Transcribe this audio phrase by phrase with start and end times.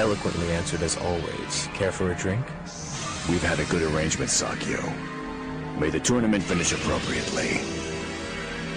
[0.00, 1.68] Eloquently answered as always.
[1.74, 2.42] Care for a drink?
[3.28, 4.80] We've had a good arrangement, Sakio.
[5.78, 7.60] May the tournament finish appropriately.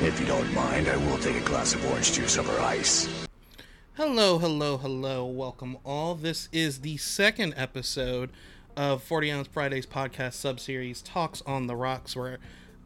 [0.05, 3.07] If you don't mind, I will take a glass of orange juice over ice.
[3.94, 5.25] Hello, hello, hello.
[5.25, 6.15] Welcome all.
[6.15, 8.30] This is the second episode
[8.76, 12.40] of 40 Ounce Fridays podcast subseries Talks on the Rocks, where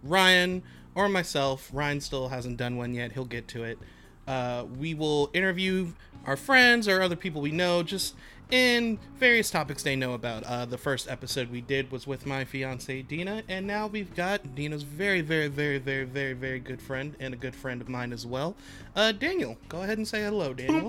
[0.04, 0.62] Ryan
[0.94, 3.80] or myself, Ryan still hasn't done one yet, he'll get to it.
[4.28, 5.94] Uh, we will interview
[6.26, 8.14] our friends or other people we know just
[8.52, 10.44] in various topics they know about.
[10.44, 14.56] Uh, the first episode we did was with my fiance Dina, and now we've got
[14.56, 18.14] Dina's very, very, very, very, very, very good friend and a good friend of mine
[18.14, 18.56] as well,
[18.96, 19.58] uh, Daniel.
[19.70, 20.88] Go ahead and say hello, Daniel.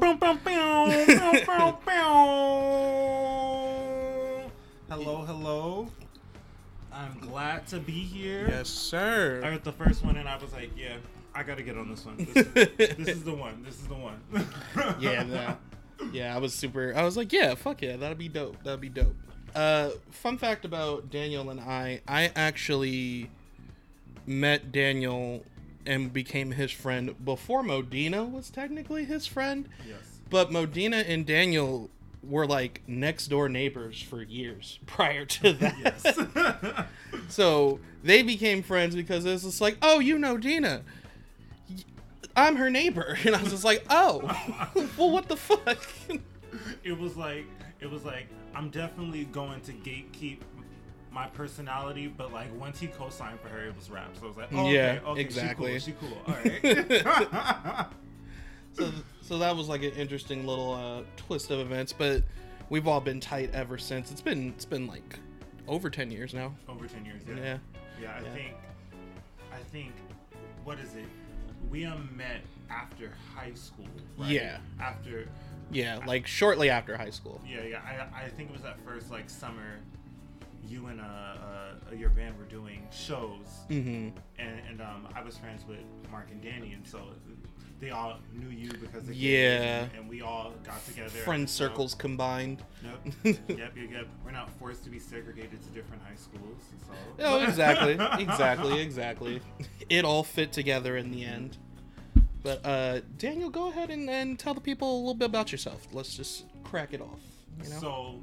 [4.89, 5.89] hello, hello.
[6.93, 8.47] I'm glad to be here.
[8.49, 9.41] yes, sir.
[9.45, 10.97] I heard the first one and I was like, yeah,
[11.39, 12.17] I gotta get on this one.
[12.17, 13.63] This is, this is the one.
[13.63, 14.21] This is the one.
[15.01, 15.61] yeah, that,
[16.13, 16.93] yeah, I was super.
[16.97, 18.61] I was like, yeah, fuck yeah, that'd be dope.
[18.65, 19.15] That'd be dope.
[19.55, 23.31] Uh, fun fact about Daniel and I: I actually
[24.27, 25.45] met Daniel
[25.87, 29.69] and became his friend before Modena was technically his friend.
[29.87, 30.19] yes.
[30.29, 31.89] But Modena and Daniel
[32.25, 35.77] were like next door neighbors for years prior to that.
[36.05, 36.83] Yes.
[37.29, 40.83] So they became friends because it was just like, oh, you know Dina.
[42.39, 43.17] I'm her neighbor.
[43.27, 44.21] And I was just like, oh,
[44.97, 45.79] well, what the fuck?
[46.85, 47.47] it was like
[47.81, 50.41] it was like I'm definitely going to gatekeep
[51.11, 54.11] my personality, but like once he co-signed for her, it was rap.
[54.19, 55.79] So I was like, oh, Yeah, okay, okay, exactly.
[55.81, 56.09] She cool.
[56.27, 56.35] She cool.
[56.35, 56.35] All
[57.83, 57.87] right.
[58.73, 58.91] so,
[59.23, 61.93] so that was like an interesting little uh, twist of events.
[61.93, 62.23] But
[62.71, 64.11] we've all been tight ever since.
[64.11, 65.19] It's been it's been like
[65.67, 66.55] over ten years now.
[66.69, 67.23] Over ten years.
[67.27, 67.35] Yeah.
[67.37, 67.59] Yeah.
[68.01, 68.33] Yeah, I Yeah.
[68.35, 68.55] think,
[69.53, 69.93] I think,
[70.65, 71.07] what is it?
[71.71, 73.87] We um, met after high school.
[74.17, 74.31] Right?
[74.31, 74.59] Yeah.
[74.81, 75.29] After,
[75.71, 77.41] Yeah, like shortly after high school.
[77.47, 78.09] yeah, yeah.
[78.15, 79.81] I, I think it was that first like summer.
[80.67, 84.09] You and uh, uh your band were doing shows, Mm-hmm.
[84.39, 85.79] and and um, I was friends with
[86.11, 86.99] Mark and Danny, and so
[87.81, 89.83] they all knew you because of Yeah.
[89.85, 91.11] and, and we all got together.
[91.11, 92.63] Friend so- circles combined.
[92.83, 93.15] Yep,
[93.49, 94.09] yep, yep, yep.
[94.25, 96.63] We're not forced to be segregated to different high schools.
[96.87, 96.93] So.
[97.25, 99.41] Oh, exactly, exactly, exactly.
[99.89, 101.57] It all fit together in the end.
[102.43, 105.87] But uh, Daniel, go ahead and, and tell the people a little bit about yourself.
[105.93, 107.21] Let's just crack it off.
[107.63, 107.81] You know?
[107.81, 108.21] So,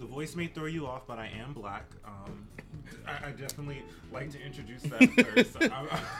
[0.00, 1.84] the voice may throw you off, but I am black.
[2.04, 2.46] Um,
[3.06, 3.82] I, I definitely
[4.12, 5.46] like to introduce that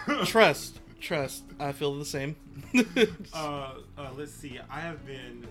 [0.06, 0.30] first.
[0.30, 1.44] Trust, trust.
[1.58, 2.36] I feel the same.
[3.34, 3.36] uh,
[3.98, 4.60] uh, let's see.
[4.70, 5.46] I have been,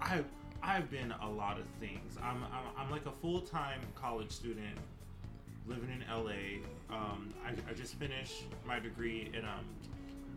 [0.00, 0.20] I
[0.62, 2.16] I've been a lot of things.
[2.22, 4.76] I'm I'm, I'm like a full time college student
[5.66, 6.64] living in LA.
[6.94, 9.64] Um, I, I just finished my degree in um,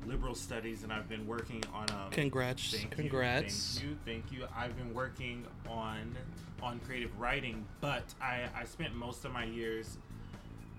[0.05, 3.79] liberal studies, and I've been working on um, Congrats, Thank you, congrats.
[3.79, 4.47] thank you, thank you.
[4.55, 6.15] I've been working on
[6.61, 9.97] on creative writing, but I, I spent most of my years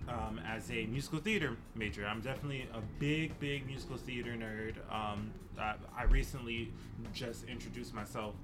[0.08, 2.06] um, as a musical theater major.
[2.06, 4.74] I'm definitely a big, big musical theater nerd.
[4.92, 6.72] Um, I, I recently
[7.12, 8.34] just introduced myself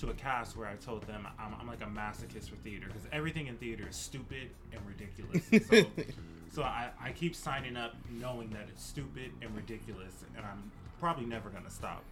[0.00, 3.02] to a cast where I told them I'm, I'm like a masochist for theater because
[3.12, 5.44] everything in theater is stupid and ridiculous.
[6.50, 10.70] So, so I, I keep signing up knowing that it's stupid and ridiculous, and I'm
[10.98, 12.02] probably never gonna stop.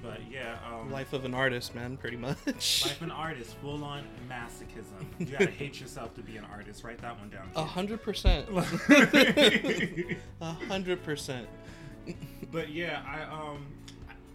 [0.00, 2.36] But yeah, um, Life of an artist, man, pretty much.
[2.46, 5.06] life of an artist, full on masochism.
[5.18, 6.82] You gotta hate yourself to be an artist.
[6.84, 7.48] Write that one down.
[7.54, 8.48] A hundred percent.
[10.40, 11.46] A hundred percent.
[12.50, 13.66] but yeah, I um,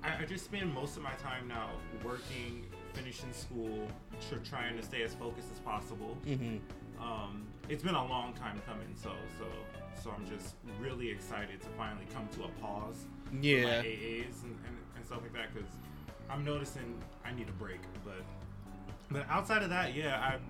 [0.03, 1.69] I, I just spend most of my time now
[2.03, 3.87] working, finishing school,
[4.29, 6.17] tr- trying to stay as focused as possible.
[6.25, 6.57] hmm
[7.01, 9.45] Um, it's been a long time coming, so so
[10.01, 13.05] so I'm just really excited to finally come to a pause.
[13.41, 13.81] Yeah.
[13.81, 15.69] AAs and, and stuff like that because
[16.29, 17.79] I'm noticing I need a break.
[18.05, 18.21] But
[19.09, 20.41] but outside of that, yeah, I've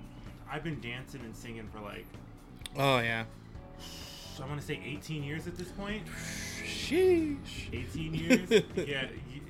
[0.51, 2.05] I've been dancing and singing for like
[2.75, 3.25] Oh yeah.
[4.39, 6.03] I want to say 18 years at this point.
[6.63, 7.73] Sheesh.
[7.73, 8.13] 18
[8.49, 8.49] years.
[8.75, 9.07] yeah,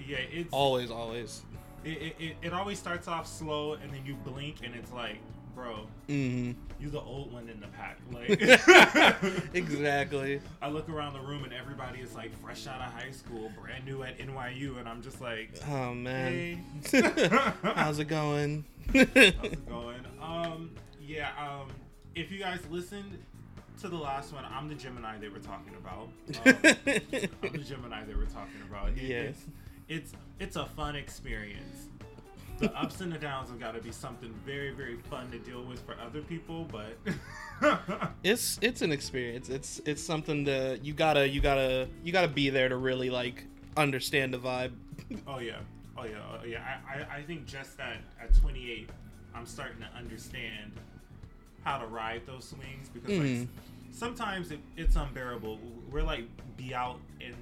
[0.07, 0.17] yeah.
[0.31, 1.41] It's Always, always.
[1.83, 5.17] it, it, it, it always starts off slow and then you blink and it's like,
[5.57, 7.97] bro, hmm you the old one in the pack.
[8.13, 8.29] Like
[9.55, 10.39] exactly.
[10.61, 13.83] I look around the room and everybody is like fresh out of high school, brand
[13.85, 16.63] new at NYU, and I'm just like, Oh man.
[16.91, 17.01] hey,
[17.63, 18.63] How's it going?
[18.93, 20.01] how's it going?
[20.21, 20.69] Um,
[21.01, 21.29] yeah.
[21.39, 21.69] Um,
[22.13, 23.17] if you guys listened
[23.81, 26.09] to the last one, I'm the Gemini they were talking about.
[26.45, 28.89] Um, I'm the Gemini they were talking about.
[28.89, 29.35] It- Yes.
[29.89, 31.86] It's, it's it's a fun experience.
[32.59, 35.63] The ups and the downs have got to be something very very fun to deal
[35.63, 36.97] with for other people, but
[38.23, 39.49] it's it's an experience.
[39.49, 43.45] It's it's something that you gotta you gotta you gotta be there to really like
[43.75, 44.71] understand the vibe.
[45.27, 45.57] oh yeah,
[45.97, 46.63] Oh yeah, oh, yeah.
[46.87, 48.89] I, I, I think just that at 28,
[49.33, 50.71] I'm starting to understand
[51.63, 53.39] how to ride those swings because Mhm.
[53.41, 53.47] like
[53.91, 55.59] sometimes it, it's unbearable.
[55.91, 56.25] We're like
[56.55, 57.33] be out in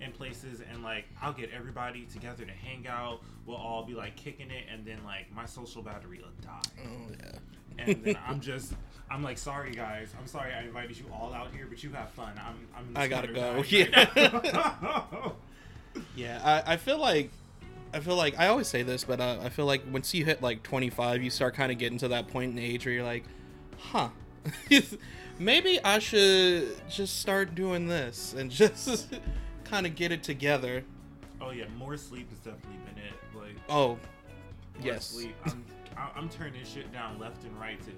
[0.00, 3.20] in places and like I'll get everybody together to hang out.
[3.46, 6.84] We'll all be like kicking it, and then like my social battery will die.
[6.84, 7.84] Oh yeah.
[7.84, 8.74] And then I'm just
[9.10, 10.12] I'm like sorry guys.
[10.18, 12.32] I'm sorry I invited you all out here, but you have fun.
[12.38, 13.56] I'm I'm I gotta go.
[13.56, 14.12] right
[14.52, 15.34] now.
[16.14, 17.30] Yeah, I, I feel like
[17.92, 20.42] I feel like I always say this, but uh, I feel like once you hit
[20.42, 23.24] like 25, you start kind of getting to that point in age where you're like,
[23.78, 24.10] huh,
[25.38, 29.08] maybe I should just start doing this and just
[29.70, 30.84] kind of get it together.
[31.40, 33.14] Oh yeah, more sleep has definitely been it.
[33.34, 33.98] Like Oh,
[34.82, 35.06] yes.
[35.06, 35.34] sleep.
[35.46, 35.64] I'm
[35.96, 37.90] I- I'm turning shit down left and right to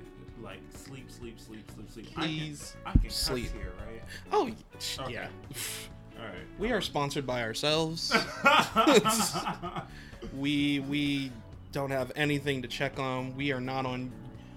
[0.42, 2.14] like sleep, sleep, sleep, sleep, sleep.
[2.14, 3.52] Please I can, I can sleep.
[3.52, 4.02] here, right?
[4.32, 4.50] Oh,
[5.00, 5.12] Okay.
[5.14, 5.28] yeah.
[6.20, 6.34] All right.
[6.58, 8.12] We are sponsored by ourselves.
[10.36, 11.32] we we
[11.72, 13.34] don't have anything to check on.
[13.36, 14.12] We are not on.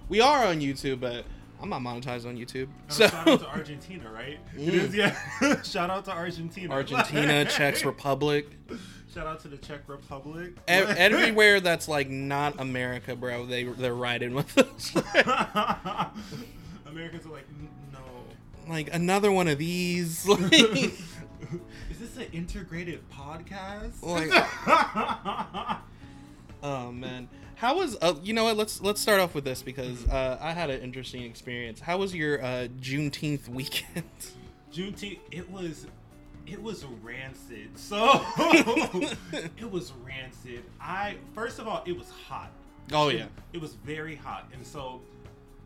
[0.08, 1.24] We are on YouTube, but
[1.62, 2.66] I'm not monetized on YouTube.
[2.68, 4.38] No, So shout out to Argentina, right?
[4.56, 4.68] Mm.
[4.72, 5.62] is, yeah.
[5.62, 6.72] shout out to Argentina.
[6.72, 8.48] Argentina, Czech Republic,
[9.12, 10.52] Shout out to the Czech Republic.
[10.68, 13.46] E- everywhere that's like not America, bro.
[13.46, 14.94] They they're riding with us.
[16.86, 17.46] Americans are like,
[17.92, 17.98] no.
[18.68, 20.26] like another one of these.
[20.28, 24.02] Like, Is this an integrated podcast?
[24.02, 24.30] Like-
[26.62, 27.96] oh man, how was?
[28.00, 28.56] Uh, you know what?
[28.56, 31.80] Let's let's start off with this because uh, I had an interesting experience.
[31.80, 34.04] How was your uh, Juneteenth weekend?
[34.72, 35.86] Juneteenth, it was,
[36.46, 37.70] it was rancid.
[37.76, 38.20] So
[39.58, 40.62] it was rancid.
[40.80, 42.50] I first of all, it was hot.
[42.92, 43.26] oh yeah.
[43.52, 45.00] it was very hot, and so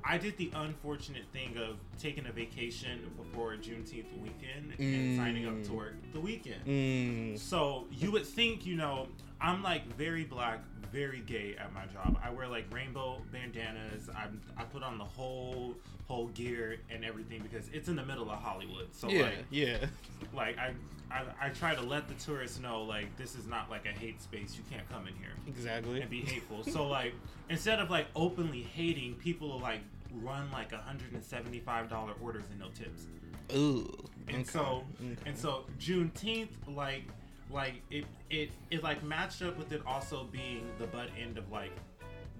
[0.04, 5.62] I did the unfortunate thing of taking a vacation before Juneteenth weekend and signing up
[5.64, 5.75] to Mm.
[5.76, 6.64] work the weekend.
[6.66, 7.38] Mm.
[7.38, 9.08] So you would think, you know,
[9.40, 10.60] I'm like very black,
[10.92, 12.19] very gay at my job.
[12.22, 14.08] I wear like rainbow bandanas.
[14.14, 14.26] I
[14.56, 15.75] I put on the whole
[16.06, 18.88] whole gear and everything because it's in the middle of Hollywood.
[18.92, 19.87] So yeah, like yeah.
[20.34, 20.72] like I,
[21.10, 24.20] I I try to let the tourists know like this is not like a hate
[24.20, 24.56] space.
[24.56, 26.00] You can't come in here Exactly.
[26.00, 26.64] and be hateful.
[26.64, 27.14] so like
[27.48, 29.81] instead of like openly hating, people will like
[30.12, 33.06] run like $175 orders and no tips.
[33.54, 34.04] Ooh.
[34.28, 35.16] And okay, so okay.
[35.26, 37.04] and so Juneteenth like
[37.52, 41.50] like it it it like matched up with it also being the butt end of
[41.50, 41.73] like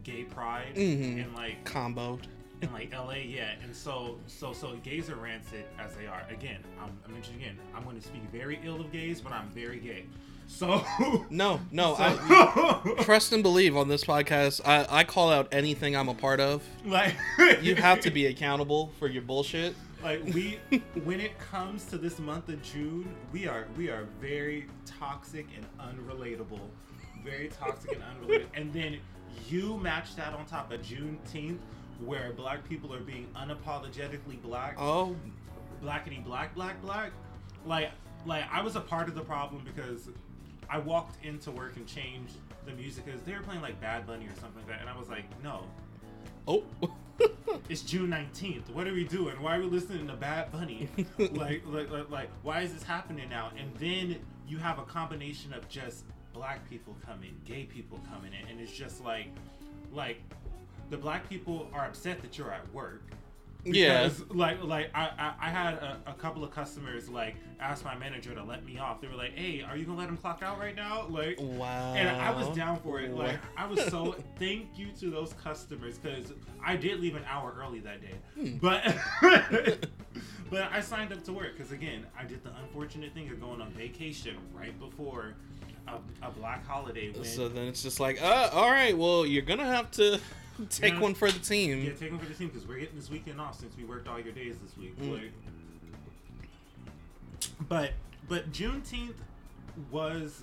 [0.03, 1.25] gay pride Mhm.
[1.25, 2.21] and like comboed.
[2.63, 3.53] in like LA, yeah.
[3.63, 6.23] And so so so gays are rancid as they are.
[6.31, 9.79] Again, I'm I mentioned again, I'm gonna speak very ill of gays, but I'm very
[9.81, 10.05] gay.
[10.47, 10.85] So
[11.31, 11.95] No, no.
[11.97, 14.61] so- I, trust and believe on this podcast.
[14.67, 16.63] I, I call out anything I'm a part of.
[16.85, 17.15] like
[17.63, 19.75] You have to be accountable for your bullshit.
[20.03, 20.59] like we
[21.05, 24.67] when it comes to this month of June, we are we are very
[25.01, 26.61] toxic and unrelatable.
[27.25, 28.49] Very toxic and unrelated.
[28.55, 28.99] And then
[29.49, 31.59] you match that on top of Juneteenth
[32.05, 34.77] where black people are being unapologetically black.
[34.79, 35.17] Oh,
[35.83, 37.13] blackety black black black.
[37.67, 37.91] Like
[38.27, 40.09] like I was a part of the problem because
[40.69, 42.37] I walked into work and changed
[42.67, 44.99] the music because they were playing like Bad Bunny or something like that, and I
[44.99, 45.65] was like, no,
[46.47, 46.65] oh.
[47.69, 48.69] it's June nineteenth.
[48.71, 49.41] What are we doing?
[49.41, 50.89] Why are we listening to Bad Bunny?
[51.19, 53.51] like, like, like, like, why is this happening now?
[53.59, 58.49] And then you have a combination of just black people coming, gay people coming in,
[58.49, 59.29] and it's just like,
[59.93, 60.21] like,
[60.91, 63.03] the black people are upset that you're at work.
[63.65, 64.09] Yeah.
[64.31, 68.35] Like, like I, I, I had a, a couple of customers like ask my manager
[68.35, 69.01] to let me off.
[69.01, 71.95] They were like, "Hey, are you gonna let him clock out right now?" Like, Wow.
[71.95, 73.13] and I was down for it.
[73.15, 76.33] Like I was so thank you to those customers because
[76.65, 78.57] I did leave an hour early that day, Hmm.
[78.59, 78.83] but
[80.51, 83.61] but I signed up to work because again I did the unfortunate thing of going
[83.61, 85.35] on vacation right before
[85.89, 85.95] a,
[86.27, 87.11] a black holiday.
[87.11, 90.21] When So then it's just like, uh, all right, well, you're gonna have to
[90.71, 91.01] take Yeah.
[91.01, 91.83] one for the team.
[91.83, 94.09] yeah, take one for the team because we're getting this weekend off since we worked
[94.09, 94.99] all your days this week.
[95.01, 95.13] Mm.
[95.13, 95.33] Like,
[97.69, 97.93] but
[98.29, 99.15] but Juneteenth
[99.91, 100.43] was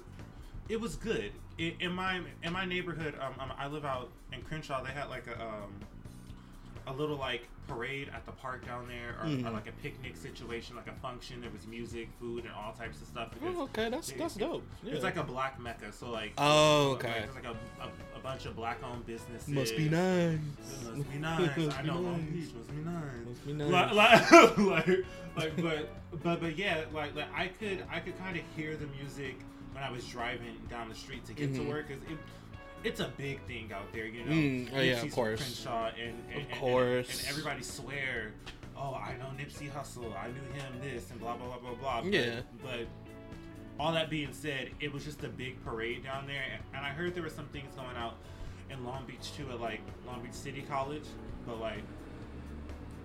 [0.69, 1.31] it was good.
[1.57, 4.83] I in my in my neighborhood, um, um, I live out in Crenshaw.
[4.83, 5.74] They had like a um,
[6.88, 9.53] a little like parade at the park down there, or, or Mhm.
[9.53, 11.41] like a picnic situation, like a function.
[11.41, 13.29] There was music, food, and all types of stuff.
[13.44, 14.63] Oh, okay, that's it- that's it- dope.
[14.86, 15.91] It's like a black mecca.
[15.91, 17.15] So like Oh, okay.
[17.20, 17.51] there's like a,
[17.84, 19.50] a, a bunch of black-owned businesses.
[19.50, 20.36] must be nice.
[20.36, 21.58] It must be nice.
[21.58, 22.22] Must I know Long.
[22.32, 23.27] Beach must be nice.
[23.27, 23.94] Must be nice.
[23.94, 24.88] like, like,
[25.36, 25.89] like, but,
[26.24, 29.36] but, but, yeah, like, like I could, I could kind of hear the music
[29.74, 31.58] when I was driving down the street to get Mhm.
[31.58, 31.89] to work.
[31.89, 32.17] Cause it,
[32.84, 34.31] it's a big thing out there, you know.
[34.31, 35.39] Mm, oh, yeah, of course.
[35.41, 37.19] Crenshaw and, and, Of and- course.
[37.22, 38.34] and, everybody swear,
[38.77, 40.15] oh, I know Nipsey Hussle.
[40.17, 42.01] I knew him this and blah blah blah blah blah.
[42.01, 42.39] But, Yeah.
[42.63, 42.88] but
[43.79, 46.89] all that being said, it was just a big parade down there, and, and I
[46.89, 48.15] heard there were some things going out
[48.69, 51.05] in Long Beach too, at like Long Beach City College.
[51.46, 51.84] But like,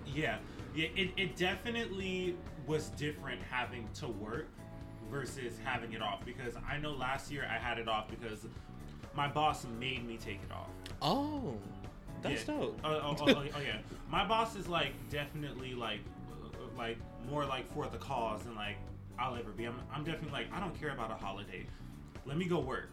[0.05, 0.37] yeah,
[0.75, 2.35] yeah, it, it definitely
[2.67, 4.47] was different having to work
[5.11, 8.45] versus having it off because I know last year I had it off because
[9.15, 10.69] my boss made me take it off.
[11.01, 11.55] Oh,
[12.21, 12.55] that's yeah.
[12.55, 12.79] dope.
[12.83, 13.77] Oh, oh, oh, oh, oh, yeah.
[14.09, 15.99] My boss is like definitely like
[16.77, 16.97] like
[17.29, 18.77] more like for the cause than like
[19.19, 19.65] I'll ever be.
[19.65, 21.65] I'm, I'm definitely like I don't care about a holiday.
[22.25, 22.89] Let me go work.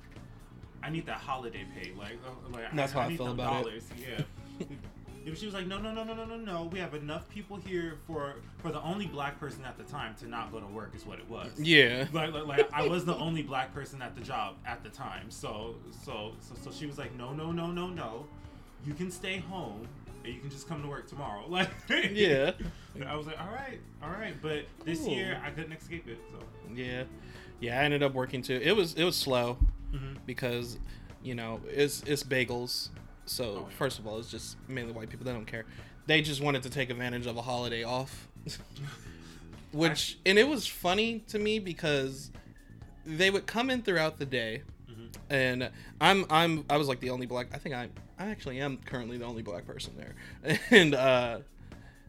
[0.82, 1.92] I need that holiday pay.
[1.92, 3.82] Like, uh, like That's how I need feel about it.
[3.98, 4.66] Yeah.
[5.26, 6.64] If she was like, no, no, no, no, no, no, no.
[6.72, 10.26] We have enough people here for for the only black person at the time to
[10.28, 10.92] not go to work.
[10.94, 11.52] Is what it was.
[11.58, 12.06] Yeah.
[12.12, 15.30] Like, like, like I was the only black person at the job at the time.
[15.30, 18.26] So, so, so, so she was like, no, no, no, no, no.
[18.86, 19.86] You can stay home
[20.24, 21.44] and you can just come to work tomorrow.
[21.48, 21.68] Like,
[22.12, 22.52] Yeah.
[23.06, 24.34] I was like, all right, all right.
[24.40, 25.14] But this Cool.
[25.14, 26.18] year I couldn't escape it.
[26.30, 26.38] So,
[26.74, 27.04] Yeah,
[27.60, 27.78] yeah.
[27.78, 28.58] I ended up working too.
[28.62, 29.58] It was it was slow
[29.92, 30.16] Mhm.
[30.24, 30.78] because
[31.22, 32.88] you know it's it's bagels.
[33.30, 35.24] So Oh, first of all, it's just mainly white people.
[35.24, 35.64] They don't care.
[36.06, 38.26] They just wanted to take advantage of a holiday off,
[39.72, 42.30] which and it was funny to me because
[43.06, 45.06] they would come in throughout the day, Mm-hmm.
[45.32, 45.70] and
[46.00, 47.46] I'm I'm I was like the only black.
[47.54, 51.38] I think I I actually am currently the only black person there, and uh,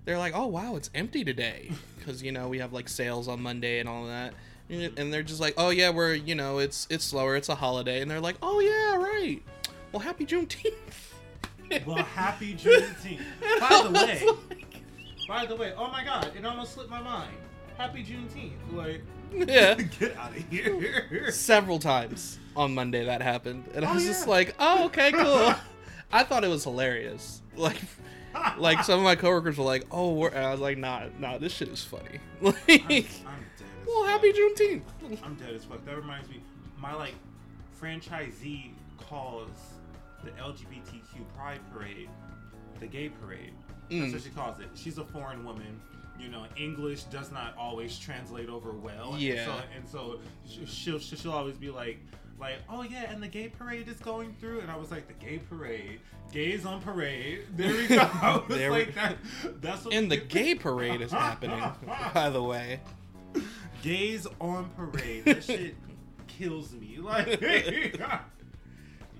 [0.06, 3.40] they're like, oh wow, it's empty today because you know we have like sales on
[3.44, 4.34] Monday and all of that,
[4.72, 7.56] and and they're just like, oh yeah, we're you know it's it's slower, it's a
[7.56, 9.44] holiday, and they're like, oh yeah, right.
[9.92, 11.11] Well, happy Juneteenth.
[11.86, 13.22] Well, happy Juneteenth.
[13.60, 14.68] By the way, like-
[15.28, 17.32] by the way, oh my God, it almost slipped my mind.
[17.78, 18.52] Happy Juneteenth.
[18.74, 19.02] Like,
[19.34, 19.74] yeah.
[20.00, 21.32] get out of here.
[21.32, 25.54] Several times on Monday that happened, and I Oh, was just like, oh okay, cool.
[26.12, 27.42] I thought it was hilarious.
[27.56, 27.78] Like,
[28.58, 31.38] like some of my coworkers were like, oh, we're, and I was like, nah, nah,
[31.38, 32.20] this shit is funny.
[32.42, 33.68] Like, I'm, I'm dead.
[33.82, 34.10] As well, fuck.
[34.10, 34.82] happy Juneteenth.
[35.24, 35.86] I'm dead as fuck.
[35.86, 36.42] That reminds me,
[36.78, 37.14] my like
[37.82, 39.48] franchisee calls
[40.24, 42.10] the LGBTQ Pride Parade
[42.80, 43.54] the gay parade.
[43.90, 44.14] That's Mm.
[44.14, 44.68] what she calls it.
[44.74, 45.80] She's a foreign woman.
[46.20, 49.14] You know, English does not always translate over well.
[49.14, 49.46] And Yeah.
[49.46, 50.20] so, and so
[50.66, 52.00] she'll she'll always be like,
[52.40, 55.14] like, oh yeah, and the gay parade is going through, and I was like, the
[55.14, 56.00] gay parade,
[56.32, 57.42] gays on parade.
[57.56, 58.44] There we go.
[58.50, 59.18] There we- like that.
[59.62, 61.64] That's what And the gay parade is happening,
[62.16, 62.80] by the way.
[63.84, 65.26] Gays on parade.
[65.26, 65.76] That shit
[66.28, 66.98] kills me.
[67.00, 68.00] Like,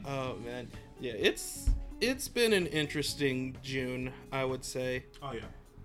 [0.04, 0.68] Oh man,
[1.02, 5.42] yeah, it's it's been an interesting June, I would say, oh yeah.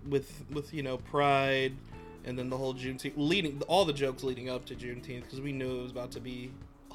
[0.07, 1.73] with with you know Pride,
[2.23, 5.51] and then the whole Juneteenth leading all the jokes leading up to Juneteenth because we
[5.51, 6.51] knew it was about to be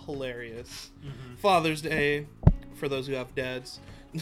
[0.07, 0.91] hilarious.
[1.01, 1.35] Mm-hmm.
[1.37, 2.27] Father's Day,
[2.75, 3.81] for those who have dads.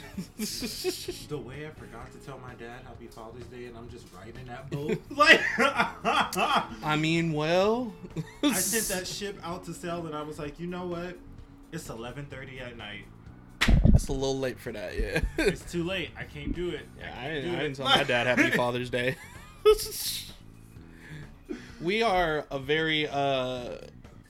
[1.29, 4.47] The way I forgot to tell my dad Happy Father's Day, and I'm just writing
[4.47, 5.01] that boat.
[5.11, 7.93] like, I mean, well,
[8.43, 11.17] I sent that ship out to sail, and I was like, you know what?
[11.73, 13.05] It's 11:30 at night.
[13.69, 15.21] It's a little late for that, yeah.
[15.39, 16.11] It's too late.
[16.19, 16.87] I can't do it.
[16.99, 17.63] Yeah, I didn't, do I it.
[17.63, 19.17] didn't tell my dad Happy Father's Day.
[21.81, 23.77] we are a very uh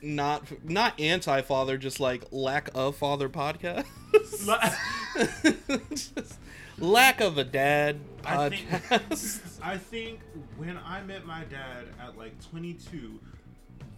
[0.03, 3.85] not not anti father, just like lack of father podcast.
[6.79, 9.61] Lack of a dad I think, podcast.
[9.63, 10.21] I think
[10.57, 13.21] when I met my dad at like 22,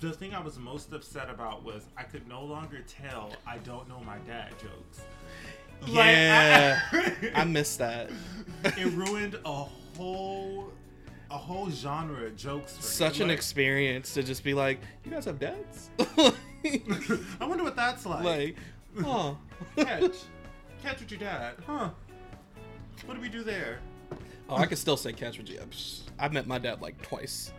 [0.09, 3.89] the thing I was most upset about was I could no longer tell I don't
[3.89, 5.03] know my dad jokes.
[5.83, 6.81] Like, I- yeah,
[7.35, 8.11] I missed that.
[8.65, 9.53] it ruined a
[9.97, 10.73] whole
[11.31, 12.77] a whole genre of jokes.
[12.77, 13.25] For Such me.
[13.25, 15.91] an Like, experience to just be like, you guys have dads?
[15.99, 16.33] I
[17.41, 18.23] wonder what that's like.
[18.25, 18.57] like,
[19.05, 19.39] oh.
[19.77, 20.13] catch,
[20.83, 21.91] catch with your dad, huh?
[23.07, 23.79] What do we do there?
[24.49, 25.61] Oh, I can still say catch with you.
[26.19, 27.53] I've met my dad like twice.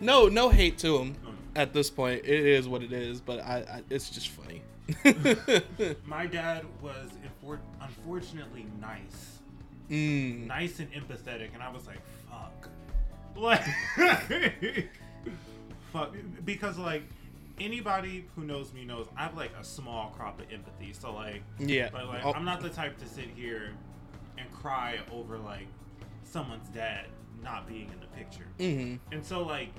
[0.00, 1.16] No, no hate to him
[1.54, 2.24] at this point.
[2.24, 4.62] It is what it is, but I, I it's just funny.
[6.06, 9.38] My dad was infor- unfortunately nice,
[9.90, 11.98] mm, nice and empathetic, and I was like,
[12.30, 12.68] fuck,
[13.36, 13.64] like,
[15.92, 17.02] fuck, because like
[17.60, 20.92] anybody who knows me knows I have like a small crop of empathy.
[20.92, 21.88] So like, yeah.
[21.90, 23.72] But like, Oh, I'm not the type to sit here
[24.38, 25.66] and cry over like
[26.24, 27.06] someone's dad
[27.42, 28.46] not being in the picture.
[28.58, 28.98] mhm.
[29.12, 29.70] And so like,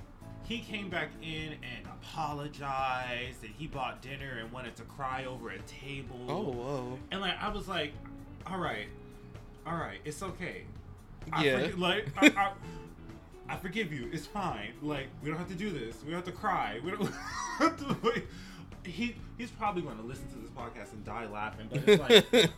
[0.47, 5.49] he came back in and apologized, and he bought dinner and wanted to cry over
[5.49, 6.19] a table.
[6.27, 6.99] Oh, whoa.
[7.11, 7.91] And like, I was like,
[8.45, 8.87] all right,
[9.65, 10.63] all right, it's okay.
[11.31, 11.59] I Yeah.
[11.61, 12.27] forgi- like, I,
[13.49, 14.09] I, I forgive you.
[14.13, 14.71] It's fine.
[14.81, 15.97] Like, we don't have to do this.
[16.03, 16.79] We don't have to cry.
[16.83, 17.11] We don't
[17.59, 18.07] have to.
[18.07, 18.27] Like,
[18.85, 21.67] he he's probably going to listen to this podcast and die laughing.
[21.69, 22.01] But it's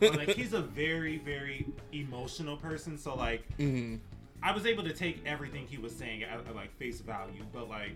[0.16, 2.96] like he's a very very emotional person.
[2.98, 3.98] So like, Mhm.
[4.42, 7.44] I was able to take everything he was saying at, at like face value.
[7.52, 7.92] But like,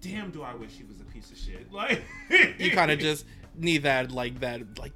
[0.00, 1.66] damn, do I wish he was a piece of shit.
[1.72, 2.02] Like
[2.58, 3.24] you kind of just
[3.56, 4.92] need that like that like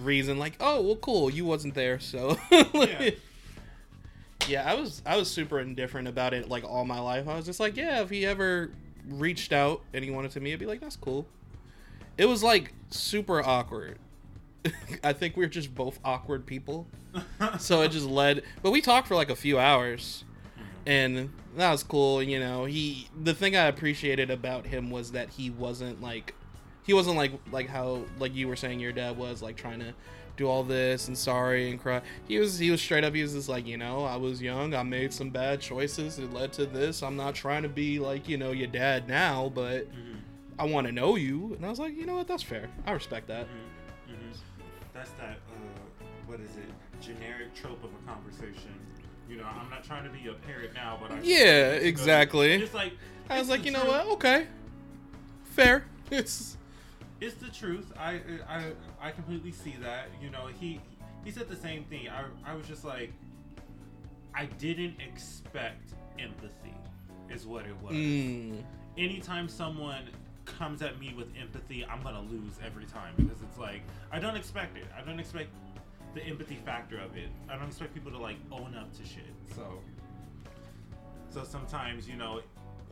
[0.00, 2.36] reason like oh well cool you wasn't there so
[2.74, 3.10] Yeah.
[4.48, 7.46] yeah i was i was super indifferent about it like all my life i was
[7.46, 8.70] just like yeah if he ever
[9.08, 11.24] reached out and he wanted to me i'd be like that's cool
[12.18, 13.98] it was like super awkward
[15.04, 16.86] i think we are just both awkward people.
[17.58, 20.24] So it just led but we talked for like a few hours.
[20.86, 22.64] And that was cool you know.
[22.66, 26.34] He the thing i appreciated about him was that he wasn't like
[26.84, 29.92] he wasn't like like how like you were saying your dad was like trying to
[30.36, 32.02] do all this and sorry and cry.
[32.28, 34.74] He was he was straight up he was just like you know i was young
[34.74, 37.02] i made some bad choices it led to this.
[37.02, 40.20] I'm not trying to be like you know your dad now but Mhm,
[40.58, 41.54] i want to know you.
[41.54, 42.68] And i was like you know what that's fair.
[42.86, 43.46] I respect that.
[43.46, 43.75] Mhm, mhm.
[44.96, 45.38] That's that.
[45.48, 46.70] Uh, what is it?
[47.00, 48.74] Generic trope of a conversation.
[49.28, 52.52] You know, I'm not trying to be a parrot now, but I Yeah, exactly.
[52.54, 52.92] It's like
[53.28, 53.90] i was like you know truth.
[53.92, 54.46] what okay
[55.42, 56.56] fair it's
[57.20, 57.92] It's the truth.
[57.98, 60.06] I I I completely see that.
[60.22, 60.80] You know, he
[61.24, 62.08] he said the same thing.
[62.08, 63.12] I I was just like,
[64.34, 66.74] I didn't expect empathy,
[67.30, 67.92] is what it was.
[67.94, 68.62] mm,
[68.96, 70.04] Anytime someone
[70.46, 74.36] comes at me with empathy, I'm gonna lose every time because it's like I don't
[74.36, 74.86] expect it.
[74.96, 75.50] I don't expect
[76.14, 77.28] the empathy factor of it.
[77.48, 79.24] I don't expect people to like own up to shit.
[79.54, 79.80] So
[81.28, 82.40] so sometimes you know,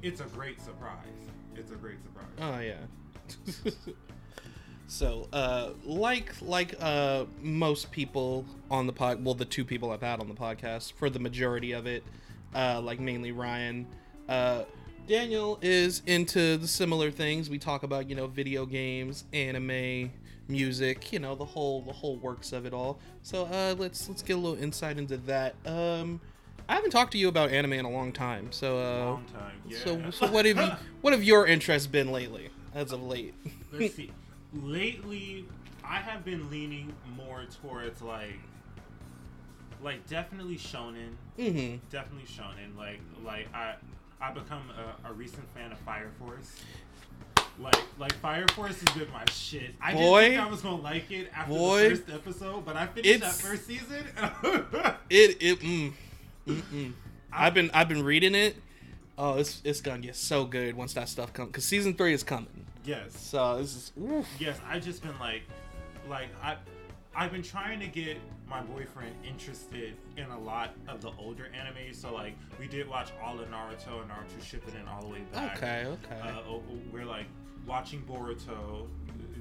[0.03, 0.99] it's a great surprise.
[1.57, 2.27] It's a great surprise.
[2.41, 3.73] Oh yeah.
[4.87, 10.03] so, uh, like like uh, most people on the pod, well, the two people I've
[10.03, 12.05] had on the podcast for the majority of it,
[12.55, 13.87] uh, like mainly Ryan,
[14.29, 14.65] uh,
[15.07, 17.51] Daniel is into the similar things.
[17.51, 20.11] We talk about you know video games, anime,
[20.49, 22.99] music, you know the whole the whole works of it all.
[23.23, 25.55] So uh, let's let's get a little insight into that.
[25.67, 26.21] Um,
[26.69, 29.57] I haven't talked to you about anime in a long time, so uh, Long time.
[29.69, 29.79] Yeah.
[29.85, 33.35] so, so what have you, what have your interests been lately, as of late?
[33.71, 34.11] Let's see.
[34.55, 35.45] Lately,
[35.85, 38.39] I have been leaning more towards like,
[39.83, 41.17] like definitely shonen.
[41.39, 41.77] mm-hmm.
[41.91, 42.75] Definitely shonen.
[42.79, 43.75] Like, like I,
[44.25, 44.63] I become
[45.05, 46.57] a, a recent fan of Fire Force.
[47.59, 49.75] Like, like Fire Force has been my shit.
[49.81, 50.23] I Boy.
[50.23, 51.83] didn't think I was gonna like it after Boy.
[51.91, 54.05] the first episode, but I finished that first season.
[55.11, 55.93] It it mm,
[56.49, 56.93] mm-mm.
[57.33, 58.57] I've been I've been reading it.
[59.19, 62.23] Oh, it's it's gonna get so good once that stuff comes because season three is
[62.25, 62.67] coming.
[62.85, 63.17] yes.
[63.17, 64.27] So this is oof.
[64.41, 65.43] Yes, I just been like,
[66.09, 66.57] like I,
[67.17, 71.93] I've been trying to get my boyfriend interested in a lot of the older anime.
[71.93, 75.57] So like, we did watch all of Naruto and Naruto Shippuden all the way back.
[75.57, 75.87] okay.
[75.87, 76.21] Okay.
[76.21, 77.27] Uh, oh, oh, we're like
[77.67, 78.89] watching Boruto.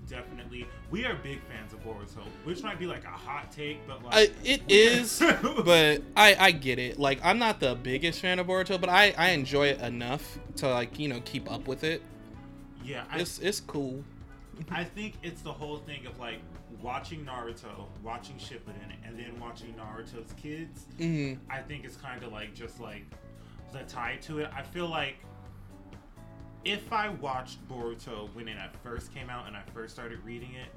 [0.10, 4.04] Definitely, we are big fans of Boruto, which might be like a hot take, but
[4.04, 4.66] like I, it
[5.66, 7.00] but I I get it.
[7.00, 10.70] Like I'm not the biggest fan of Boruto, but I I enjoy it enough to
[10.70, 12.02] like you know keep up with it.
[12.84, 14.04] yeah, I, It's it's cool.
[14.70, 16.40] I think it's the whole thing of like
[16.88, 20.86] watching Naruto, watching Shippuden, and then watching Naruto's kids.
[20.98, 23.06] hmm I think it's kind of like just like
[23.72, 24.52] the tie to it.
[24.56, 25.16] I feel like
[26.66, 30.70] if I watched Boruto when it first came out and I first started reading it,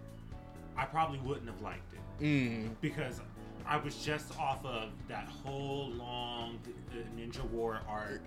[0.77, 2.71] I probably wouldn't have liked it Mm.
[2.81, 3.21] because
[3.67, 6.59] I was just off of that whole long
[7.17, 8.23] Ninja War arc.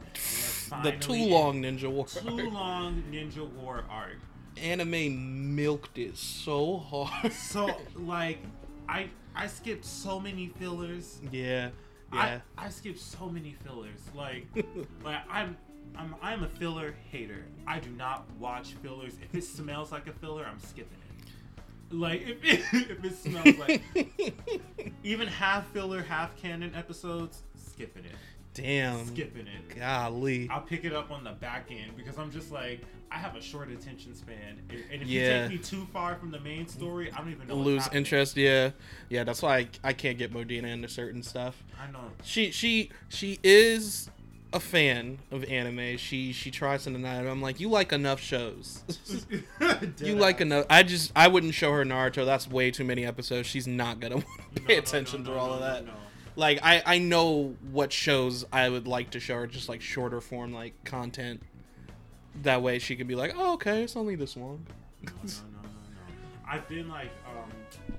[0.83, 2.05] The too long Ninja War.
[2.05, 4.19] too long Ninja War arc.
[4.59, 7.31] Anime milked it so hard.
[7.33, 8.39] So like,
[8.87, 11.19] I I skipped so many fillers.
[11.31, 11.69] yeah.
[12.11, 12.39] Yeah.
[12.57, 13.99] I, I skip so many fillers.
[14.15, 14.47] Like,
[15.03, 15.55] like I'm,
[15.95, 17.45] I'm, I'm a filler hater.
[17.67, 19.13] I do not watch fillers.
[19.21, 21.93] If it smells like a filler, I'm skipping it.
[21.95, 23.83] Like, if it, if it smells like
[25.03, 28.15] even half filler, half canon episodes, skipping it,
[28.53, 29.05] Damn.
[29.07, 29.77] skipping it.
[29.79, 30.49] Golly.
[30.51, 32.81] I'll pick it up on the back end because I'm just like
[33.11, 35.43] I have a short attention span, and if Yeah.
[35.45, 37.55] you take me too far from the main story, I don't even know.
[37.55, 38.71] lose interest yeah
[39.09, 41.99] yeah that's why I, I can't get modena into certain stuff I know.
[42.23, 44.09] she she she is
[44.51, 48.19] a fan of anime she she tries to deny it i'm like you like enough
[48.19, 48.83] shows
[49.99, 53.47] you like enough i just i wouldn't show her naruto that's way too many episodes
[53.47, 54.15] she's not gonna
[54.55, 55.85] to pay attention to all of that
[56.39, 60.21] like i i know what shows i would like to show her just like shorter
[60.21, 61.41] form like content
[62.43, 64.65] that way she can be like oh okay it's only this long
[65.03, 66.51] No, no, no, no, no.
[66.51, 67.51] I've been like um,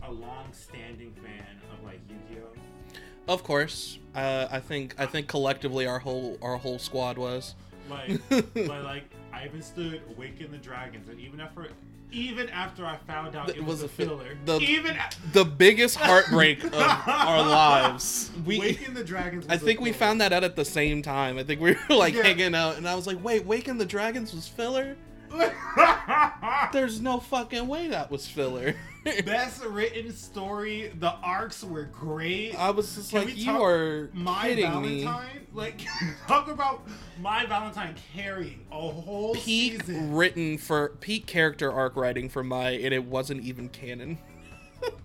[0.08, 3.32] a long-standing fan of like Yu-Gi-Oh.
[3.32, 7.54] Of course, uh, I think I think collectively our whole our whole squad was.
[7.88, 11.68] Like, but like I even stood Awaken the Dragons, and even after
[12.12, 15.94] even after I found out Th- it was, a filler, the- even a- The biggest
[15.96, 18.32] heartbreak of our lives.
[18.44, 19.46] We, Awaken the Dragons.
[19.48, 21.38] I was a think we found that out at the same time.
[21.38, 22.24] I think we were like Yeah.
[22.24, 24.96] hanging out, and I was like, "Wait, Waking the Dragons was filler."
[26.72, 28.74] There's no fucking way that was filler.
[29.24, 30.92] Best written story.
[30.98, 32.54] The arcs were great.
[32.54, 35.08] I was just Can like, you are My kidding me.
[35.52, 35.80] Like
[36.28, 36.86] talk about
[37.20, 40.14] Mai Valentine carrying a whole Peak season.
[40.14, 44.18] written for peak character arc writing for my, and it wasn't even canon.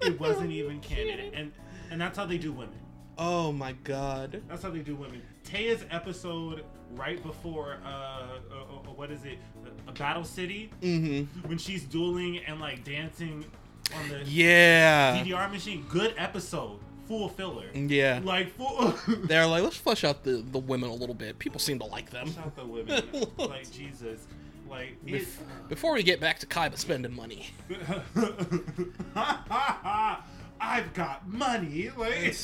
[0.01, 1.51] It wasn't even canon, and
[1.91, 2.79] and that's how they do women.
[3.17, 4.41] Oh my god.
[4.47, 5.21] That's how they do women.
[5.45, 9.39] Téa's episode right before uh, uh, uh what is it?
[9.87, 11.47] A Battle City Mm-hmm.
[11.47, 13.45] when she's dueling and like dancing
[13.95, 15.23] on the Yeah.
[15.23, 15.85] DDR machine.
[15.89, 16.79] Good episode.
[17.07, 17.65] Full filler.
[17.73, 18.19] Yeah.
[18.23, 18.95] Like full.
[19.07, 21.37] They're like, let's flesh out the, the women a little bit.
[21.37, 22.31] People seem to like them.
[22.33, 23.03] Shout the women.
[23.37, 24.25] like Jesus.
[24.67, 27.51] Like it, Bef- before we get back to Kaiba spending money.
[30.59, 31.91] I've got money.
[31.95, 32.35] Like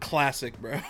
[0.00, 0.80] Classic, bro.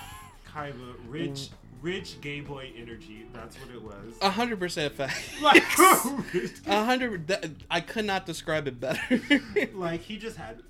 [0.54, 1.48] Kaiba, rich,
[1.84, 3.26] rich gay boy energy.
[3.32, 4.14] That's what it was.
[4.22, 5.20] A hundred percent fact.
[5.42, 5.62] like,
[6.66, 7.62] A hundred.
[7.70, 9.20] I could not describe it better.
[9.74, 10.62] like he just had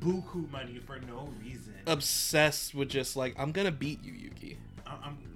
[0.00, 1.74] buku money for no reason.
[1.86, 4.56] Obsessed with just like I'm gonna beat you, Yugi,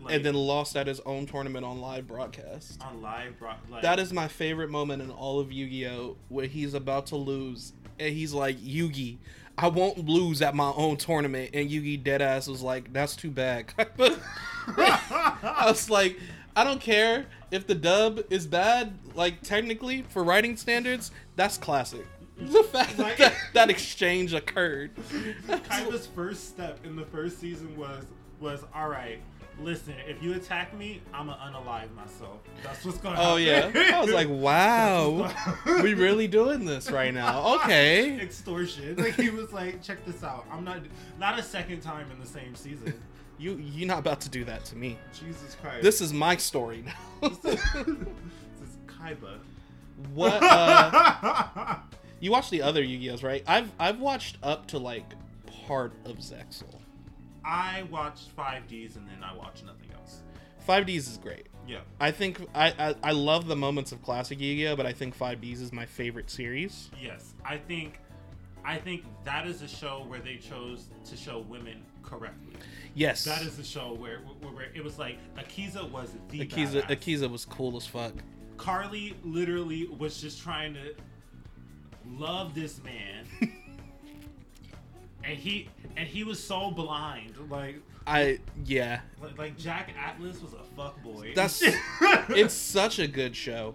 [0.03, 2.83] like, and then lost at his own tournament on live broadcast.
[2.83, 3.53] on live, bro.
[3.71, 7.73] Like, That is my favorite moment in all of Yu-Gi-Oh, where he's about to lose,
[7.99, 9.19] and he's like, "Yugi,
[9.57, 13.73] I won't lose at my own tournament," and Yugi deadass was like, "That's too bad."
[14.68, 16.18] I was like,
[16.57, 18.94] I don't care if the dub is bad.
[19.14, 22.05] Like technically, for writing standards, that's classic.
[22.37, 24.90] The fact Like- that that exchange occurred.
[25.68, 28.05] Kaiba's first step in the first season was
[28.40, 29.20] was all right.
[29.61, 32.38] Listen, if you attack me, I'ma unalive myself.
[32.64, 33.18] That's what's gonna.
[33.20, 33.70] Oh yeah.
[33.72, 35.33] I was like, wow,
[35.81, 37.55] we really doing this right now?
[37.62, 38.18] Okay.
[38.20, 38.96] extortion.
[38.96, 40.44] Like he was like, check this out.
[40.50, 40.81] I'm not
[41.20, 43.00] not a second time in the same season.
[43.38, 44.99] You you're not about to do that to me.
[45.12, 45.83] Jesus Christ.
[45.83, 47.29] This is my story now.
[47.42, 49.38] this is Kaiba.
[50.12, 50.42] what?
[50.42, 51.77] Uh,
[52.20, 53.42] you watched the other Yu-Gi-Ohs, right?
[53.47, 55.14] I've I've watched up to like
[55.66, 56.81] part of Zexal.
[57.44, 60.23] I watched 5Ds and then I watched nothing else.
[60.66, 61.47] 5Ds is great.
[61.68, 61.81] Yeah.
[62.01, 65.61] I think I, I I love the moments of classic Yu-Gi-Oh, but I think 5Ds
[65.61, 66.90] is my favorite series.
[67.03, 67.35] Yes.
[67.44, 67.99] I think
[68.64, 72.55] I think that is a show where they chose to show women correctly.
[72.95, 76.83] Yes, That is the show where, where, where it was like Akiza was the Akiza.
[76.83, 76.90] badass.
[76.90, 78.12] Akiza was cool as fuck.
[78.57, 80.95] Carly literally was just trying to
[82.07, 83.27] love this man.
[85.25, 87.33] and he and he was so blind.
[87.51, 91.33] Like I yeah, like, like Jack Atlas was a fuck boy.
[91.35, 91.62] that's
[92.29, 93.75] it's such a good show,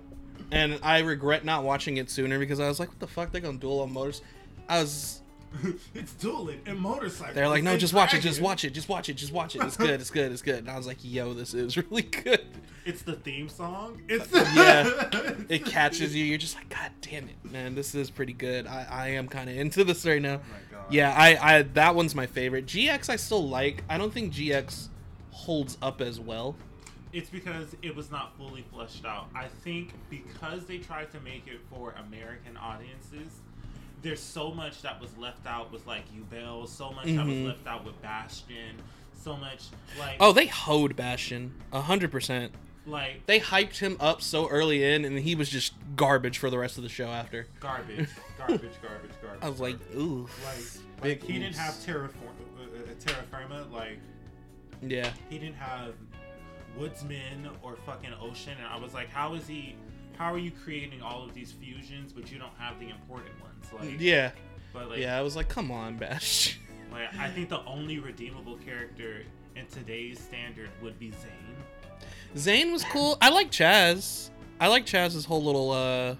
[0.51, 3.31] and I regret not watching it sooner because I was like, what the fuck?
[3.31, 4.21] They're gonna duel on motors.
[4.67, 5.21] I was.
[5.95, 7.35] it's dueling and motorcycles.
[7.35, 9.63] They're like, no, just watch it, just watch it, just watch it, just watch it.
[9.63, 10.59] It's good, it's good, it's good.
[10.59, 12.45] And I was like, yo, this is really good.
[12.85, 14.01] It's the theme song.
[14.09, 15.33] Uh, it's Yeah.
[15.49, 16.23] It catches you.
[16.23, 18.67] You're just like, God damn it, man, this is pretty good.
[18.67, 20.35] I, I am kind of into this right now.
[20.35, 20.85] Oh my God.
[20.93, 22.65] Yeah, I, I that one's my favorite.
[22.65, 23.83] GX I still like.
[23.89, 24.87] I don't think GX
[25.31, 26.55] holds up as well.
[27.11, 29.29] It's because it was not fully fleshed out.
[29.33, 33.39] I think because they tried to make it for American audiences,
[34.01, 37.47] there's so much that was left out with like Yubel, so much that was Mhm.
[37.47, 38.75] left out with Bastion,
[39.13, 39.65] so much
[39.97, 42.53] like Oh, they hoed Bastion a hundred percent.
[42.85, 46.57] like They hyped him up so early in, and he was just garbage for the
[46.57, 47.47] rest of the show after.
[47.59, 48.07] garbage,
[48.37, 49.43] garbage, garbage, garbage.
[49.43, 53.65] I was like, ooh, like, big like he didn't have terra, uh, uh, terra firma,
[53.71, 53.99] like
[54.81, 55.11] yeah.
[55.29, 55.93] he didn't have
[56.77, 59.75] woodsman or fucking ocean, and I was like, how is he?
[60.17, 63.31] How are you creating all of these fusions, but you don't have the important
[63.73, 63.91] ones?
[63.91, 64.31] Like, Yeah,
[64.73, 65.17] but like, yeah.
[65.17, 66.59] I was like, come on, Bash.
[66.91, 69.21] Like, I think the only redeemable character
[69.55, 71.99] in today's standard would be Zane.
[72.35, 73.15] Zane was cool.
[73.21, 74.31] I like Chaz.
[74.59, 76.15] I like Chaz's whole little uh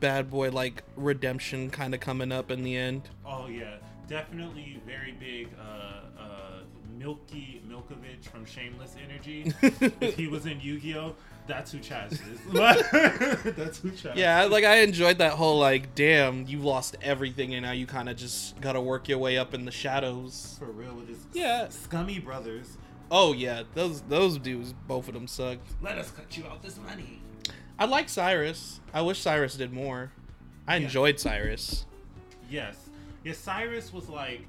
[0.00, 3.08] bad boy like redemption kind of coming up in the end.
[3.24, 3.76] Oh yeah,
[4.06, 5.48] definitely very big.
[5.58, 6.60] Uh, uh,
[6.98, 9.52] Mickey Milkovich from Shameless Energy.
[10.00, 11.14] if he was in Yu-Gi-Oh,
[11.48, 12.40] that's who Chaz is.
[13.56, 14.14] that's who Chaz.
[14.14, 14.50] Yeah, is.
[14.50, 18.16] like I enjoyed that whole like, damn, you lost everything and now you kind of
[18.16, 20.56] just gotta work your way up in the shadows.
[20.60, 21.68] for real with his Yeah.
[21.70, 22.76] scummy brothers.
[23.10, 25.66] Oh yeah, those those dudes, both of them sucked.
[25.82, 27.20] Let us cut you out this money.
[27.78, 28.80] I like Cyrus.
[28.92, 30.12] I wish Cyrus did more.
[30.66, 30.84] I Yeah.
[30.84, 31.86] enjoyed Cyrus.
[32.50, 32.76] Yes.
[33.24, 34.42] Yeah, Cyrus was like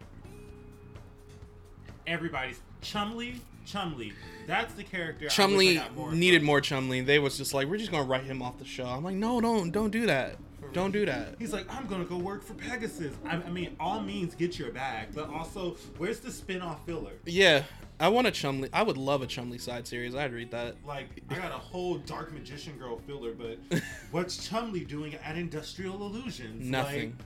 [2.07, 3.35] everybody's Chumley.
[3.71, 4.13] Chumley.
[4.47, 5.25] That's the character.
[5.25, 6.45] I wish I Chumley got more needed from.
[6.47, 7.01] more Chumley.
[7.01, 8.86] They was just like, we're just gonna write him off the show.
[8.86, 10.38] I'm like, no, don't don't do that.
[10.73, 11.36] Don't do that.
[11.39, 13.15] He's like, I'm gonna go work for Pegasus.
[13.25, 17.13] I, I mean, all means get your bag, but also, where's the spin-off filler?
[17.25, 17.63] Yeah,
[17.99, 18.69] I want a Chumley.
[18.71, 20.13] I would love a Chumley side series.
[20.13, 20.75] I'd read that.
[20.86, 23.58] Like, I got a whole Dark Magician Girl filler, but
[24.12, 26.67] what's Chumley doing at Industrial Illusions?
[26.69, 27.15] Nothing.
[27.17, 27.25] Like,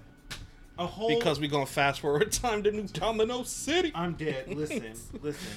[0.79, 3.91] a whole Because we're gonna fast forward time to New Domino City.
[3.95, 4.47] I'm dead.
[4.53, 5.47] Listen, listen.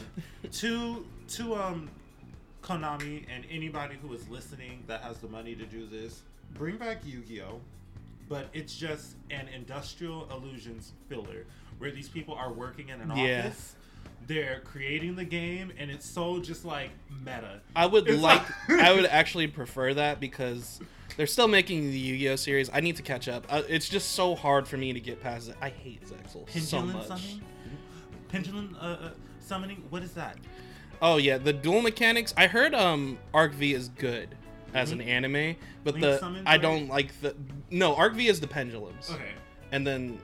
[0.53, 1.91] To to um
[2.63, 6.23] Konami and anybody who is listening that has the money to do this,
[6.55, 7.61] bring back Yu-Gi-Oh!
[8.29, 11.45] But it's just an industrial illusions filler
[11.79, 13.47] where these people are working in an Yeah.
[13.47, 13.75] office.
[14.27, 16.91] They're creating the game, and it's so just like
[17.25, 17.61] meta.
[17.77, 18.43] I would It's like.
[18.69, 20.81] like- I would actually prefer that because
[21.17, 22.71] they're still making the Yu-Gi-Oh series.
[22.73, 23.47] I need to catch up.
[23.49, 25.57] Uh, it's just so hard for me to get past it.
[25.61, 27.07] I hate Zexal so Pendulum much.
[27.07, 27.41] summoning.
[28.29, 29.85] Pendulum uh, uh, summoning.
[29.91, 30.37] What is that?
[31.03, 32.33] Oh yeah, the dual mechanics.
[32.37, 34.35] I heard um Arc V is good
[34.75, 36.63] as an anime, but Link the summons, I right?
[36.63, 37.35] don't like the
[37.71, 39.31] no Arc V is the pendulums, Okay.
[39.73, 40.19] and then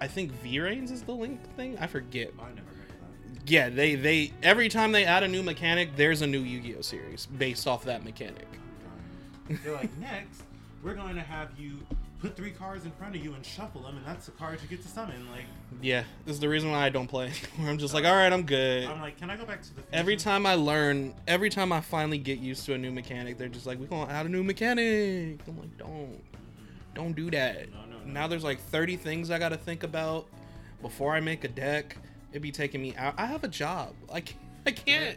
[0.00, 1.76] I think VRAINS is the link thing.
[1.78, 2.30] I forget.
[2.38, 3.50] I never heard of that.
[3.50, 7.26] Yeah, they they every time they add a new mechanic, there's a new Yu-Gi-Oh series
[7.26, 8.46] based off that mechanic.
[9.64, 10.42] They're like, next,
[10.82, 11.78] we're going to have you
[12.20, 14.68] put three cards in front of you and shuffle them, and that's the card you
[14.68, 15.26] get to summon.
[15.30, 15.44] Like,
[15.80, 17.32] Yeah, this is the reason why I don't play.
[17.60, 18.84] I'm just like, uh, all right, I'm good.
[18.84, 21.80] I'm like, can I go back to the Every time I learn, every time I
[21.80, 24.42] finally get used to a new mechanic, they're just like, "We're gonna add a new
[24.42, 26.22] mechanic." I'm like, "Don't,
[26.94, 28.12] don't do that." No, no, no.
[28.12, 30.26] Now there's like 30 things I gotta think about
[30.82, 31.96] before I make a deck.
[32.32, 33.14] It'd be taking me out.
[33.16, 33.94] I have a job.
[34.08, 34.34] Like,
[34.66, 35.16] I can't.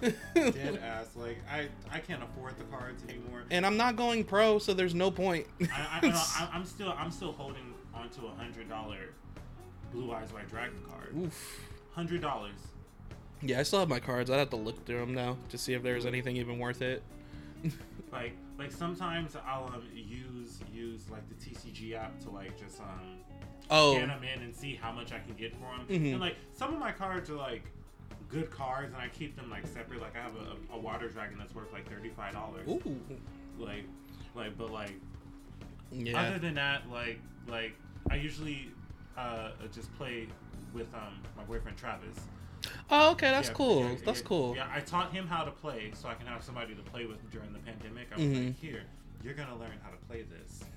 [0.00, 0.54] Dead ass.
[0.54, 1.08] Dead ass.
[1.16, 3.42] Like, I, I can't afford the cards anymore.
[3.50, 5.46] And I'm not going pro, so there's no point.
[5.62, 9.14] I, I, I'm still, I'm still holding onto a hundred dollar
[9.92, 11.14] Blue Eyes White Dragon card.
[11.16, 11.60] Oof.
[11.94, 12.54] Hundred dollars.
[13.42, 14.30] Yeah, I still have my cards.
[14.30, 17.02] I'd have to look through them now to see if there's anything even worth it.
[18.10, 23.18] Like, like sometimes I'll um, use use like the TCG app to like just um
[23.70, 25.86] Oh, scan them in and see how much I can get for them.
[25.90, 26.12] Mhm.
[26.12, 27.64] And like some of my cards are like
[28.28, 30.00] good cards, and I keep them like separate.
[30.00, 32.68] Like I have a, a water dragon that's worth like thirty five dollars.
[32.68, 33.00] ooh,
[33.58, 33.84] Like,
[34.34, 34.92] like, but like
[35.90, 36.20] yeah.
[36.20, 37.74] other than that, like, like
[38.10, 38.68] I usually
[39.16, 40.26] uh just play
[40.74, 42.16] with um my boyfriend Travis.
[42.90, 43.80] Oh, okay, that's Yeah, cool.
[43.82, 44.56] yeah, that's yeah, cool.
[44.56, 47.18] Yeah, I taught him how to play so I can have somebody to play with
[47.30, 48.08] during the pandemic.
[48.12, 48.46] I was Mhm.
[48.48, 48.82] like, here,
[49.24, 50.64] you're gonna learn how to play this,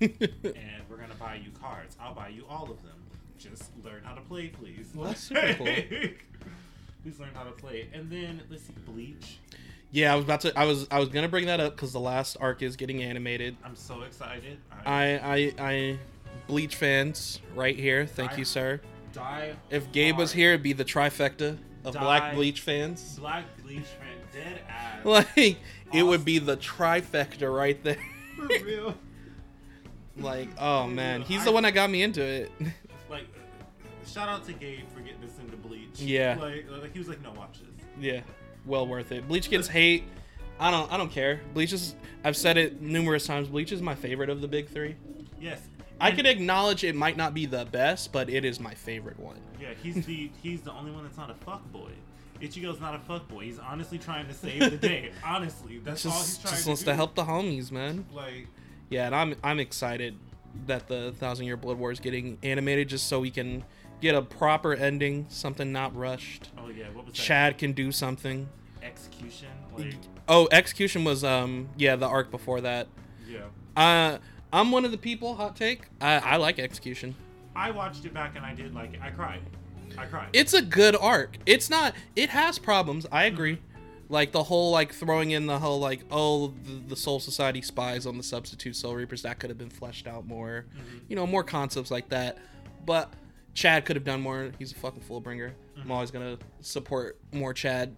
[0.56, 1.96] and we're gonna buy you cards.
[2.00, 2.96] I'll buy you all of them.
[3.38, 4.86] Just learn how to play, please.
[4.94, 5.66] Well, that's super cool.
[7.02, 7.88] Please learn how to play.
[7.92, 9.38] And then let's see, Bleach.
[9.90, 10.58] Yeah, I was about to.
[10.58, 10.86] I was.
[10.90, 13.56] I was gonna bring that up because the last arc is getting animated.
[13.64, 14.58] I'm so excited.
[14.86, 15.98] I, I, I,
[16.46, 18.06] Bleach fans, right here.
[18.06, 18.80] Thank I- you, sir.
[19.12, 19.54] die.
[19.68, 22.00] If Gabe was here, it'd be the trifecta of Die.
[22.00, 23.18] Black Bleach fans.
[23.18, 25.04] Black Bleach fan, dead ass.
[25.04, 25.58] Like,
[25.92, 27.98] it would be the trifecta right there.
[28.36, 28.94] For real.
[30.16, 32.52] like, oh man, he's I- the one that got me into it.
[34.12, 36.00] Shout out to Gabe for getting us into Bleach.
[36.00, 36.36] Yeah.
[36.40, 37.86] Like, like he was like, no, watch this.
[38.00, 38.20] yeah,
[38.66, 39.26] well worth it.
[39.28, 40.04] Bleach gets hate.
[40.60, 40.90] I don't.
[40.92, 41.40] I don't care.
[41.54, 41.94] Bleach is.
[42.24, 43.48] I've said it numerous times.
[43.48, 44.96] Bleach is my favorite of the big three.
[45.40, 45.60] Yes.
[46.00, 49.18] I And- can acknowledge it might not be the best, but it is my favorite
[49.18, 49.40] one.
[49.60, 51.90] Yeah, he's the he's the only one that's not a fuck boy.
[52.40, 53.44] Ichigo's not a fuck boy.
[53.44, 55.12] He's honestly trying to save the day.
[55.24, 56.86] honestly, that's all he's Just, trying just to wants do.
[56.90, 58.04] to help the homies, man.
[58.12, 58.48] Like,
[58.90, 60.16] Yeah, and I'm I'm excited
[60.66, 63.64] that the Thousand Year Blood War is getting animated, just so we can
[64.02, 66.50] get a proper ending, something not rushed.
[66.58, 67.22] oh yeah, what was that?
[67.22, 68.48] Chad can do something.
[68.82, 69.44] Xcution.
[69.78, 69.94] Like,
[70.28, 72.88] Oh, Xcution was um yeah the arc before that.
[73.26, 73.40] yeah.
[73.76, 74.18] Uh,
[74.52, 75.34] I'm one of the people.
[75.36, 75.82] Hot take.
[76.00, 77.14] I I like Xcution.
[77.56, 79.00] I watched it back and I did like it.
[79.02, 79.40] I cried.
[79.98, 80.28] I cried.
[80.32, 81.38] It's a good arc.
[81.46, 81.94] It's not.
[82.16, 83.06] It has problems.
[83.12, 83.58] I agree.
[84.08, 88.04] Like the whole like throwing in the whole like oh the, the Soul Society spies
[88.06, 90.66] on the substitute Soul Reapers that could have been fleshed out more.
[91.08, 92.38] You know more concepts like that.
[92.84, 93.12] But
[93.54, 94.52] Chad could have done more.
[94.58, 95.52] He's a fucking Fullbringer.
[95.76, 95.92] I'm mm-hmm.
[95.92, 97.96] always gonna support more Chad.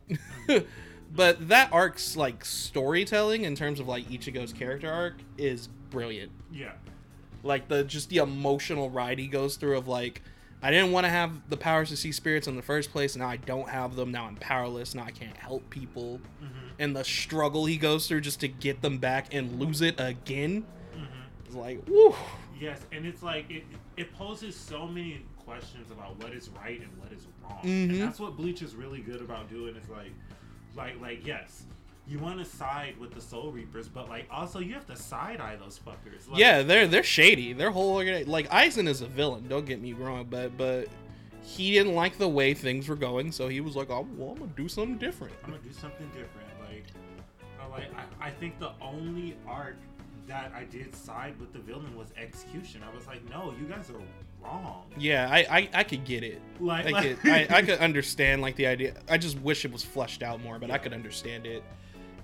[1.15, 6.73] but that arc's like storytelling in terms of like Ichigo's character arc is brilliant yeah.
[7.43, 10.23] like the just the emotional ride he goes through of like
[10.63, 13.17] I didn't want to have the powers to see spirits in the first place.
[13.17, 14.11] Now I don't have them.
[14.11, 14.95] Now I'm powerless.
[14.95, 16.21] Now I can't help people.
[16.43, 16.69] Mm-hmm.
[16.79, 20.65] And the struggle he goes through just to get them back and lose it again.
[20.95, 21.45] Mm-hmm.
[21.45, 22.15] It's like, woo.
[22.59, 23.65] Yes, and it's like it
[23.99, 27.61] it poses so many questions about what is right and what is wrong.
[27.63, 27.91] Mhm.
[27.91, 29.77] And that's what Bleach is really good about doing.
[29.77, 30.13] Is like,
[30.77, 31.65] like, like yes,
[32.07, 35.41] you want to side with the Soul Reapers, but like also you have to side
[35.41, 36.29] eye those fuckers.
[36.29, 37.53] Like, yeah, they're they're shady.
[37.53, 37.95] Their whole
[38.27, 39.49] like Aizen is a villain.
[39.49, 40.89] Don't get me wrong, but but
[41.43, 44.39] he didn't like the way things were going, so he was like, "Oh, well, I'm
[44.39, 46.49] gonna do something different." I'm gonna do something different.
[46.69, 46.85] Like,
[47.61, 49.77] I like I, I think the only arc
[50.27, 52.77] that I did side with the villain was Xcution.
[52.83, 54.01] I was like, no, you guys are
[54.45, 54.83] wrong.
[54.97, 56.41] Yeah, I, I, I could get it.
[56.61, 58.95] Like, I like- could, I, I could understand like the idea.
[59.09, 61.65] I just wish it was fleshed out more, but I could understand it.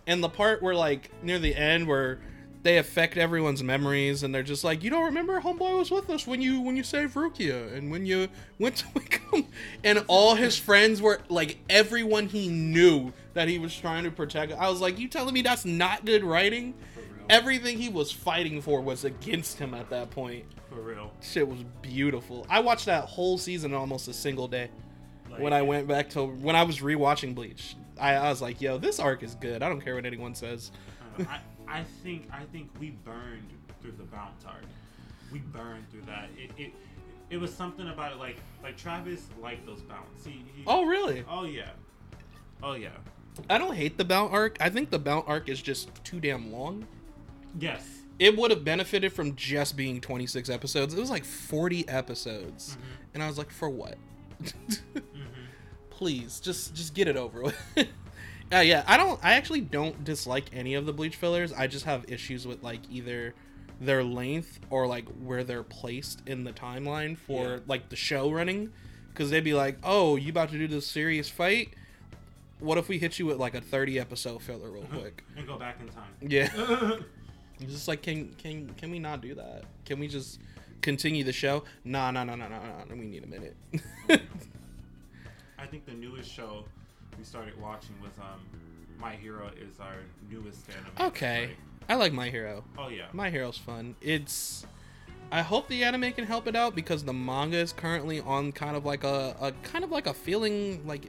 [0.06, 2.20] And the part where like near the end where
[2.62, 6.26] they affect everyone's memories and they're just like, you don't remember homeboy was with us
[6.26, 8.28] when you when you saved Rukia and when you
[8.59, 9.46] went to Wickham
[9.83, 14.52] and all his friends were like everyone he knew that he was trying to protect.
[14.52, 16.74] I was like, you telling me that's not good writing?
[17.30, 20.44] Everything he was fighting for was against him at that point.
[20.68, 21.12] For real.
[21.20, 22.46] Shit was beautiful.
[22.50, 24.70] I watched that whole season in almost a single day.
[25.30, 28.60] Like, when I went back to when I was rewatching Bleach, I, I was like,
[28.60, 29.62] "Yo, this arc is good.
[29.62, 30.72] I don't care what anyone says."
[31.20, 31.38] I,
[31.68, 34.64] I think I think we burned through the Bount arc.
[35.32, 36.28] We burned through that.
[36.36, 36.72] It, it
[37.30, 40.24] it was something about it like like Travis liked those Bounts.
[40.24, 41.24] He, he, Oh, really?
[41.30, 41.70] oh yeah.
[42.62, 42.88] Oh yeah.
[43.48, 44.56] I don't hate the Bount arc.
[44.60, 46.86] I think the Bount arc is just too damn long.
[47.58, 47.86] Yes.
[48.18, 50.92] It would have benefited from just being 26 episodes.
[50.92, 52.92] It was like 40 episodes, mm-hmm.
[53.14, 53.96] and I was like, "For what?"
[54.42, 54.98] Mm-hmm.
[55.90, 57.56] Please, just just get it over with.
[58.52, 59.18] uh, yeah, I don't.
[59.24, 61.52] I actually don't dislike any of the Bleach fillers.
[61.52, 63.34] I just have issues with like either
[63.80, 67.58] their length or like where they're placed in the timeline for Yeah.
[67.66, 68.70] like the show running.
[69.12, 71.70] Because they'd be like, "Oh, you about to do this serious fight?
[72.58, 74.98] What if we hit you with like a 30 episode filler real uh-huh.
[74.98, 76.12] quick?" And go back in time.
[76.20, 76.96] Yeah.
[77.61, 79.64] It's just like, can can can we not do that?
[79.85, 80.38] Can we just
[80.83, 81.64] continue the show?
[81.85, 82.94] Nah, nah, nah, nah, nah, nah.
[82.94, 83.57] We need a minute.
[85.59, 86.64] I think the newest show
[87.18, 88.40] we started watching was um
[88.99, 89.96] My Hero is our
[90.31, 91.09] newest anime.
[91.09, 91.57] okay, Like,
[91.88, 92.64] I like My Hero.
[92.79, 93.07] oh yeah.
[93.12, 93.94] My Hero's fun.
[94.01, 94.66] It's.
[95.33, 98.75] I hope the anime can help it out because the manga is currently on kind
[98.77, 101.09] of like a, a kind of like a feeling like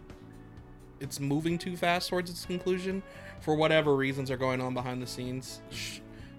[1.00, 3.02] it's moving too fast towards its conclusion
[3.40, 5.62] for whatever reasons are going on behind the scenes.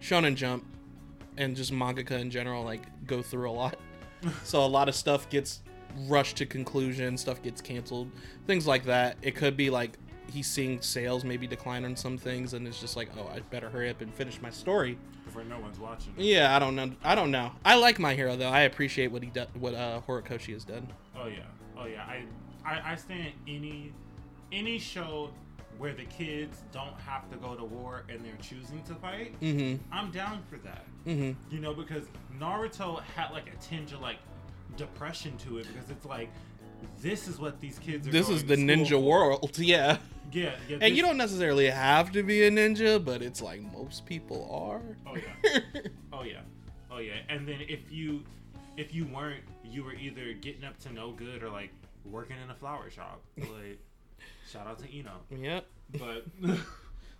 [0.03, 0.65] Sh- Shonen Jump
[1.37, 3.77] and just mangaka in general like go through a lot.
[4.45, 5.63] so a lot of stuff gets
[6.09, 8.11] rushed to conclusion, stuff gets canceled,
[8.47, 9.17] things like that.
[9.23, 9.99] It could be like
[10.31, 13.69] he's seeing sales maybe decline on some things and it's just like, "Oh, I better
[13.69, 16.13] hurry up and finish my story." Before no one's watching.
[16.17, 16.93] Yeah, I don't know.
[17.05, 17.53] I don't know.
[17.65, 18.49] I like my hero though.
[18.51, 20.89] I appreciate what he do- what uh Horikoshi has done.
[21.17, 21.41] Oh yeah.
[21.79, 22.05] Oh yeah.
[22.05, 22.25] I
[22.65, 23.93] I, I stand any
[24.53, 25.31] any show
[25.83, 29.35] where the kids don't have to go to war and they're choosing to fight.
[29.41, 29.81] Mhm.
[29.91, 30.85] I'm down for that.
[31.05, 31.35] Mhm.
[31.51, 32.05] You know, because
[32.39, 34.19] Naruto had like a tinge of like
[34.77, 36.31] depression to it because it's like
[37.01, 38.13] this is what these kids are.
[38.13, 38.99] This is the ninja for.
[39.01, 39.59] world.
[39.59, 39.99] Yeah.
[40.31, 40.79] Yeah, yeah.
[40.81, 44.83] And you don't necessarily have to be a ninja, but it's like most people are.
[45.05, 45.59] Oh yeah.
[46.13, 46.41] Oh yeah.
[46.93, 47.15] Oh yeah.
[47.29, 48.23] And then if you
[48.77, 51.71] if you weren't, you were either getting up to no good or like
[52.05, 53.21] working in a flower shop.
[53.37, 53.81] Like
[54.53, 55.11] shout out to Ino.
[55.31, 55.67] yep.
[55.99, 56.25] But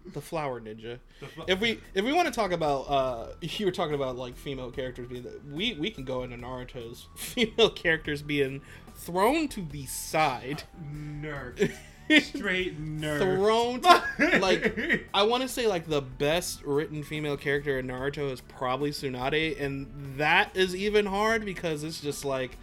[0.13, 0.99] The flower ninja.
[1.21, 4.17] the fl- If we if we want to talk about uh you were talking about
[4.17, 8.63] like female characters being we we can go into Naruto's female characters being
[8.95, 10.65] thrown to the side.
[10.93, 11.73] nerf.
[12.21, 13.19] Straight nerf.
[13.21, 18.31] thrown to, like I want to say like the best written female character in Naruto
[18.33, 22.59] is probably Tsunade and that is even hard because it's just like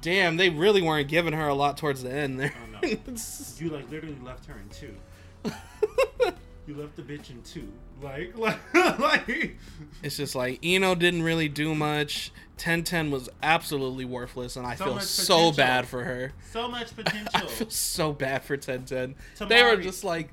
[0.00, 2.52] damn they really weren't giving her a lot towards the end there.
[2.82, 4.94] It's- You like literally left her in two.
[6.64, 7.66] You left the bitch in two.
[8.00, 8.56] Like like
[9.00, 9.56] like
[10.04, 12.30] it's just like Ino didn't really do much.
[12.56, 15.52] Ten Ten was absolutely worthless and I So feel so potential.
[15.56, 16.32] bad for her.
[16.52, 17.28] so much potential.
[17.34, 19.16] I feel so bad for Ten Ten.
[19.48, 20.32] They were just like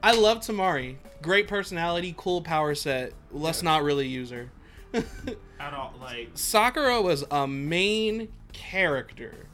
[0.00, 0.94] I love Temari.
[1.22, 3.12] Great personality, cool power set.
[3.32, 4.52] Let's not really use her.
[4.94, 9.47] At all like Sakura was a main character.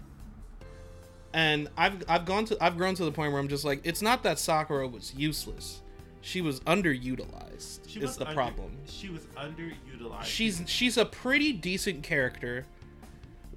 [1.34, 4.00] And I've I've gone to I've grown to the point where I'm just like it's
[4.00, 5.82] not that Sakura was useless.
[6.20, 7.80] She was underutilized.
[7.88, 8.76] she is was the under- problem.
[8.86, 10.24] She was underutilized.
[10.24, 12.66] She's she's a pretty decent character,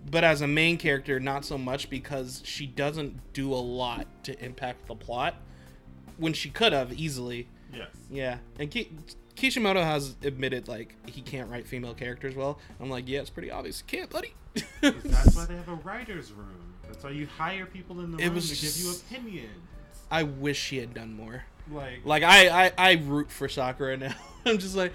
[0.09, 4.43] but as a main character not so much because she doesn't do a lot to
[4.43, 5.35] impact the plot
[6.17, 7.47] when she could have easily.
[7.73, 7.89] yes.
[8.09, 8.89] Yeah, and Ki-
[9.35, 12.57] Kishimoto has admitted like he can't write female characters well.
[12.79, 13.83] I'm like, yeah, it's pretty obvious.
[13.87, 14.33] You can't, buddy.
[14.81, 16.66] That's why they have a writer's room.
[16.88, 19.52] That's why you hire people in the It room was to give you opinions.
[20.10, 21.43] I wish she had done more.
[21.71, 24.15] Like, Like I, I, I root for Sakura now.
[24.45, 24.93] I'm just like,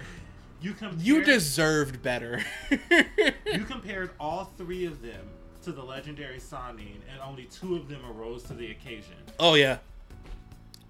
[0.61, 2.41] you compared, you deserved better.
[2.71, 5.27] you compared all three of them
[5.63, 9.13] to the legendary Sannin, and only two of them arose to the occasion.
[9.39, 9.77] oh yeah.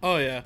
[0.01, 0.43] Oh yeah.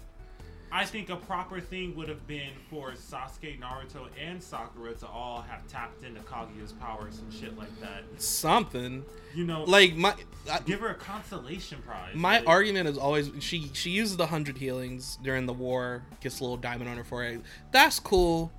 [0.72, 5.42] I think a proper thing would have been for Sasuke, Naruto, and Sakura to all
[5.42, 8.04] have tapped into Kaguya's powers and shit like that.
[8.18, 9.06] Something.
[9.34, 10.14] You know, Like my
[10.52, 12.16] I, give her a consolation prize.
[12.16, 16.40] my like, argument is always she she uses the hundred healings during the war, gets
[16.40, 17.44] a little diamond on her forehead.
[17.72, 18.52] That's cool.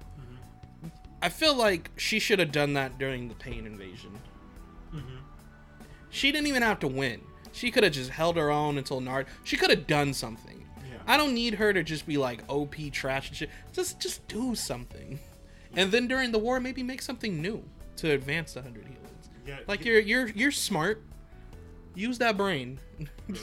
[1.21, 4.13] I feel like she should have done that during the Pain invasion.
[4.95, 5.17] Mm-hmm.
[6.11, 7.21] She didn't even have to win.
[7.53, 9.27] She could have just held her own until Nard.
[9.43, 10.58] She could have done something.
[11.09, 13.51] I don't need her to just be like OP trash and shit.
[13.73, 15.19] Just just do something.
[15.75, 17.65] And then during the war, maybe make something new
[17.97, 19.29] to advance the hundred healings.
[19.47, 21.03] Yeah, Like you're you're you're smart.
[21.95, 22.79] Use that brain.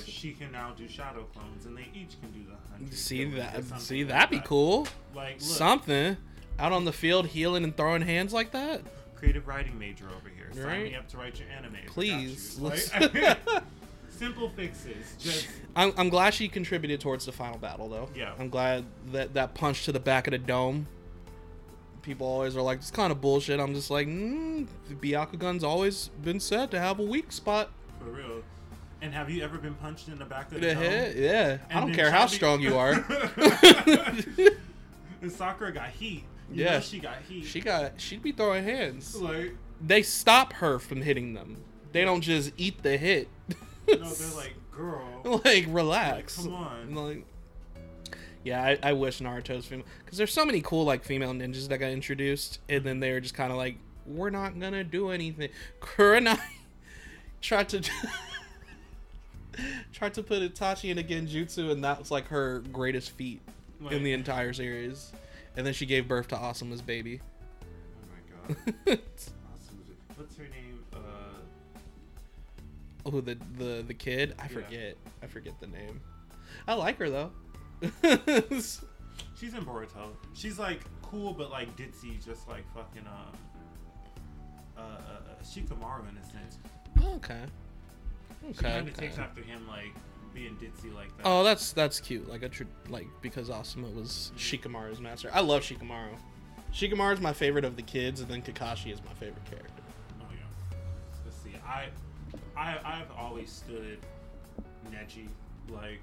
[0.05, 2.93] She can now do shadow clones, and they each can do the hundred.
[2.93, 3.81] see healings or that?
[3.81, 4.45] See like that'd be that.
[4.45, 4.87] cool.
[5.13, 6.17] Like look, Something
[6.59, 8.81] out on the field healing and throwing hands like that.
[9.15, 10.47] creative writing major over here.
[10.53, 10.83] Sign Right.
[10.91, 11.75] me up to write your anime.
[11.87, 12.63] Please, you.
[14.17, 15.15] simple fixes.
[15.19, 18.09] Just I'm, I'm glad she contributed towards the final battle, though.
[18.15, 18.33] Yeah.
[18.39, 20.87] I'm glad that that punch to the back of the dome.
[22.01, 23.59] People always are like, it's kind of bullshit.
[23.59, 27.71] I'm just like, mm, the Byakugan's always been said to have a weak spot.
[27.99, 28.43] for real.
[29.01, 30.83] And have you ever been punched in the back of the, The dome?
[30.83, 31.57] head, yeah.
[31.69, 32.93] I don't care how Chabi- strong you are.
[35.21, 36.23] and Sakura got heat.
[36.51, 36.71] You Yeah.
[36.75, 37.45] know she got heat.
[37.45, 39.15] she got, she'd be throwing hands.
[39.15, 41.57] like They stop her from hitting them.
[41.91, 43.27] They don't just eat the hit.
[43.87, 45.21] no, they're like, girl.
[45.45, 46.37] like relax.
[46.37, 46.95] Come on.
[46.95, 47.25] Like,
[48.43, 51.79] yeah, I, I wish Naruto's female because there's so many cool like female ninjas that
[51.79, 55.49] got introduced, and then they were just kind of like, we're not gonna do anything.
[55.81, 56.39] Kurenai
[57.41, 57.81] tried to
[59.93, 63.41] tried to put Itachi in a genjutsu, and that was like her greatest feat
[63.89, 65.11] in the entire series.
[65.57, 67.21] And then she gave birth to Asuma's baby.
[67.63, 67.65] Oh
[68.85, 68.99] my god.
[73.05, 74.35] Oh, the the the kid?
[74.39, 74.47] I Yeah.
[74.47, 74.97] forget.
[75.21, 76.01] I forget the name.
[76.67, 77.31] I like her though.
[78.01, 80.09] she's in Boruto.
[80.33, 83.37] She's like cool, but like ditzy, just like fucking um,
[84.77, 86.57] uh, uh, uh Shikamaru in a sense.
[87.17, 87.41] okay.
[88.41, 88.69] She Okay.
[88.69, 89.07] kind of okay.
[89.07, 89.93] takes after him, like
[90.33, 91.23] being ditzy like that.
[91.25, 92.29] Oh, that's that's cute.
[92.29, 95.29] Like a tr- like because Asuma was Shikamaru's master.
[95.33, 96.09] I love Shikamaru.
[96.73, 99.71] Shikamaru's my favorite of the kids, and then Kakashi is my favorite character.
[100.21, 100.77] Oh yeah.
[101.23, 101.51] Let's see.
[101.65, 101.87] I,
[102.57, 103.99] I, I've always stood
[104.89, 105.27] Neji.
[105.69, 106.01] Like,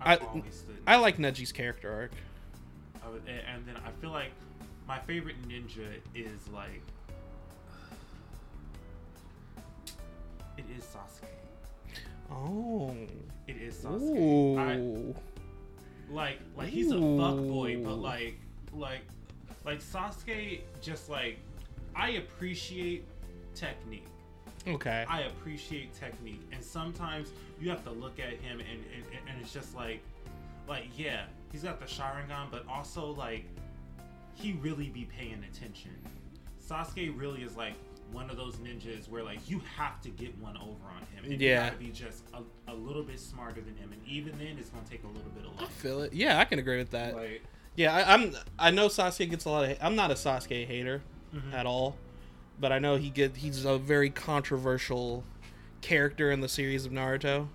[0.00, 0.76] I've I- always stood.
[0.86, 2.12] I like Neji's character arc.
[3.10, 4.32] Would, and then I feel like
[4.86, 6.82] my favorite ninja is like.
[10.58, 11.28] It is Sasuke.
[12.30, 12.94] Oh.
[13.46, 14.58] It is Sasuke.
[14.58, 15.14] I, Ooh.
[16.10, 18.38] like like he's a fuckboy, but like
[18.74, 19.00] like
[19.64, 21.38] like Sasuke just like
[21.96, 23.04] I appreciate
[23.54, 24.06] technique.
[24.68, 25.04] Okay.
[25.08, 29.52] I appreciate technique, and sometimes you have to look at him and and, and it's
[29.52, 30.00] just like
[30.68, 33.44] like yeah, he's got the Sharingan, but also like
[34.34, 35.90] he really be paying attention.
[36.66, 37.74] Sasuke really is like
[38.12, 41.30] one of those ninjas where like you have to get one over on him.
[41.30, 41.64] And Yeah.
[41.64, 44.70] You gotta be just a, a little bit smarter than him, and even then, it's
[44.70, 45.70] gonna take a little bit of I luck.
[45.70, 46.12] feel it.
[46.12, 47.14] Yeah, I can agree with that.
[47.14, 47.42] Like,
[47.76, 48.34] Yeah, I, I'm.
[48.58, 49.78] I know Sasuke gets a lot of.
[49.80, 51.00] I'm not a Sasuke hater
[51.34, 51.52] Mhm.
[51.52, 51.96] at all,
[52.60, 53.36] but I know he get.
[53.36, 55.24] He's a very controversial
[55.80, 57.48] character in the series of Naruto,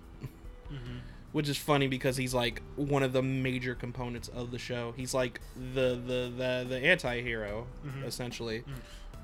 [0.70, 1.00] mhm.
[1.32, 4.92] which is funny because he's like one of the major components of the show.
[4.96, 5.40] He's like
[5.74, 8.04] the the the, the anti-hero Mhm.
[8.04, 8.64] essentially.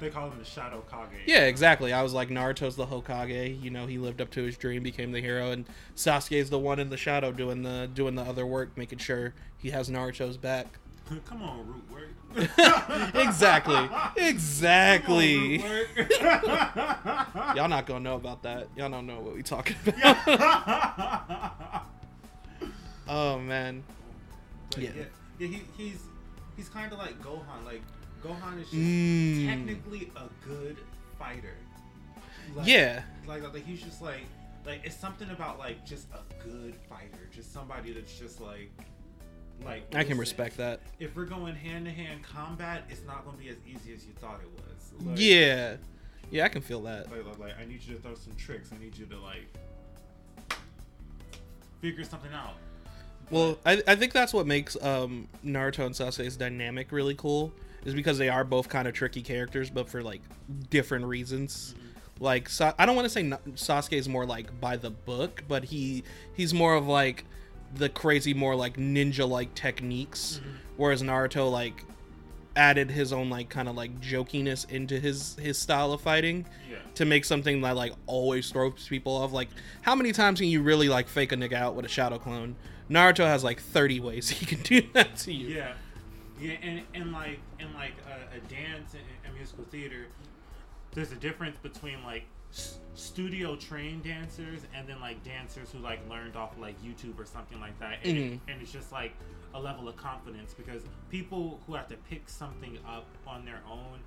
[0.00, 1.20] they call him the Shadow Kage.
[1.26, 1.92] Yeah, exactly.
[1.92, 3.62] I was like Naruto's the Hokage.
[3.62, 6.78] You know, he lived up to his dream, became the hero, and Sasuke's the one
[6.78, 10.78] in the shadow doing the doing the other work, making sure he has Naruto's back.
[11.26, 13.14] Come on, root work.
[13.14, 13.88] exactly.
[14.16, 15.62] Exactly.
[15.62, 16.10] On, root work.
[17.56, 18.68] Y'all not gonna know about that.
[18.76, 20.16] Y'all don't know what we talking about.
[23.08, 23.82] oh man.
[24.70, 24.90] But Yeah.
[24.96, 25.04] yeah,
[25.38, 26.02] yeah, he, he's
[26.56, 27.64] he's kind of like Gohan.
[27.64, 27.82] Like
[28.24, 29.46] Gohan is just Mm.
[29.48, 30.76] technically a good
[31.18, 31.54] fighter.
[32.54, 33.02] Like, Yeah.
[33.26, 34.26] like, like he's just like
[34.66, 38.70] like it's something about like just a good fighter, just somebody that's just like
[39.64, 39.94] like.
[39.94, 40.80] I can respect that.
[40.98, 44.04] If we're going hand to hand combat, it's not going to be as easy as
[44.06, 45.06] you thought it was.
[45.06, 45.76] Like, Yeah.
[46.30, 47.10] Yeah, I can feel that.
[47.10, 48.70] Like, like, like, I need you to throw some tricks.
[48.72, 49.48] I need you to like
[51.80, 52.54] figure something out.
[53.30, 57.52] Well, I, I think that's what makes um, Naruto and Sasuke's dynamic really cool,
[57.84, 60.20] is because they are both kind of tricky characters, but for like
[60.68, 61.74] different reasons.
[62.18, 65.64] Like Sa- I don't want to say Sasuke is more like by the book, but
[65.64, 66.04] he
[66.34, 67.24] he's more of like
[67.74, 70.56] the crazy, more like ninja like techniques, mm-hmm.
[70.76, 71.84] whereas Naruto like
[72.56, 76.78] added his own like kind of like jokiness into his his style of fighting Yeah.
[76.96, 79.32] to make something that like always throws people off.
[79.32, 79.48] Like,
[79.82, 82.56] how many times can you really like fake a nigga out with a shadow clone?
[82.90, 85.48] Naruto has like 30 ways he can do that to you.
[85.48, 85.72] Yeah,
[86.40, 90.06] yeah, and and like in like a, a dance and, and musical theater,
[90.92, 96.00] there's a difference between like s- studio trained dancers and then like dancers who like
[96.08, 97.98] learned off like YouTube or something like that.
[98.04, 98.50] And, it, mm-hmm.
[98.50, 99.12] and it's just like
[99.54, 103.98] a level of confidence because people who have to pick something up on their own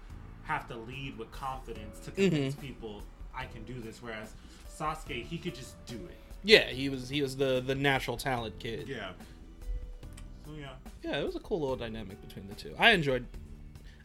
[0.44, 2.66] have to lead with confidence to convince mm-hmm.
[2.66, 3.02] people
[3.36, 4.02] I can do this.
[4.02, 4.34] Whereas
[4.70, 6.18] Sasuke, he could just do it.
[6.44, 8.88] Yeah, he was he was the the natural talent kid.
[8.88, 9.12] Yeah.
[10.46, 10.70] So yeah.
[11.02, 12.76] yeah, it was a cool little dynamic between the two.
[12.78, 13.26] I enjoyed,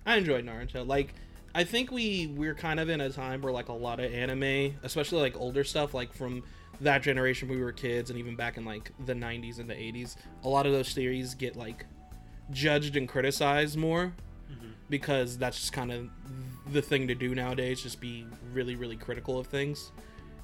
[0.07, 0.86] I enjoyed Naruto.
[0.86, 1.14] Like,
[1.59, 4.76] I think we we're kind of in a time where like a lot of anime,
[4.84, 6.44] especially like older stuff, like from
[6.82, 10.14] that generation we were kids, and even back in like the '90s and the '80s,
[10.44, 11.84] a lot of those series get like
[12.52, 14.12] judged and criticized more
[14.88, 16.09] because that's just kind of
[16.72, 17.82] the thing to do nowadays.
[17.82, 19.90] Just be really, really critical of things.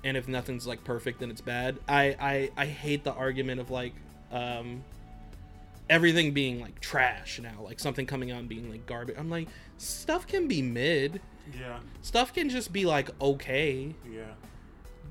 [0.03, 1.79] And if nothing's like perfect, then it's bad.
[1.89, 3.95] I I, I hate the argument of like
[4.33, 4.83] um,
[5.89, 9.17] everything being like trash now, like something coming out and being like garbage.
[9.19, 11.21] I'm like, stuff can be mid.
[11.59, 11.81] Yeah.
[12.03, 13.95] Stuff can just be like okay.
[14.11, 14.33] Yeah.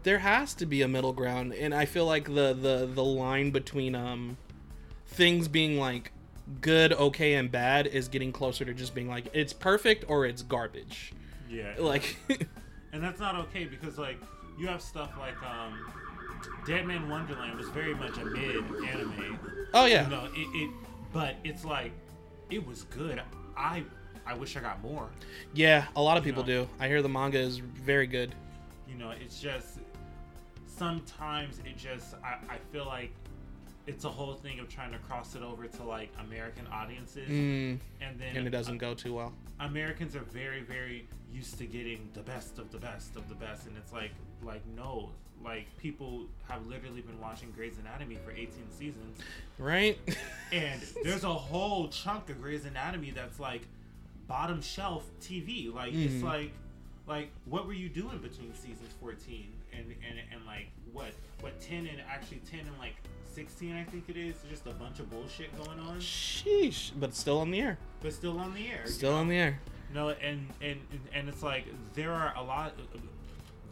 [0.04, 3.52] There has to be a middle ground, and I feel like the the the line
[3.52, 4.38] between um
[5.08, 6.12] things being like
[6.62, 10.42] good, okay, and bad is getting closer to just being like it's perfect or it's
[10.42, 11.14] garbage.
[11.50, 11.74] Yeah.
[11.78, 12.18] Like,
[12.92, 14.18] and that's not okay because like
[14.58, 15.80] you have stuff like um
[16.66, 18.56] Deadman Wonderland was very much a mid
[18.88, 19.40] anime.
[19.74, 20.72] oh yeah, You know, it, it
[21.12, 21.92] but it's like
[22.50, 23.22] it was good.
[23.58, 23.84] I
[24.26, 25.10] I wish I got more.
[25.54, 26.64] yeah, a lot of people know.
[26.64, 26.70] do.
[26.80, 28.34] I hear the manga is very good.
[28.88, 29.80] You know, it's just
[30.68, 33.12] sometimes it just I, I feel like
[33.86, 37.80] it's a whole thing of trying to cross it over to like American audiences Mm,
[38.02, 39.34] and then and it doesn't go too well.
[39.60, 43.68] Americans are very, very used to getting the best of the best of the best,
[43.68, 45.10] and it's like, like no,
[45.44, 49.20] like people have literally been watching Grey's Anatomy for 18 seasons,
[49.58, 49.98] Right?
[50.52, 53.62] and there's a whole chunk of Grey's Anatomy that's like
[54.28, 55.74] bottom shelf TV.
[55.74, 56.24] Like it's Mhm.
[56.24, 56.52] like,
[57.08, 61.88] like what were you doing between seasons 14 and and and like what what 10
[61.88, 62.96] and actually 10 and like
[63.34, 67.40] 16 I think it is just a bunch of bullshit going on, Sheesh, but still
[67.40, 67.78] on the air.
[68.02, 68.84] but still on the air.
[68.86, 69.60] you Still on the air.
[69.94, 70.80] No, and and
[71.14, 71.66] and it's like
[71.96, 72.74] there are a lot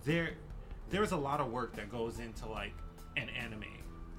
[0.03, 0.31] there
[0.91, 2.73] there's a lot of work that goes into like
[3.17, 3.63] an anime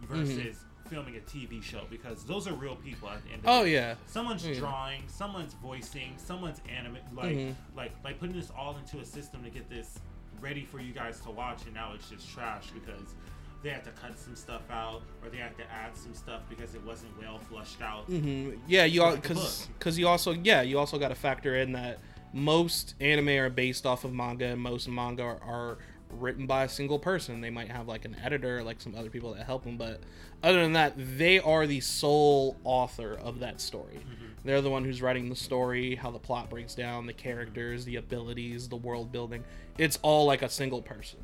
[0.03, 0.89] versus Mm-hmm.
[0.89, 3.73] filming a TV show because those are real people at the end of Oh day.
[3.75, 3.95] yeah.
[4.07, 4.55] Someone's Yeah.
[4.59, 7.55] drawing, someone's voicing, someone's anime like Mhm.
[7.77, 9.99] like like putting this all into a system to get this
[10.41, 13.15] ready for you guys to watch and now it's just trash because
[13.63, 16.75] they had to cut some stuff out or they had to add some stuff because
[16.75, 18.05] it wasn't well flushed out.
[18.07, 21.73] hmm Yeah, you all because because you also yeah you also got to factor in
[21.73, 22.01] that
[22.35, 25.79] most anime are based off of manga and most manga are, are
[26.13, 27.41] written by a single person.
[27.41, 30.01] They might have like an editor, like some other people that help them, but
[30.43, 34.01] other than that, they are the sole author of that story.
[34.45, 37.97] They're the one who's writing the story, how the plot breaks down, the characters, the
[37.97, 39.45] abilities, the world building.
[39.79, 41.21] It's all like a single person.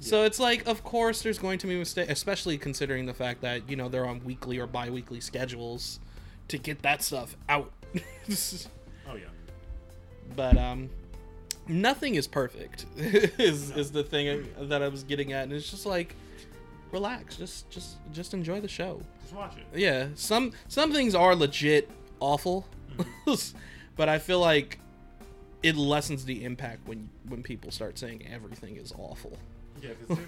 [0.00, 3.68] So it's like, of course, there's going to be mistakes, especially considering the fact that
[3.68, 6.00] you know they're on weekly or bi-weekly schedules
[6.48, 7.72] to get that stuff out.
[9.08, 9.26] Oh yeah.
[10.34, 10.90] but um,
[11.68, 12.86] nothing is perfect.
[12.96, 16.14] is is the thing that I was getting at, and it's just like,
[16.92, 19.00] relax, just just just enjoy the show.
[19.22, 19.78] Just watch it.
[19.78, 21.90] Yeah, some some things are legit
[22.20, 22.66] awful,
[23.96, 24.78] but I feel like
[25.62, 29.36] it lessens the impact when when people start saying everything is awful.
[29.82, 30.18] Yeah, because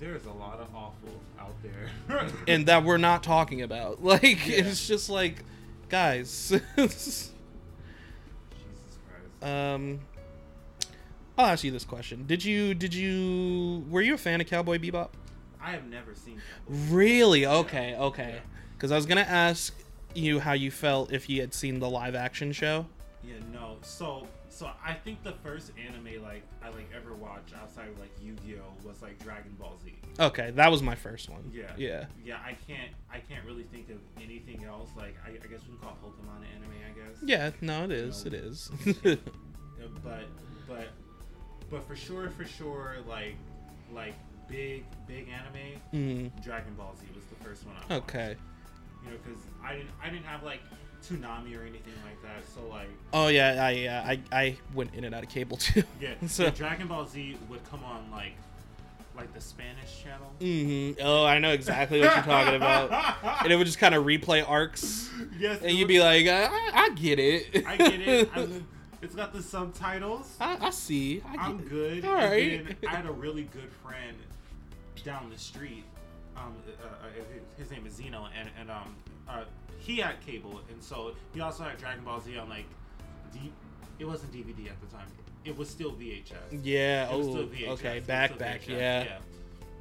[0.00, 2.26] there, there's a lot of awful out there.
[2.48, 4.02] and that we're not talking about.
[4.02, 4.64] Like Yeah.
[4.64, 5.44] it's just like,
[5.88, 6.48] guys.
[6.76, 7.30] Jesus
[9.08, 9.44] Christ.
[9.44, 10.00] um,
[11.40, 14.78] I'll ask you this question: Did you did you were you a fan of Cowboy
[14.78, 15.08] Bebop?
[15.60, 16.92] I have never seen that.
[16.92, 17.46] Really?
[17.46, 18.34] Okay, okay.
[18.34, 18.40] Yeah.
[18.76, 19.74] Because I was gonna ask
[20.14, 22.86] you how you felt if you had seen the live action show.
[23.24, 23.76] Yeah, no.
[23.82, 28.10] So, so I think the first anime like I like ever watched outside of like
[28.22, 29.94] Yu-Gi-Oh was like Dragon Ball Z.
[30.18, 31.50] Okay, that was my first one.
[31.54, 31.72] Yeah.
[31.78, 32.04] Yeah.
[32.22, 34.90] Yeah, I can't I can't really think of anything else.
[34.94, 36.72] Like I, I guess we can call Pokemon anime.
[36.86, 37.18] I guess.
[37.24, 37.50] Yeah.
[37.62, 38.24] No, it is.
[38.24, 38.28] No.
[38.28, 38.70] It is.
[40.04, 40.24] But
[40.68, 40.88] but
[41.70, 43.34] but for sure, for sure, like
[43.92, 44.14] like
[44.48, 45.80] big big anime.
[46.32, 48.08] mm, Dragon Ball Z was the first one I watched.
[48.08, 48.36] okay.
[49.04, 50.60] You know, because I didn't I didn't have like
[51.02, 52.44] Toonami or anything like that.
[52.54, 55.82] So like Oh yeah, I uh, I I went in and out of cable too.
[56.00, 58.34] yeah, So- the Dragon Ball Z would come on like
[59.16, 60.30] like the Spanish channel.
[60.40, 63.16] Mm hmm Oh, I know exactly what you're talking about.
[63.42, 66.44] And it would just kind of replay arcs, yes, and you'd would- be like, I,
[66.44, 67.66] I, I get it.
[67.66, 68.30] I get it.
[68.34, 68.66] I'm,
[69.02, 70.36] it's got the subtitles.
[70.40, 71.22] I, I see.
[71.26, 72.04] I I'm good.
[72.04, 74.16] All then I had a really good friend
[75.04, 75.84] down the street.
[76.36, 77.08] Um, uh, uh,
[77.58, 78.94] his name is Zeno, and and um,
[79.28, 79.44] uh,
[79.78, 82.66] he had cable, and so he also had Dragon Ball Z on like,
[83.32, 83.52] D-
[83.98, 85.06] it wasn't DVD at the time.
[85.44, 86.34] it was still VHS.
[86.62, 87.10] Yeah.
[87.12, 87.68] It was Oh, still VHS.
[87.70, 88.00] okay.
[88.00, 88.62] Back, back.
[88.62, 89.02] VHS, Yeah.
[89.04, 89.18] yeah.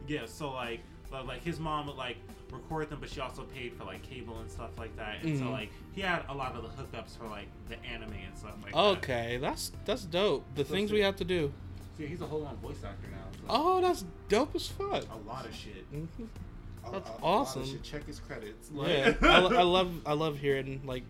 [0.07, 0.79] Yeah, So like,
[1.11, 2.17] like, like his mom would like
[2.51, 5.21] record them, but she also paid for like cable and stuff like that.
[5.23, 5.39] And Mhm.
[5.39, 8.55] so like he had a lot of the hookups for like the anime and stuff
[8.63, 8.79] like that.
[8.79, 10.45] Okay, that's that's dope.
[10.55, 11.51] The So things we have to do.
[11.97, 13.17] See, he's a whole on voice actor now.
[13.33, 15.03] so Oh, that's dope as fuck.
[15.11, 15.91] a lot of shit.
[15.93, 16.25] Mm-hmm.
[16.91, 17.65] That's a- a lot of awesome.
[17.65, 17.83] shit.
[17.83, 18.71] Check his credits.
[18.73, 21.03] Yeah, I, I love I love hearing like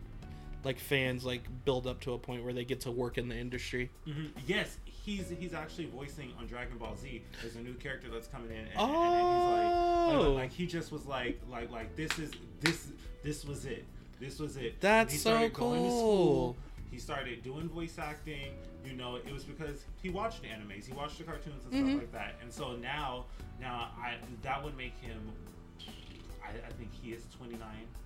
[0.65, 3.35] like fans like build up to a point where they get to work in the
[3.37, 3.89] industry.
[4.07, 4.25] Mm-hmm.
[4.45, 4.77] Yes,
[5.17, 7.21] he's he's actually voicing on Dragon Ball Z.
[7.41, 9.03] There's a new character that's coming in, and, and- Oh.
[9.03, 12.31] and he's like, like, like, he just was like, like, like this is
[12.61, 12.87] this
[13.23, 13.85] this was it.
[14.19, 14.79] This was it.
[14.81, 15.97] That's he so started going to cool.
[15.99, 16.57] school.
[16.91, 18.51] He started doing voice acting.
[18.85, 21.89] You know, it was because he watched animes, he watched the cartoons and Mhm.
[21.89, 22.35] stuff like that.
[22.41, 23.25] And so now,
[23.59, 25.19] now I that would make him.
[26.43, 27.59] I, I think he is 29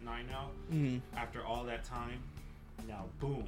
[0.03, 0.49] nine now.
[0.71, 2.19] Mm, After all that time,
[2.87, 3.47] now boom,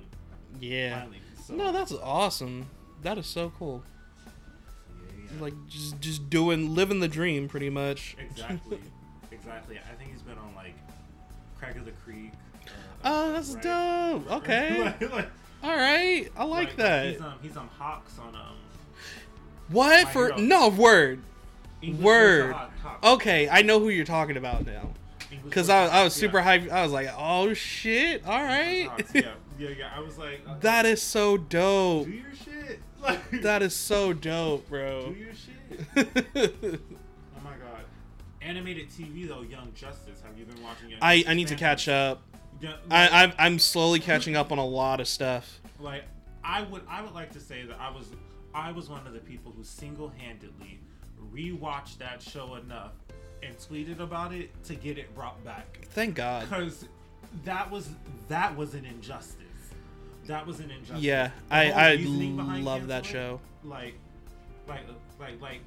[0.59, 0.99] yeah.
[0.99, 1.19] finally.
[1.45, 2.69] So, No, that's awesome.
[3.03, 3.83] That is so cool.
[4.25, 5.41] yeah, yeah.
[5.41, 8.15] Like just just doing living the dream pretty much.
[8.19, 8.79] Exactly.
[9.31, 9.77] exactly.
[9.79, 10.75] I think he's been on like
[11.59, 12.31] Craig of the Creek.
[12.65, 12.69] uh,
[13.03, 13.63] Oh, that's right?
[13.63, 14.31] dope.
[14.31, 14.81] Okay.
[14.83, 15.29] like, like,
[15.63, 16.27] All right.
[16.35, 17.05] I like that.
[17.13, 18.55] He's um he's on Hawks on um
[19.69, 20.27] What for?
[20.27, 20.37] Hero.
[20.39, 21.21] No word.
[21.81, 22.53] English Word.
[22.53, 22.71] Hawk-
[23.03, 24.89] Okay, I know who you're talking about now.
[25.51, 26.57] Cause I, I was super yeah.
[26.59, 26.71] hyped.
[26.71, 28.25] I was like, oh shit.
[28.25, 28.87] All right.
[28.87, 29.21] Hawks, yeah,
[29.59, 29.89] yeah, yeah.
[29.95, 32.05] I was like, that is so dope.
[32.05, 32.44] do your shit.
[33.05, 35.13] Like, That is so dope, bro.
[35.13, 36.81] do your shit.
[37.37, 37.83] Oh my god.
[38.41, 40.21] Animated TV though, Young Justice.
[40.25, 40.97] Have you been watching it?
[41.01, 42.21] I, I need to catch up.
[42.61, 45.59] Yeah, I, I'm, I'm slowly catching up on a lot of stuff.
[45.79, 46.03] like
[46.43, 48.07] I would I would like to say that I was
[48.53, 50.79] I was one of the people who single-handedly
[51.33, 52.93] rewatched that show enough
[53.43, 56.43] and tweeted about it to get it brought back Thank God.
[56.49, 56.85] because
[57.43, 57.89] that was
[58.29, 59.41] that was an injustice.
[60.27, 61.01] That was an injustice.
[61.03, 63.39] Yeah, The I, I love that show.
[63.63, 63.95] Like,
[64.67, 64.81] like,
[65.19, 65.61] like, like.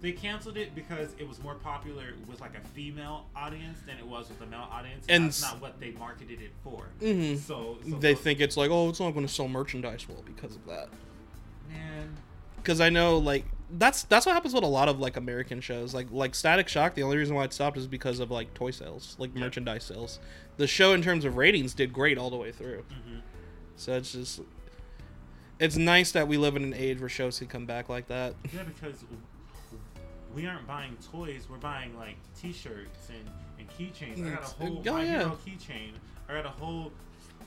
[0.00, 4.06] They canceled it because it was more popular with like a female audience than it
[4.06, 6.84] was with a male audience, and, And that's not what they marketed it for.
[7.02, 7.36] Mhm.
[7.36, 10.54] So, so They think it's like, oh, it's not going to sell merchandise well because
[10.54, 10.88] of that.
[11.68, 12.16] man,
[12.58, 15.92] Because I know, like, that's that's what happens with a lot of like American shows.
[15.94, 16.94] Like like Static Shock.
[16.94, 19.40] The only reason why it stopped is because of like toy sales, like Yeah.
[19.40, 20.20] merchandise sales.
[20.58, 22.84] The show, in terms of ratings, did great all the way through.
[22.88, 23.20] Mhm.
[23.78, 24.40] So it's just,
[25.60, 28.34] it's nice that we live in an age where shows can come back like that.
[28.52, 29.04] Yeah, because
[30.34, 34.26] we aren't buying toys; we're buying like T-shirts and and keychains.
[34.26, 35.18] I got a whole oh, My yeah.
[35.20, 35.92] Hero keychain.
[36.28, 36.92] I got a whole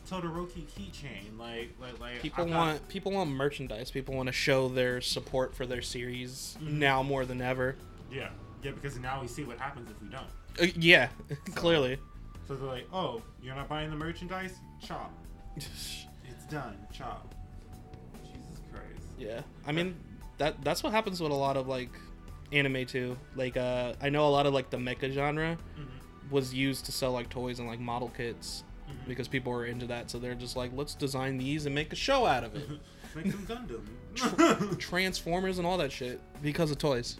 [0.09, 1.37] Todoroki keychain.
[1.37, 3.91] Like, like, like People got- want people want merchandise.
[3.91, 6.71] People want to show their support for their series Mhm.
[6.73, 7.75] now more than ever.
[8.11, 8.29] Yeah,
[8.63, 10.25] yeah, because now we see what happens if we don't.
[10.61, 11.09] Uh, yeah,
[11.55, 11.97] clearly.
[12.47, 14.55] So they're like, "Oh, you're not buying the merchandise?
[14.85, 15.11] Chop.
[16.51, 16.77] Done.
[16.91, 17.33] Chop."
[18.23, 19.03] Jesus Christ.
[19.17, 19.95] Yeah, I mean
[20.37, 21.89] that that's what happens with a lot of like
[22.51, 23.17] anime too.
[23.35, 26.31] Like uh, I know a lot of like the mecha genre Mhm.
[26.31, 29.07] was used to sell like toys and like model kits Mhm.
[29.07, 30.11] because people were into that.
[30.11, 32.67] So they're just like, let's design these and make a show out of it.
[33.13, 34.77] Make some Gundam.
[34.79, 37.17] Transformers and all that shit because of toys.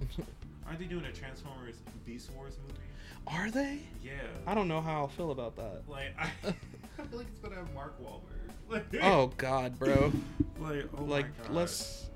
[0.66, 2.78] Aren't they doing a Transformers Beast Wars movie?
[3.26, 3.78] Are they?
[4.04, 4.12] Yeah.
[4.46, 5.84] I don't know how I'll feel about that.
[5.88, 8.31] Like I, I feel like it's gonna have Mark Wahlberg.
[8.72, 10.12] Like, Oh God, bro.
[10.58, 12.06] like oh like let's.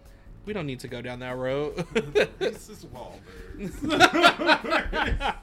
[0.46, 1.76] We don't need to go down that road.
[2.38, 3.74] this is Wahlberg.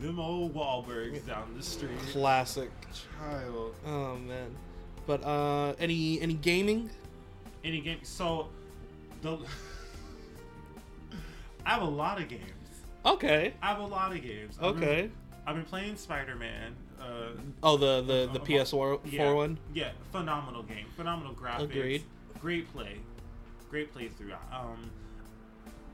[0.00, 1.98] Them old Wahlbergs down the street.
[2.12, 2.70] Classic.
[3.20, 3.74] Child.
[3.86, 4.54] Oh man.
[5.06, 6.90] But uh, any any gaming?
[7.64, 7.98] Any game?
[8.02, 8.48] So,
[9.22, 9.38] the
[11.64, 12.42] I have a lot of games.
[13.06, 13.54] Okay.
[13.62, 14.56] I have a lot of games.
[14.60, 15.10] I've been- Okay.
[15.46, 16.74] I've been playing Spider Man.
[17.00, 17.30] Uh,
[17.62, 19.58] Oh, the the the uh, PS4 yeah, one.
[19.74, 20.86] Yeah, phenomenal game.
[20.96, 21.64] Phenomenal graphics.
[21.64, 22.04] Agreed.
[22.40, 22.98] Great play.
[23.70, 24.32] Great playthrough.
[24.52, 24.90] Um,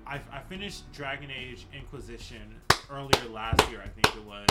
[0.06, 4.46] I, I finished Dragon Age Inquisition earlier last year, I think it was,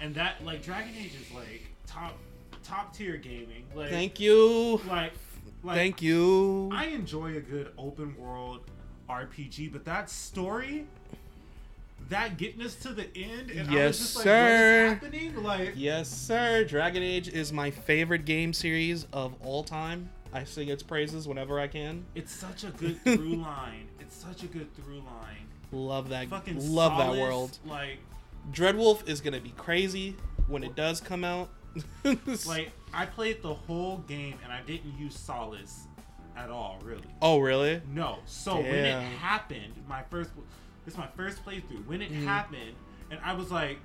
[0.00, 2.18] and that like Dragon Age is like top
[2.62, 3.64] top tier gaming.
[3.74, 4.80] Like, Thank you.
[4.88, 5.12] Like,
[5.62, 6.70] like Thank you.
[6.72, 8.70] I enjoy a good open world
[9.08, 10.86] RPG, but that story,
[12.08, 14.42] that getting us to the end, and I Yes, was just like, sir.
[14.42, 15.42] what is happening?
[15.42, 16.64] Like, Yes, sir.
[16.64, 20.10] Dragon Age is my favorite game series of all time.
[20.32, 22.04] I sing its praises whenever I can.
[22.14, 23.88] it's such a good through line.
[24.00, 25.46] It's such a good through line.
[25.72, 26.28] Love that.
[26.28, 27.58] Fucking love that world.
[27.66, 27.98] Like,
[28.52, 30.16] Dreadwolf is gonna be crazy
[30.48, 31.48] when it does come out.
[32.46, 35.86] like I played the whole game and I didn't use Solas
[36.36, 37.02] at all, really.
[37.22, 37.80] oh really?
[37.94, 38.18] No.
[38.26, 40.30] So when it happened, my first
[40.84, 41.86] this is my first playthrough.
[41.86, 42.24] When it Mhm.
[42.24, 42.74] happened,
[43.10, 43.78] and I was like,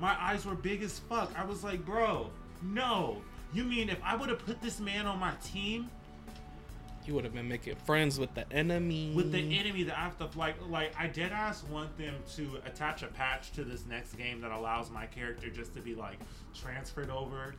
[0.00, 1.30] my eyes were big as fuck.
[1.38, 2.30] I was like, bro,
[2.62, 3.22] no.
[3.52, 5.88] You mean if I would have put this man on my team,
[7.04, 9.12] You would have been making friends with the enemy.
[9.12, 12.60] with the enemy that I have to like like I dead ass want them to
[12.64, 16.18] attach a patch to this next game that allows my character just to be like
[16.54, 17.56] transferred over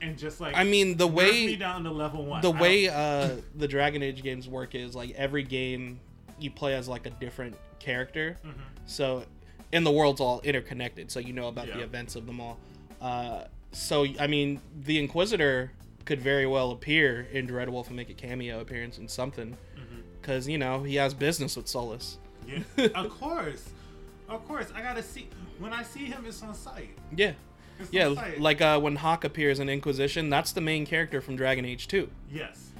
[0.00, 2.42] and just like I mean, the way- me down to level one.
[2.42, 6.00] the way uh, the Dragon Age games work is like every game
[6.40, 8.36] you play as like a different character.
[8.46, 8.60] Mm-hmm.
[8.86, 9.24] So,
[9.72, 12.58] and the world's all interconnected, so you know about the events of them all.
[13.00, 15.72] Uh, so, I mean, the Inquisitor
[16.04, 20.00] could very well appear in Dreadwolf and make a cameo appearance in something, Mm-hmm.
[20.20, 22.16] because you know he has business with Solas.
[22.46, 22.60] yeah,
[22.94, 23.70] of course,
[24.28, 25.28] of course I gotta see
[25.58, 26.24] when I see him.
[26.26, 26.90] It's on site.
[27.16, 27.32] Yeah.
[27.80, 31.64] It's Yeah, like uh, when Hawke appears in Inquisition, that's the main character from Dragon
[31.64, 32.08] Age 2.
[32.30, 32.71] yes,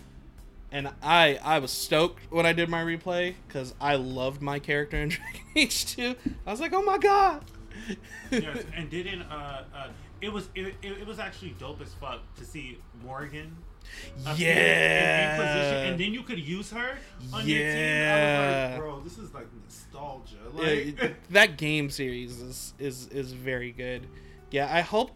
[0.73, 4.97] and I I was stoked when I did my replay because I loved my character
[4.97, 6.15] in Dragon Age 2.
[6.47, 7.45] I was like, oh my god.
[8.31, 9.89] yes, and didn't uh uh
[10.21, 13.57] it was it, it, was actually dope as fuck to see Morrigan.
[14.19, 15.35] in Yeah.
[15.35, 16.97] Inquisition, and then you could use her
[17.33, 17.67] on your team.
[17.67, 18.69] I was Yeah.
[18.73, 20.37] like, bro, this is like nostalgia.
[20.53, 24.07] Like, it- that game series is is is very good.
[24.53, 25.11] Yeah, I hope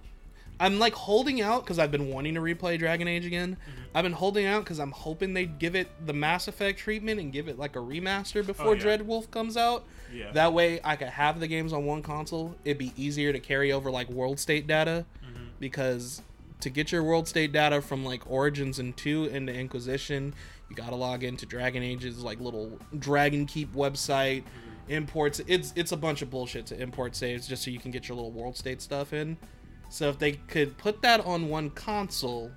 [0.59, 3.57] I'm like holding out because I've been wanting to replay Dragon Age again.
[3.61, 3.83] Mm-hmm.
[3.95, 7.33] I've been holding out because I'm hoping they'd give it the Mass Effect treatment and
[7.33, 8.83] give it like a remaster before Oh, yeah.
[8.83, 9.85] Dreadwolf comes out.
[10.15, 10.33] Yeah.
[10.33, 12.57] That way I could have the games on one console.
[12.65, 15.45] It'd be easier to carry over like world state data Mm-hmm.
[15.61, 16.23] because
[16.61, 20.35] to get your world state data from like Origins and 2 into Inquisition,
[20.71, 24.43] you got to log into Dragon Age's like little Dragon Keep website.
[24.43, 24.63] Mm-hmm.
[24.89, 28.09] Imports it's it's a bunch of bullshit to import saves just so you can get
[28.09, 29.37] your little world state stuff in.
[29.89, 32.51] So if they could put that on one console,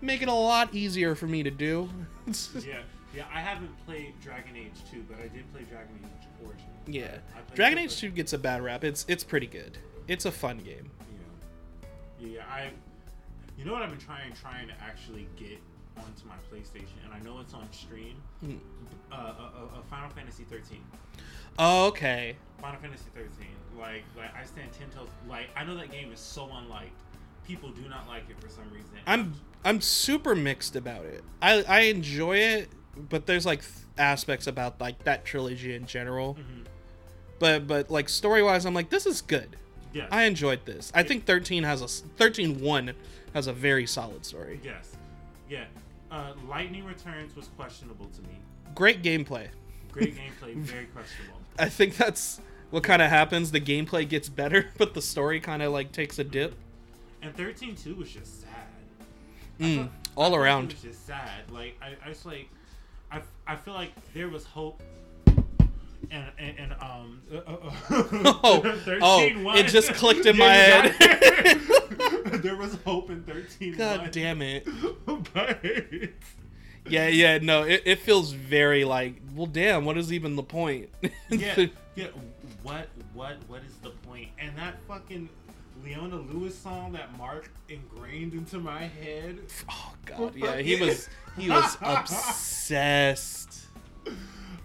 [0.00, 1.88] make it a lot easier for me to do.
[2.26, 2.80] yeah,
[3.14, 3.24] yeah.
[3.32, 6.68] I haven't played Dragon Age 2, but I did play Dragon Age Origins.
[6.86, 7.18] yeah.
[7.54, 8.84] Dragon Age 2 gets a bad rap.
[8.84, 9.78] It's it's pretty good.
[10.08, 10.90] It's a fun game.
[12.20, 12.28] Yeah.
[12.28, 12.70] Yeah, I.
[13.56, 15.58] You know what I've been trying, trying to actually get
[15.96, 18.16] onto my PlayStation, and I know it's on stream.
[18.40, 18.56] Hmm.
[19.12, 20.82] Uh, uh, uh, uh, Final Fantasy 13.
[21.58, 22.36] Oh, okay.
[22.60, 23.28] Final Fantasy 13.
[23.78, 25.08] Like, like I stand ten toes.
[25.28, 26.92] Like, I know that game is so unliked.
[27.46, 28.88] People do not like it for some reason.
[29.06, 29.34] I'm
[29.64, 31.22] I'm super mixed about it.
[31.42, 32.70] I I enjoy it,
[33.10, 36.34] but there's like th- aspects about like that trilogy in general.
[36.36, 36.64] Mhm.
[37.38, 39.56] But but like story wise, I'm like this is good.
[39.92, 40.08] Yes.
[40.10, 40.90] I enjoyed this.
[40.94, 42.92] I think 13 has a 13 1
[43.34, 44.60] has a very solid story.
[44.64, 44.96] yes.
[45.50, 45.64] Yeah.
[46.10, 48.38] Uh, Lightning Returns was questionable to me.
[48.74, 49.48] Great gameplay.
[49.94, 51.38] Great gameplay, very questionable.
[51.58, 52.40] I think that's
[52.70, 53.52] what kind of happens.
[53.52, 56.54] The gameplay gets better, but the story kind of like takes a dip.
[57.22, 58.50] And 13 2 was just sad.
[59.60, 60.72] Mm, I all around.
[60.72, 61.48] It was just sad.
[61.48, 62.48] Like I, I was like,
[63.12, 64.82] I, I feel like there was hope.
[66.10, 67.22] And and, and um.
[67.32, 69.56] uh, uh, uh, Oh, 13 oh, one.
[69.58, 70.94] it just clicked in my head.
[72.42, 74.66] there was hope in 13 God damn it.
[75.32, 75.64] but
[76.86, 80.90] Yeah, yeah, no, it, it feels very like, well, damn, what is even the point?
[81.30, 82.08] yeah, yeah.
[82.62, 84.28] What what what is the point?
[84.38, 85.28] And that fucking
[85.82, 89.38] Leona Lewis song that Mark ingrained into my head.
[89.70, 91.08] oh god, yeah, he was
[91.38, 93.66] he was obsessed.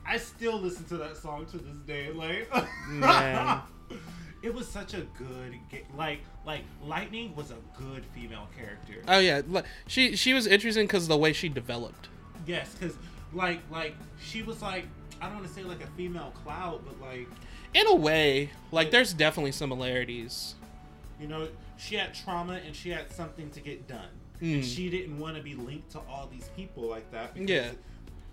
[0.06, 2.12] I still listen to that song to this day.
[2.12, 2.50] Like,
[2.88, 3.62] Man.
[4.42, 8.96] it was such a good, ga- like, like Lightning was a good female character.
[9.08, 9.42] Oh yeah,
[9.88, 12.08] she she was interesting because the way she developed.
[12.48, 12.96] yes, because
[13.34, 14.86] like, like she was like,
[15.22, 17.28] I don't want to say like a female Cloud, but like,
[17.74, 20.56] In a way, like there's definitely similarities.
[21.20, 24.10] you know, she had trauma and she had something to get done,
[24.42, 24.56] Mm.
[24.56, 27.34] and she didn't want to be linked to all these people like that.
[27.34, 27.72] Because, Yeah.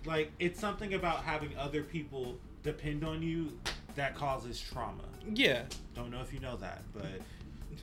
[0.05, 3.59] like it's something about having other people depend on you
[3.97, 5.03] that causes trauma.
[5.33, 5.63] Yeah,
[5.95, 7.03] Don't know if you know that, but.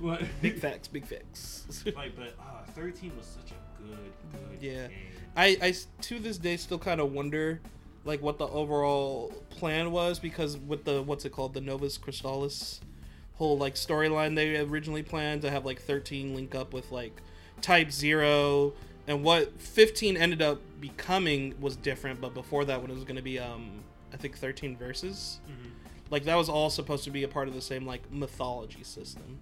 [0.00, 0.22] What?
[0.42, 1.84] big facts, big facts.
[1.94, 3.98] like, but uh, 13 was such a good,
[4.32, 4.88] good Yeah.
[4.88, 4.96] game.
[5.36, 7.60] I to this day still kind of wonder
[8.04, 12.78] like what the overall plan was because with the what's it called the Nova Crystallis
[13.34, 17.20] whole like storyline they originally planned to have like 13 link up with like
[17.62, 18.74] Type 0
[19.08, 23.16] and what 15 ended up becoming was different but before that when it was going
[23.16, 23.80] to be um
[24.12, 25.83] I think 13 Versus Mhm.
[26.14, 29.38] Like that was all supposed to be a part of the same like mythology system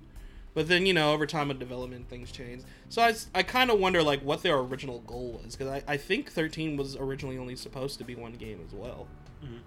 [0.54, 3.78] but then you know over time of development things changed so I, I kind of
[3.78, 7.56] wonder like what their original goal was because I, I think 13 was originally only
[7.56, 9.06] supposed to be one game as well
[9.44, 9.60] Mhm.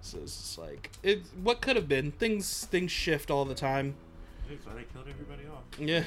[0.00, 3.94] so it's just like it what could have been things things shift all the time
[4.48, 5.64] That's why they killed everybody off.
[5.78, 6.04] yeah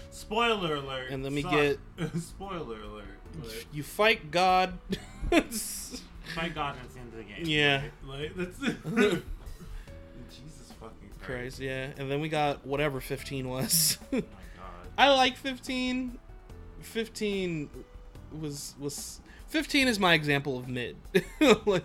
[0.10, 1.10] Spoiler alert.
[1.10, 1.78] And let me Suck.
[2.20, 3.04] Spoiler alert.
[3.72, 4.78] You fight god
[5.30, 7.42] fight God, that's the end of the game.
[7.44, 7.82] Yeah.
[8.06, 9.22] Like, like that's.
[11.24, 11.58] Christ.
[11.60, 14.20] Yeah and then we got whatever 15 was Oh my
[14.56, 14.88] God.
[14.98, 16.18] I like 15.
[16.80, 17.70] 15
[18.40, 20.96] was was 15 is my example of mid.
[21.66, 21.84] like,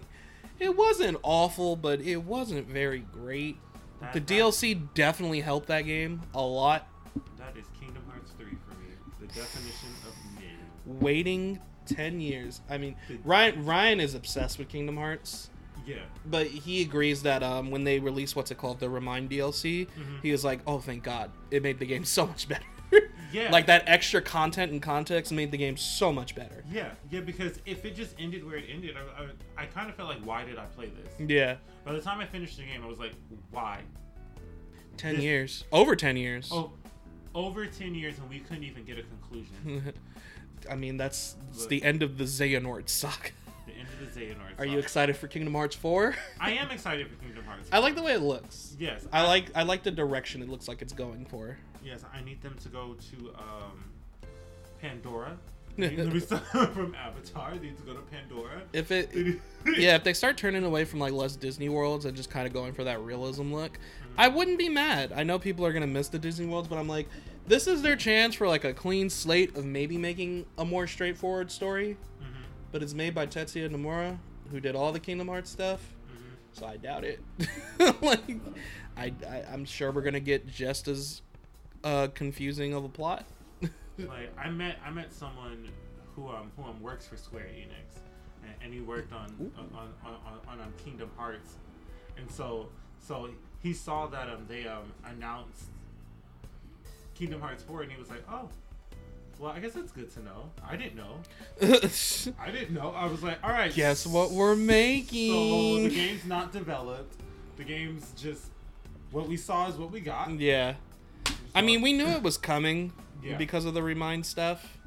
[0.60, 3.58] it wasn't awful, but it wasn't very great.
[4.02, 6.88] That- The that- DLC definitely helped that game a lot.
[7.38, 8.88] That is Kingdom Hearts 3 for me.
[9.20, 11.02] The definition of mid.
[11.02, 12.62] Waiting 10 years.
[12.70, 15.50] I mean, Ryan Ryan is obsessed with Kingdom Hearts,
[15.86, 15.98] Yeah.
[16.26, 19.86] but he agrees that um, when they released what's it called, the Re Mind DLC,
[19.88, 20.22] Mhm.
[20.22, 22.64] he was like, "Oh, thank God, it made the game so much better."
[23.32, 23.52] Yeah.
[23.52, 26.64] like that extra content and context made the game so much better.
[26.72, 29.22] Yeah, yeah, because if it just ended where it ended, I,
[29.62, 31.30] I, I kind of felt like, why did I play this?
[31.30, 33.12] Yeah, By the time I finished the game, I was like,
[33.52, 33.82] why?
[34.98, 36.50] 10 This- years, over 10 years.
[36.52, 36.72] Oh,
[37.36, 39.94] over 10 years and we couldn't even get a conclusion.
[40.70, 41.70] I mean, that's it's Look.
[41.70, 43.30] the end of the Xehanort saga.
[43.70, 44.59] The end of the Xehanort.
[44.59, 46.15] Are you excited for Kingdom Hearts 4?
[46.39, 47.70] I am excited for Kingdom Hearts.
[47.72, 48.76] I like the way it looks.
[48.80, 49.05] Yes.
[49.11, 51.57] I like I like the direction it looks like it's going for.
[51.84, 53.86] Yes, I need them to go to um,
[54.82, 55.38] Pandora.
[55.78, 56.43] They need to start
[56.74, 57.53] from Avatar.
[57.53, 58.63] They need to go to Pandora.
[58.74, 62.30] If it yeah, if they start turning away from like less Disney worlds and just
[62.30, 63.80] kind of going for that realism look,
[64.17, 65.13] I wouldn't be mad.
[65.15, 67.07] I know people are gonna miss the Disney worlds, but I'm like,
[67.47, 71.49] this is their chance for like a clean slate of maybe making a more straightforward
[71.49, 71.95] story.
[72.72, 74.17] But it's made by Tetsuya Nomura,
[74.51, 75.82] who did all the Kingdom Hearts stuff.
[76.11, 76.57] mhm.
[76.59, 77.20] So I doubt it.
[78.01, 78.22] like,
[78.97, 81.22] I, I I'm sure we're gonna get just as
[81.84, 83.26] uh, confusing of a plot.
[83.97, 85.67] like I met I met someone
[86.15, 87.99] who um who um works for Square Enix,
[88.43, 89.93] and, and he worked on on on,
[90.26, 91.55] on, on um, Kingdom Hearts,
[92.17, 93.30] and so so
[93.63, 95.65] he saw that um they um announced
[97.15, 98.49] Kingdom Hearts 4, and he was like, oh.
[99.40, 100.52] Well, I guess that's good to know.
[100.68, 101.16] I didn't know.
[102.40, 102.92] I didn't know.
[102.92, 103.74] I was like, all right.
[103.74, 105.32] Guess what we're making?
[105.32, 107.16] So the game's not developed.
[107.56, 108.44] The game's just
[109.12, 110.30] what we saw is what we got.
[110.40, 110.74] yeah.
[111.56, 112.92] I mean, we knew it was coming
[113.24, 113.38] Yeah.
[113.38, 114.78] because of the Re Mind stuff,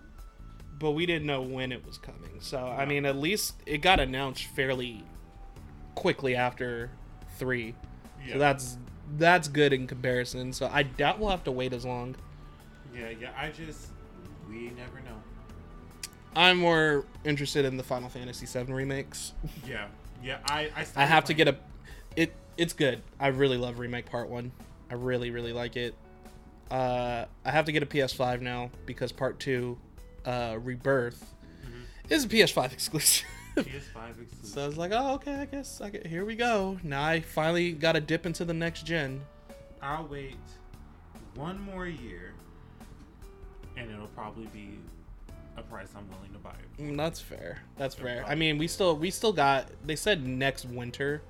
[0.79, 2.39] but we didn't know when it was coming.
[2.41, 5.03] So I mean, at least it got announced fairly
[5.95, 6.91] quickly after
[7.39, 7.75] three.
[8.25, 8.35] Yeah.
[8.35, 8.79] So that's
[9.19, 10.53] that's good in comparison.
[10.53, 12.17] So I doubt we'll have to wait as long.
[12.95, 13.31] yeah, yeah.
[13.37, 13.89] I just
[14.53, 15.17] we never know.
[16.37, 19.33] I'm more interested in the Final Fantasy VII remakes.
[19.67, 19.87] Yeah,
[20.23, 20.39] yeah.
[20.47, 21.57] I I, I have to get a.
[22.17, 23.03] It it's good.
[23.19, 24.53] I really love remake part one.
[24.91, 25.95] I really really like it.
[26.71, 29.79] Uh, I have to get a PS5 now because part two,
[30.25, 31.35] uh, Rebirth,
[32.09, 33.27] is a PS5 exclusive.
[33.57, 34.47] PS5 exclusive.
[34.47, 36.79] so I was like, oh okay, I guess I get, here we go.
[36.83, 39.21] Now I finally got to dip into the next gen.
[39.83, 40.37] I'll wait
[41.35, 42.32] one more year,
[43.77, 44.79] and it'll probably be
[45.57, 46.83] a price I'm willing to buy it.
[46.83, 47.59] Mm, that's fair.
[47.77, 48.25] That's fair.
[48.27, 49.69] I mean, we still we still got.
[49.85, 51.23] They said next winter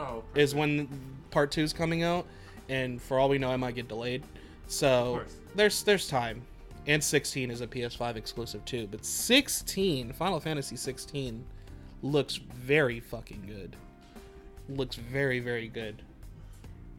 [0.00, 0.88] Oh, is when
[1.30, 2.26] part two's coming out,
[2.68, 4.22] and for all we know, I might get delayed.
[4.66, 5.22] So
[5.54, 6.42] there's there's time.
[6.86, 11.44] And 16 is a PS5 exclusive too, but 16, Final Fantasy 16,
[12.02, 13.76] looks very fucking good.
[14.70, 16.02] Looks very very good.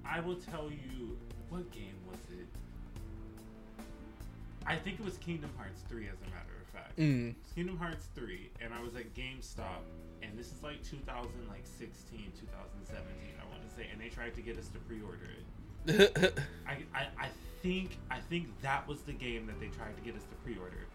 [0.06, 1.18] I will tell you
[1.50, 2.48] what game was it.
[4.66, 6.98] I think it was Kingdom Hearts 3, as a matter of fact.
[7.00, 7.36] Mm.
[7.56, 9.84] Kingdom Hearts 3, and I was at GameStop,
[10.22, 14.58] and this is like 2016, 2017, I want to say, and they tried to get
[14.58, 15.28] us to pre-order
[15.88, 16.40] it.
[16.68, 17.28] I, I, I
[17.64, 20.86] think I think that was the game that they tried to get us to pre-order,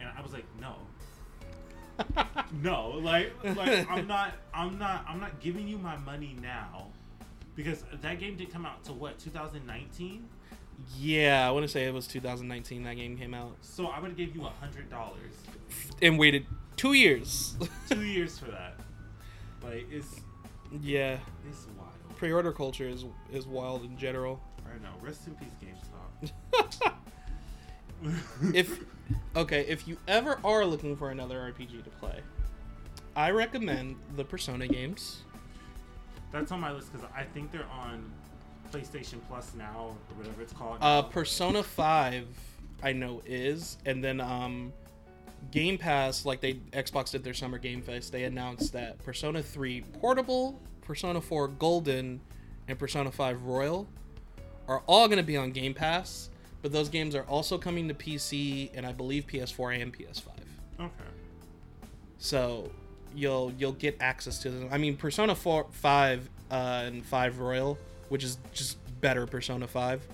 [0.00, 0.76] and I was like, no,
[2.62, 6.86] no, like like I'm not I'm not I'm not giving you my money now,
[7.54, 10.26] because that game did come out to what 2019,
[10.98, 14.08] yeah, I want to say it was 2019 that game came out, so I would
[14.08, 15.32] have gave you a hundred dollars,
[16.02, 17.56] and waited two years.
[17.88, 18.74] two years for that.
[19.62, 20.20] Like it's
[20.80, 21.18] yeah,
[21.48, 21.90] it's wild.
[22.16, 24.40] pre-order culture is is wild in general.
[24.64, 24.90] I know.
[25.02, 26.92] Rest in peace, GameStop.
[28.54, 28.80] if
[29.36, 32.20] okay, if you ever are looking for another RPG to play,
[33.16, 35.22] I recommend the Persona games.
[36.32, 38.12] That's on my list because I think they're on
[38.72, 40.78] PlayStation Plus now or whatever it's called.
[40.80, 41.02] Uh.
[41.02, 42.26] Persona Five,
[42.82, 44.72] I know is, and then um,
[45.50, 49.82] Game Pass, like they Xbox did their summer game fest, they announced that Persona Three
[50.00, 52.20] Portable, Persona Four Golden,
[52.68, 53.88] and Persona Five Royal
[54.68, 56.30] are all going to be on Game Pass.
[56.62, 60.28] But those games are also coming to PC and I believe PS4 and PS5.
[60.78, 60.90] okay.
[62.18, 62.70] So
[63.14, 64.68] you'll you'll get access to them.
[64.70, 66.54] I mean, Persona 4, 5 uh,
[66.84, 67.78] and 5 Royal,
[68.10, 70.06] which is just better Persona 5,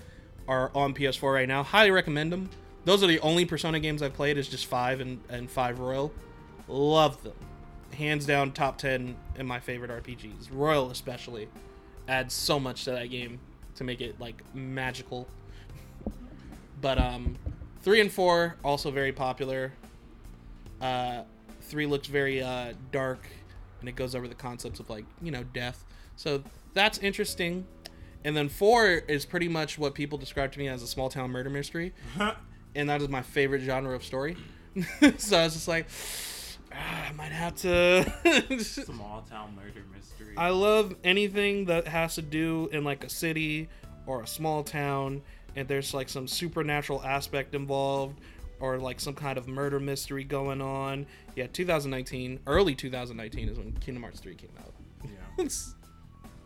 [0.47, 1.61] are on PS4 right now.
[1.61, 2.49] Highly recommend them.
[2.85, 6.13] Those are the only Persona games I've played is just 5 and, and 5 Royal.
[6.69, 7.35] Love them.
[7.93, 10.47] Hands down top 10 in my favorite RPGs.
[10.51, 11.49] Royal especially
[12.07, 13.39] adds so much to that game
[13.75, 15.27] to make it like magical.
[16.79, 17.35] But um
[17.81, 19.73] 3 and 4 also very popular.
[20.79, 21.23] Uh
[21.67, 23.27] three looks very uh, dark,
[23.79, 25.85] and it goes over the concepts of like you know death.
[26.15, 26.43] So
[26.73, 27.65] that's interesting.
[28.23, 31.31] And then four is pretty much what people describe to me as a small town
[31.31, 31.93] murder mystery,
[32.75, 34.35] and that is my favorite genre of story.
[35.17, 35.87] so I was just like,
[36.73, 38.59] ah, I might have to.
[38.63, 40.35] Small town murder mystery.
[40.37, 43.69] I love anything that has to do in like a city
[44.05, 45.21] or a small town,
[45.55, 48.19] and there's like some supernatural aspect involved,
[48.59, 51.05] or like some kind of murder mystery going on.
[51.35, 54.73] Yeah, 2019, early 2019 is when Kingdom Hearts 3 came out.
[55.03, 55.43] yeah.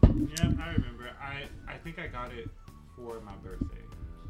[0.03, 1.00] Yeah, I remember.
[1.22, 2.49] I I think I got it
[2.95, 3.84] for my birthday.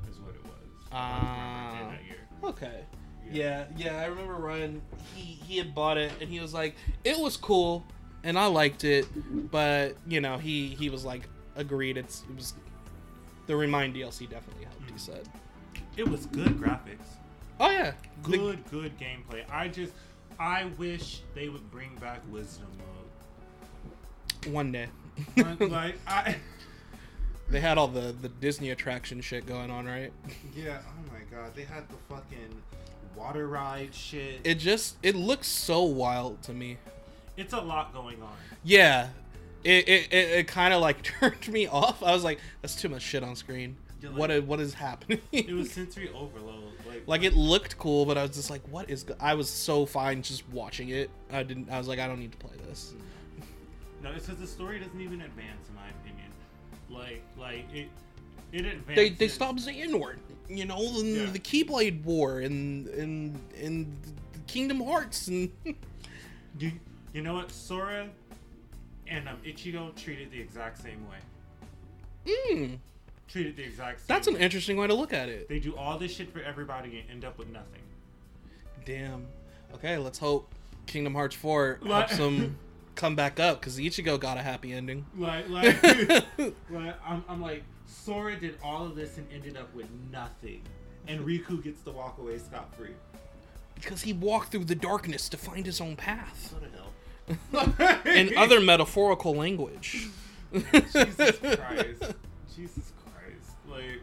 [0.09, 0.53] Is what it was.
[0.63, 1.87] It was my birthday Ah.
[1.91, 2.27] that year.
[2.43, 2.83] Okay.
[3.31, 4.81] Yeah, yeah, I remember Ryan.
[5.15, 6.75] He he had bought it, and he was like,
[7.05, 7.85] it was cool,
[8.25, 9.05] and I liked it,
[9.51, 11.95] but you know, he he was like, agreed.
[11.97, 12.53] It's it was
[13.47, 14.91] the Re Mind DLC definitely helped.
[14.91, 15.29] He said,
[15.95, 17.07] It was good graphics.
[17.59, 19.43] oh yeah, The- Good, good gameplay.
[19.49, 19.93] I just,
[20.39, 22.67] I wish they would bring back Wisdom
[24.43, 24.53] Mode.
[24.53, 24.87] one day.
[25.59, 26.35] like I,
[27.51, 30.13] They had all the the Disney attraction shit going on, right?
[30.55, 30.79] yeah.
[30.87, 32.61] Oh my god, they had the fucking
[33.15, 34.39] water ride shit.
[34.45, 36.77] It just it looks so wild to me.
[37.35, 38.33] it's a lot going on.
[38.63, 39.09] Yeah,
[39.65, 42.01] it it, it, it kind of like turned me off.
[42.01, 43.75] I was like, that's too much shit on screen.
[44.01, 45.19] Yeah, like, what what is happening?
[45.33, 46.71] It was sensory overload.
[46.87, 49.03] Like, like it looked cool, but I was just like, what is?
[49.03, 49.15] Go-?
[49.19, 51.09] I was so fine just watching it.
[51.31, 51.69] I didn't.
[51.69, 52.93] I was like, I don't need to play this.
[54.01, 55.81] no, it's because the story doesn't even advance, in my.
[56.91, 57.87] Like, like it,
[58.51, 58.95] it advances.
[58.95, 60.17] They they stopped Xehanort,
[60.49, 61.25] you know, and Yeah.
[61.27, 63.95] the Keyblade War and and and
[64.47, 65.51] Kingdom Hearts and
[66.59, 66.71] You,
[67.13, 67.49] you know what?
[67.51, 68.09] Sora
[69.07, 72.33] and um, Ichigo treated the exact same way.
[72.53, 72.77] mm,
[73.29, 74.05] Treated the exact same.
[74.07, 74.41] that's an way.
[74.41, 75.47] interesting way to look at it.
[75.47, 77.81] They do all this shit for everybody and end up with nothing.
[78.85, 79.25] Damn.
[79.75, 80.53] Okay, let's hope
[80.87, 82.57] Kingdom Hearts 4 Like- helps them
[82.95, 85.05] come back up because Ichigo got a happy ending.
[85.17, 85.83] Like, like,
[86.69, 90.61] like I'm, I'm like, Sora did all of this and ended up with nothing,
[91.07, 92.95] and Riku gets to walk away scot free.
[93.75, 96.53] Because he walked through the darkness to find his own path.
[96.53, 98.05] What the hell?
[98.05, 100.07] In other metaphorical language.
[100.53, 102.13] Jesus Christ.
[102.55, 103.51] Jesus Christ.
[103.67, 104.01] Like,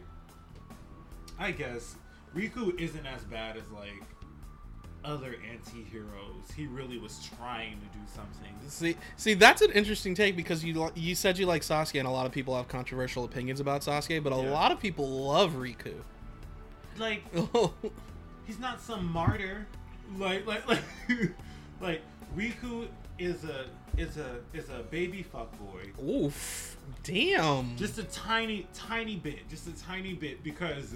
[1.37, 1.95] I guess
[2.35, 4.03] Riku isn't as bad as like
[5.05, 6.51] other anti-heroes.
[6.55, 8.53] He really was trying to do something.
[8.67, 12.11] See, see, that's an interesting take because you you said you like Sasuke, and a
[12.11, 14.51] lot of people have controversial opinions about Sasuke, but a Yeah.
[14.51, 15.93] lot of people love Riku.
[16.97, 17.23] Like,
[18.45, 19.65] he's not some martyr.
[20.17, 20.83] Like, like, like,
[21.81, 22.01] like
[22.35, 22.87] Riku
[23.17, 23.65] is a
[23.97, 25.83] is a is a baby fuck boy.
[26.03, 27.75] Oof, damn.
[27.77, 29.47] Just a tiny, tiny bit.
[29.49, 30.95] Just a tiny bit because.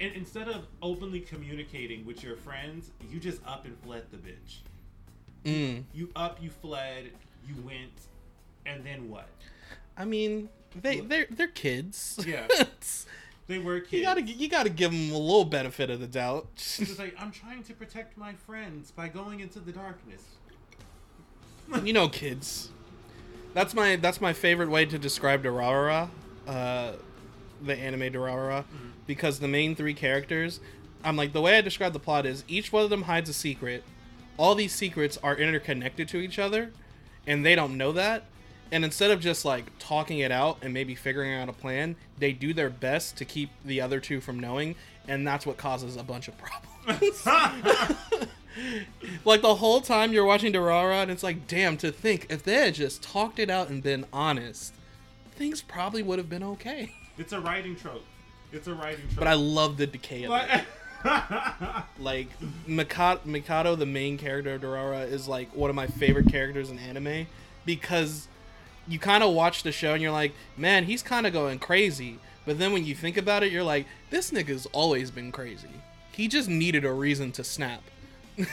[0.00, 4.58] And instead of openly communicating with your friends, you just up and fled the bitch.
[5.44, 5.84] Mm.
[5.94, 7.10] You up, you fled,
[7.46, 7.92] you went,
[8.66, 9.28] and then what?
[9.96, 12.18] I mean, they they're they're kids.
[12.26, 12.46] Yeah.
[13.48, 13.92] They were kids.
[13.92, 16.48] you gotta you gotta give them a little benefit of the doubt.
[16.56, 20.22] It's like I'm trying to protect my friends by going into the darkness.
[21.84, 22.70] you know, kids.
[23.54, 26.10] That's my that's my favorite way to describe Durarara,
[26.48, 26.92] uh,
[27.62, 28.64] the anime Durarara,
[29.06, 30.60] because the main three characters,
[31.04, 33.32] I'm like the way I describe the plot is each one of them hides a
[33.34, 33.84] secret.
[34.36, 36.72] All these secrets are interconnected to each other,
[37.26, 38.24] and they don't know that.
[38.72, 42.32] And instead of just like talking it out and maybe figuring out a plan, they
[42.32, 44.74] do their best to keep the other two from knowing,
[45.06, 47.26] and that's what causes a bunch of problems.
[49.24, 52.54] like the whole time you're watching Durara, and it's like, damn, to think if they
[52.54, 54.74] had just talked it out and been honest,
[55.32, 56.94] things probably would have been okay.
[57.18, 58.04] It's a writing trope.
[58.52, 59.18] It's a writing trope.
[59.18, 60.64] But I love the decay of it.
[62.00, 62.28] Like
[62.66, 66.78] Mikado, Mikado, the main character of Dorara, is like one of my favorite characters in
[66.78, 67.26] anime
[67.64, 68.28] because
[68.88, 72.18] you kind of watch the show and you're like, man, he's kind of going crazy.
[72.44, 75.68] But then when you think about it, you're like, this nigga's always been crazy.
[76.12, 77.82] He just needed a reason to snap.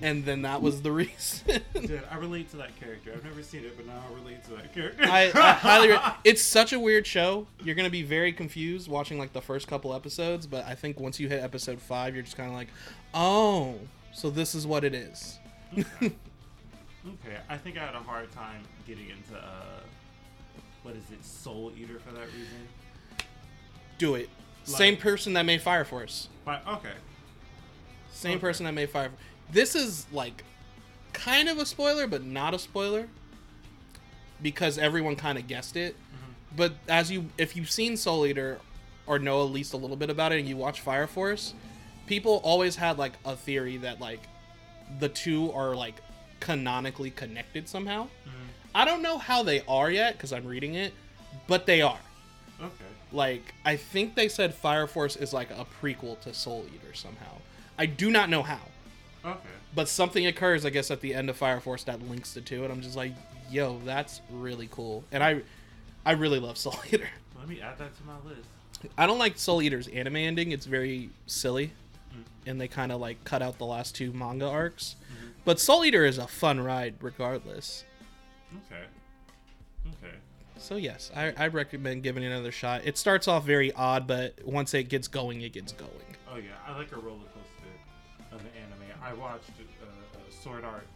[0.00, 1.60] and then that was the reason.
[1.74, 3.12] Dude, I relate to that character.
[3.14, 5.04] I've never seen it, but now I relate to that character.
[5.04, 5.88] I, I highly.
[5.90, 7.46] Re- it's such a weird show.
[7.62, 11.18] You're gonna be very confused watching like the first couple episodes, but I think once
[11.20, 12.68] you hit episode five, you're just kind of like,
[13.14, 13.76] oh,
[14.12, 15.38] so this is what it is.
[16.02, 16.12] okay,
[17.48, 19.80] I think I had a hard time getting into uh,
[20.82, 22.68] what is it, Soul Eater for that reason.
[23.98, 24.28] Do it.
[24.66, 26.28] Like- Same person that made Fire Force.
[26.44, 26.92] But okay,
[28.12, 28.40] Same Okay.
[28.40, 29.10] person that made Fire.
[29.50, 30.44] This is like
[31.12, 33.08] kind of a spoiler, but not a spoiler
[34.42, 35.96] because everyone kind of guessed it.
[36.56, 38.58] But as you, if you've seen Soul Eater
[39.06, 41.54] or know at least a little bit about it, and you watch Fire Force,
[42.06, 44.20] people always had like a theory that like
[44.98, 45.96] the two are like
[46.40, 48.04] canonically connected somehow.
[48.04, 48.46] Mm-hmm.
[48.74, 50.92] I don't know how they are yet because I'm reading it,
[51.46, 52.00] but they are.
[52.60, 52.72] Okay.
[53.12, 57.38] Like I think they said Fire Force is like a prequel to Soul Eater somehow.
[57.78, 58.60] I do not know how,
[59.28, 59.48] Okay.
[59.74, 62.64] but something occurs I guess at the end of Fire Force that links the two,
[62.64, 63.12] and I'm just like,
[63.50, 65.04] yo, that's really cool.
[65.12, 65.42] And I,
[66.04, 67.08] I really love Soul Eater.
[67.38, 68.48] Let me add that to my list.
[68.96, 70.52] I don't like Soul Eater's anime ending.
[70.52, 71.72] It's very silly,
[72.10, 72.22] mm-hmm.
[72.46, 74.96] and they kind of like cut out the last two manga arcs.
[75.12, 75.28] Mm-hmm.
[75.44, 77.84] But Soul Eater is a fun ride regardless.
[78.66, 78.82] Okay.
[79.86, 80.14] Okay.
[80.58, 82.82] So yes, I, I recommend giving it another shot.
[82.84, 85.90] It starts off very odd, but once it gets going, it gets going.
[86.30, 87.37] Oh yeah, I like a roller coaster of an anime.
[89.08, 90.86] I watched uh, uh, Sword Art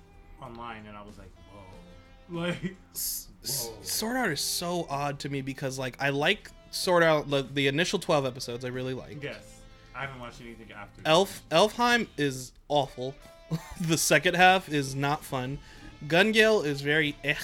[0.42, 3.72] online, and I was like, whoa, like, Whoa.
[3.82, 7.68] Sword Art is so odd to me because like I like Sword Art the, the
[7.68, 9.22] initial 12 episodes I really like.
[9.22, 9.60] yes,
[9.94, 11.00] I haven't watched anything after.
[11.06, 13.14] Elf Elfheim is awful.
[13.80, 15.58] the second half is not fun.
[16.06, 17.34] Gun Gale is very eh.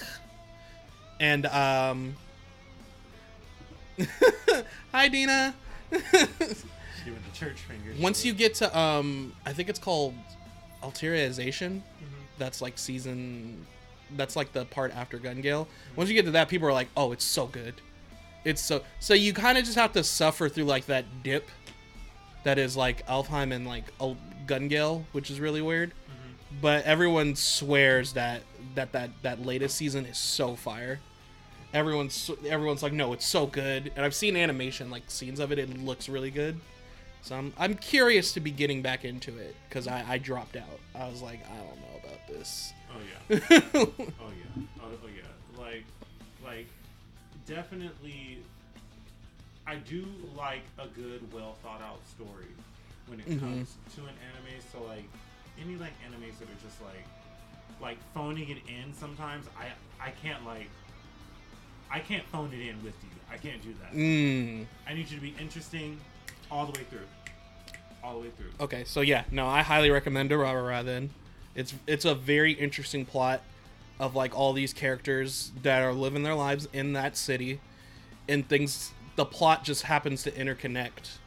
[1.19, 2.17] And um
[4.93, 5.55] Hi Dina.
[5.91, 6.03] She's
[7.05, 7.99] giving the church fingers.
[7.99, 10.15] Once you get to um I think it's called
[10.83, 11.81] Alicization.
[11.81, 12.05] Mm-hmm.
[12.39, 13.67] That's like season
[14.17, 15.69] that's like the part after Gun Gale.
[15.97, 17.75] Once you get to that people are like, "Oh, it's so good."
[18.45, 21.49] It's so so you kind of just have to suffer through like that dip
[22.45, 24.17] that is like Elfheim and like El-
[24.47, 25.93] Gun Gale, which is really weird.
[26.63, 28.43] But everyone swears that
[28.75, 31.01] that that that latest season is so fire.
[31.75, 35.59] Everyone's everyone's like, "No, it's so good." And I've seen animation like scenes of it.
[35.59, 36.59] It looks really good.
[37.23, 40.81] So I'm, I'm curious to be getting back into it because I, I dropped out.
[40.95, 42.73] I was like, I don't know about this.
[42.91, 43.01] Oh
[43.31, 43.39] yeah.
[43.81, 44.63] Oh yeah.
[44.83, 45.61] Oh, oh yeah.
[45.63, 45.85] Like,
[46.45, 46.67] like,
[47.47, 48.39] definitely.
[49.67, 50.07] I do
[50.37, 52.47] like a good, well thought out story
[53.07, 53.41] when it Mhm.
[53.41, 54.61] comes to an anime.
[54.73, 55.05] So like,
[55.61, 57.05] any like animes that are just like,
[57.81, 58.95] like phoning it in.
[58.95, 59.67] Sometimes I
[60.05, 60.71] I can't like.
[61.91, 63.11] I can't phone it in with you.
[63.31, 63.93] I can't do that.
[63.93, 64.67] Mm.
[64.87, 65.99] I need you to be interesting
[66.51, 67.07] all the way through.
[68.03, 68.51] All the way through.
[68.61, 71.11] Okay, so yeah, no, I highly recommend Durarara then.
[71.55, 73.43] It's it's a very interesting plot
[73.99, 77.61] of like all these characters that are living their lives in that city
[78.29, 81.19] and things the plot just happens to interconnect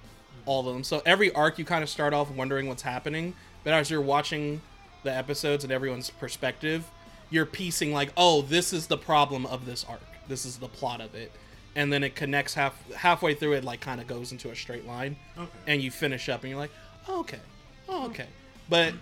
[0.46, 0.84] all of them.
[0.84, 4.62] So every arc you kind of start off wondering what's happening, but as you're watching
[5.04, 6.90] the episodes and everyone's perspective,
[7.30, 10.02] you're piecing like, "Oh, this is the problem of this arc.
[10.28, 11.32] This is the plot of it."
[11.76, 14.86] And then it connects half halfway through it like kind of goes into a straight
[14.86, 15.50] line Okay.
[15.68, 16.72] and you finish up and you're like,
[17.08, 17.40] oh, okay,
[17.88, 18.28] oh, okay.
[18.70, 18.94] But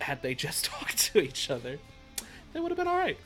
[0.00, 1.78] had they just talked to each other,
[2.52, 3.18] they would have been all right.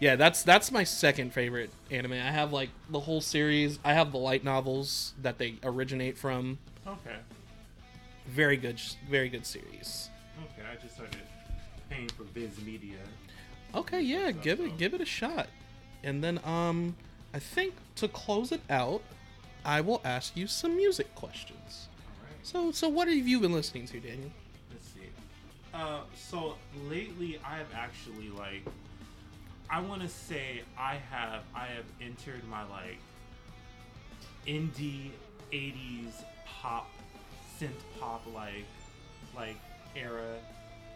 [0.00, 2.12] Yeah, that's that's my second favorite anime.
[2.14, 3.78] I have like the whole series.
[3.84, 6.58] I have the light novels that they originate from.
[6.86, 7.16] okay.
[8.26, 10.08] Very good, very good series.
[10.44, 10.62] Okay.
[10.70, 11.18] I just started
[11.88, 12.96] paying for Viz Media.
[13.74, 15.48] Okay, yeah, give it give it a shot.
[16.02, 16.96] And then um
[17.32, 19.02] I think to close it out,
[19.64, 21.88] I will ask you some music questions.
[22.22, 22.32] Right.
[22.42, 24.30] So so what have you been listening to, Daniel?
[24.70, 25.10] Let's see.
[25.72, 26.56] Uh, so
[26.88, 28.64] lately, I have actually like,
[29.68, 32.98] I want to say I have I have entered my like
[34.46, 35.10] indie
[35.52, 36.90] '80s pop,
[37.58, 37.70] synth
[38.00, 38.64] pop like
[39.36, 39.56] like
[39.94, 40.36] era.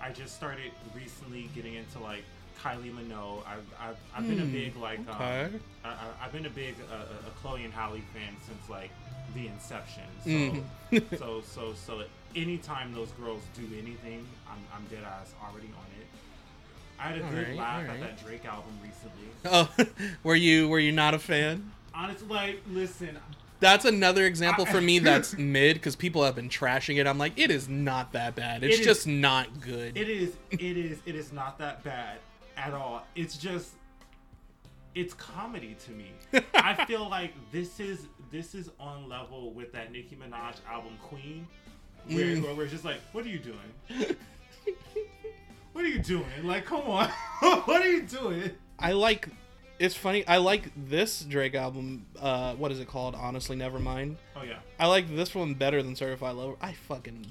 [0.00, 2.24] I just started recently getting into like
[2.62, 3.42] Kylie Minogue.
[3.46, 5.44] I've I've, I've been a Hmm, big like okay.
[5.44, 5.94] um, I, I,
[6.24, 6.96] I've been a big uh,
[7.26, 8.90] a Chloe and Halle fan since like
[9.34, 10.04] the inception.
[10.24, 11.18] So Mhm.
[11.18, 12.02] so so so
[12.36, 16.06] anytime those girls do anything, I'm I'm dead ass already on it.
[16.98, 18.00] I had a good Alright, laugh alright.
[18.02, 19.28] at that Drake album recently.
[19.44, 19.68] Oh,
[20.22, 21.72] were you were you not a fan?
[21.94, 23.18] Honestly, like listen,
[23.60, 27.06] That's another example I- for me that's mid because people have been trashing it.
[27.06, 28.62] I'm like, it is not that bad.
[28.62, 29.96] It's It is- just not good.
[29.96, 32.18] it is it is it is not that bad
[32.56, 33.06] at all.
[33.14, 33.72] It's just
[34.94, 36.12] it's comedy to me.
[36.54, 41.46] I feel like this is this is on level with that Nicki Minaj album Queen,
[42.08, 42.42] where, Mm.
[42.42, 43.58] where we're just like, what are you doing?
[45.72, 46.24] what are you doing?
[46.42, 47.08] Like, come on,
[47.40, 48.50] what are you doing?
[48.78, 49.28] I like.
[49.80, 50.24] It's funny.
[50.28, 52.06] I like this Drake album.
[52.20, 53.16] Uh, what is it called?
[53.16, 54.16] Honestly, never mind.
[54.36, 56.54] Oh yeah, I like this one better than Certified Lover.
[56.60, 57.26] I fucking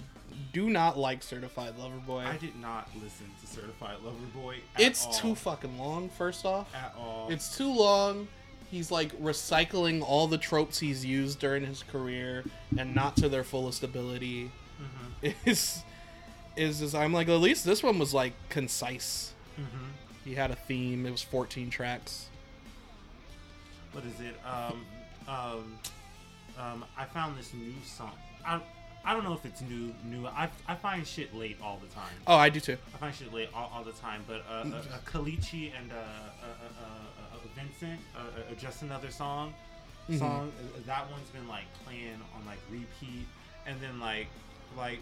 [0.51, 2.19] do not like Certified Lover Boy.
[2.25, 4.57] I did not listen to Certified Lover Boy.
[4.75, 6.09] At It's all, too fucking long.
[6.09, 7.27] First off, at all.
[7.31, 8.27] It's too long.
[8.71, 12.43] He's like recycling all the tropes he's used during his career
[12.77, 14.51] and not to their fullest ability.
[15.23, 15.33] Mhm.
[15.45, 15.83] Is
[16.55, 19.33] is just, I'm like at least this one was like concise.
[19.59, 19.89] Mhm.
[20.25, 21.05] He had a theme.
[21.05, 22.27] It was 14 tracks.
[23.91, 24.35] what is it?
[24.45, 24.85] Um,
[25.27, 25.79] um,
[26.57, 28.11] um, I found this new song.
[28.45, 28.59] I,
[29.05, 29.93] I don't know if it's new.
[30.05, 30.25] New.
[30.27, 32.13] I, I find shit late all the time.
[32.25, 32.77] Oh, I do too.
[32.93, 34.21] I find shit late all, all the time.
[34.27, 36.83] But uh, uh, uh, Kalichi and uh, uh, uh,
[37.35, 37.99] uh, Vincent,
[38.57, 39.53] just another song,
[40.09, 40.19] Mhm.
[40.19, 40.51] song.
[40.57, 43.27] uh, That one's been like playing on like repeat,
[43.65, 44.27] and then like
[44.77, 44.99] like.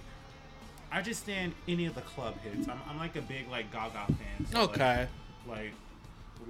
[0.93, 2.67] I just stand any of the club hits.
[2.67, 4.45] I'm, I'm like a big like Gaga fan.
[4.51, 5.07] so, like, Okay.
[5.47, 5.71] like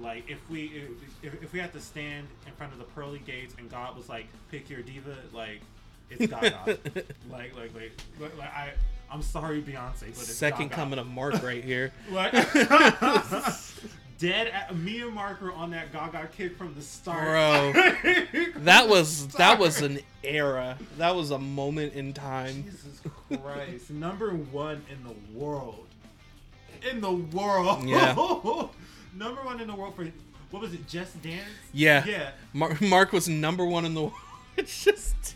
[0.00, 0.88] like if we
[1.22, 4.08] if, if we had to stand in front of the pearly gates and God was
[4.08, 5.60] like pick your diva like
[6.18, 6.64] it's Gaga
[7.30, 8.70] like like like like, like I
[9.10, 10.74] I'm sorry Beyonce but it's Second Gaga.
[10.74, 11.92] coming of Mark right here.
[12.10, 12.32] like
[14.18, 17.72] dead at, me and Mark were on that Gaga kick from the start Bro.
[18.58, 20.78] That was that was an era.
[20.98, 22.64] That was a moment in time.
[22.64, 23.00] Jesus
[23.42, 25.86] Christ number one in the world
[26.90, 28.14] in the world Yeah.
[29.14, 30.06] number one in the world for
[30.50, 32.04] what was it Just Dance Yeah.
[32.06, 34.14] yeah Mark, Mark was number one in the world.
[34.56, 35.34] It's just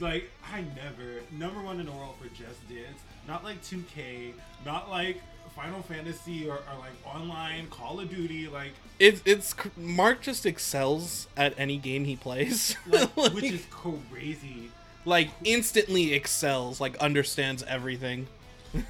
[0.00, 2.98] like I never number one in the world for Just Dance.
[3.26, 4.32] Not like 2K,
[4.64, 5.20] not like
[5.54, 11.26] Final Fantasy or, or like online Call of Duty, like, it's it's Mark just excels
[11.36, 12.76] at any game he plays.
[12.86, 14.70] like like, which is crazy.
[15.04, 18.28] like instantly excels, like understands everything.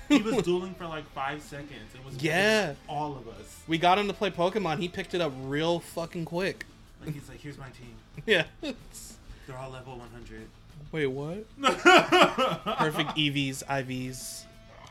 [0.08, 2.74] He was dueling for like five seconds and was Yeah.
[2.88, 3.60] all of us.
[3.66, 4.78] We got him to play Pokemon.
[4.80, 6.64] He picked it up real fucking quick.
[7.04, 7.94] Like he's like, here's my team.
[8.26, 8.44] Yeah.
[8.60, 10.48] They're all level 100.
[10.92, 11.44] Wait, what?
[11.62, 14.44] Perfect EVs, IVs.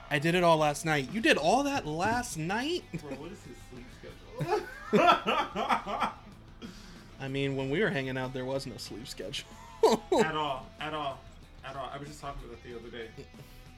[0.09, 1.09] I did it all last night.
[1.11, 2.83] You did all that last night?
[3.01, 4.61] Bro, what is his sleep schedule?
[7.19, 9.47] I mean, when we were hanging out, there was no sleep schedule.
[10.23, 11.19] at all, at all,
[11.65, 11.89] at all.
[11.93, 13.09] I was just talking about it the other day.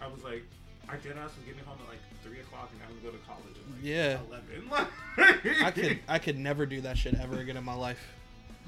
[0.01, 0.43] I was like,
[0.89, 3.17] I did ask him getting home at like three o'clock and having to go to
[3.25, 4.19] college at like Yeah.
[4.27, 5.63] eleven.
[5.65, 7.99] I could I could never do that shit ever again in my life.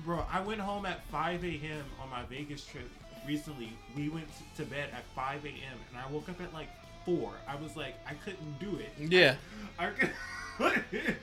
[0.06, 1.84] Bro, I went home at 5 a.m.
[2.02, 2.90] on my Vegas trip
[3.28, 3.74] recently.
[3.96, 4.28] We went
[4.58, 5.78] to bed at 5 a.m.
[5.90, 6.70] and I woke up at like
[7.06, 7.32] 4.
[7.48, 8.92] I was like, I couldn't do it.
[8.98, 9.36] Yeah.
[9.80, 10.12] I, could,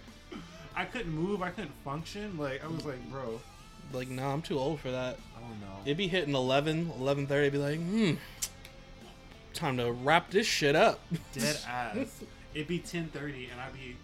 [0.77, 1.43] I couldn't move.
[1.43, 2.37] I couldn't function.
[2.39, 3.41] Like, I was like, bro.
[3.93, 5.19] Like, no, I'm too old for that.
[5.37, 5.83] Oh no.
[5.85, 8.13] It'd be hitting 11, 11.30, I'd be like, hmm,
[9.55, 11.01] time to wrap this shit up.
[11.33, 12.23] Dead ass.
[12.55, 13.97] It'd be 10:30 and I'd be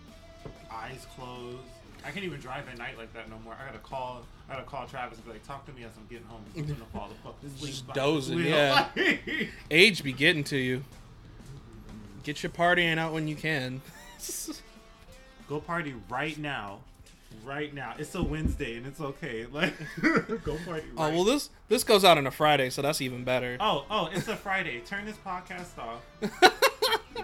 [0.71, 1.59] eyes closed.
[2.05, 3.55] I can't even drive at night like that no more.
[3.61, 4.23] I gotta call.
[4.49, 6.45] I gotta call Travis and be like, talk to me as I'm getting home.
[6.57, 7.71] I'm gonna fall the fuck asleep.
[7.73, 8.89] Just dozing, wheel." yeah.
[9.71, 10.85] Age be getting to you.
[12.23, 13.81] Get your partying out when you can.
[15.49, 16.81] Go party right now.
[17.45, 17.95] Right now.
[17.99, 19.47] It's a Wednesday and it's okay.
[19.53, 19.75] Like
[20.45, 23.57] go party Oh well, this this goes out on a Friday, so that's even better.
[23.61, 24.81] Oh, oh, it's a Friday.
[24.81, 26.01] Turn this podcast off.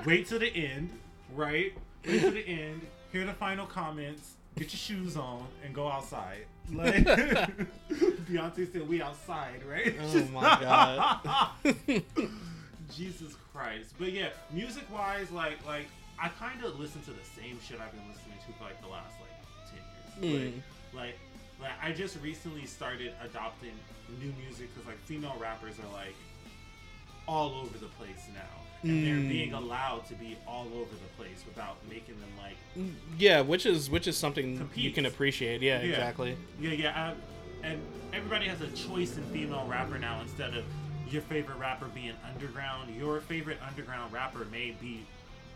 [0.04, 0.90] Wait till the end,
[1.34, 1.72] right?
[2.06, 2.82] Wait till the end.
[3.12, 4.34] Hear the final comments.
[4.56, 6.44] Get your shoes on and go outside.
[6.72, 6.94] Like
[8.28, 11.50] Beyonce said, "We outside, right?" Oh my god.
[12.94, 13.94] Jesus Christ.
[13.98, 15.86] But yeah, music wise, like like
[16.20, 18.88] I kind of listen to the same shit I've been listening to for like the
[18.88, 20.52] last like ten years.
[20.52, 20.54] Mm.
[20.94, 21.14] Like, like
[21.60, 23.72] like I just recently started adopting
[24.20, 26.14] new music because like female rappers are like
[27.28, 28.40] all over the place now,
[28.82, 29.28] and they're Mm.
[29.28, 32.56] being allowed to be all over the place without making them like
[33.18, 35.60] yeah, which is which is something you can appreciate.
[35.60, 35.88] Yeah, Yeah.
[35.90, 36.36] exactly.
[36.60, 37.14] Yeah, yeah,
[37.62, 37.80] I, and
[38.12, 40.64] everybody has a choice in female rapper now instead of
[41.10, 42.94] your favorite rapper being underground.
[42.96, 45.04] Your favorite underground rapper may be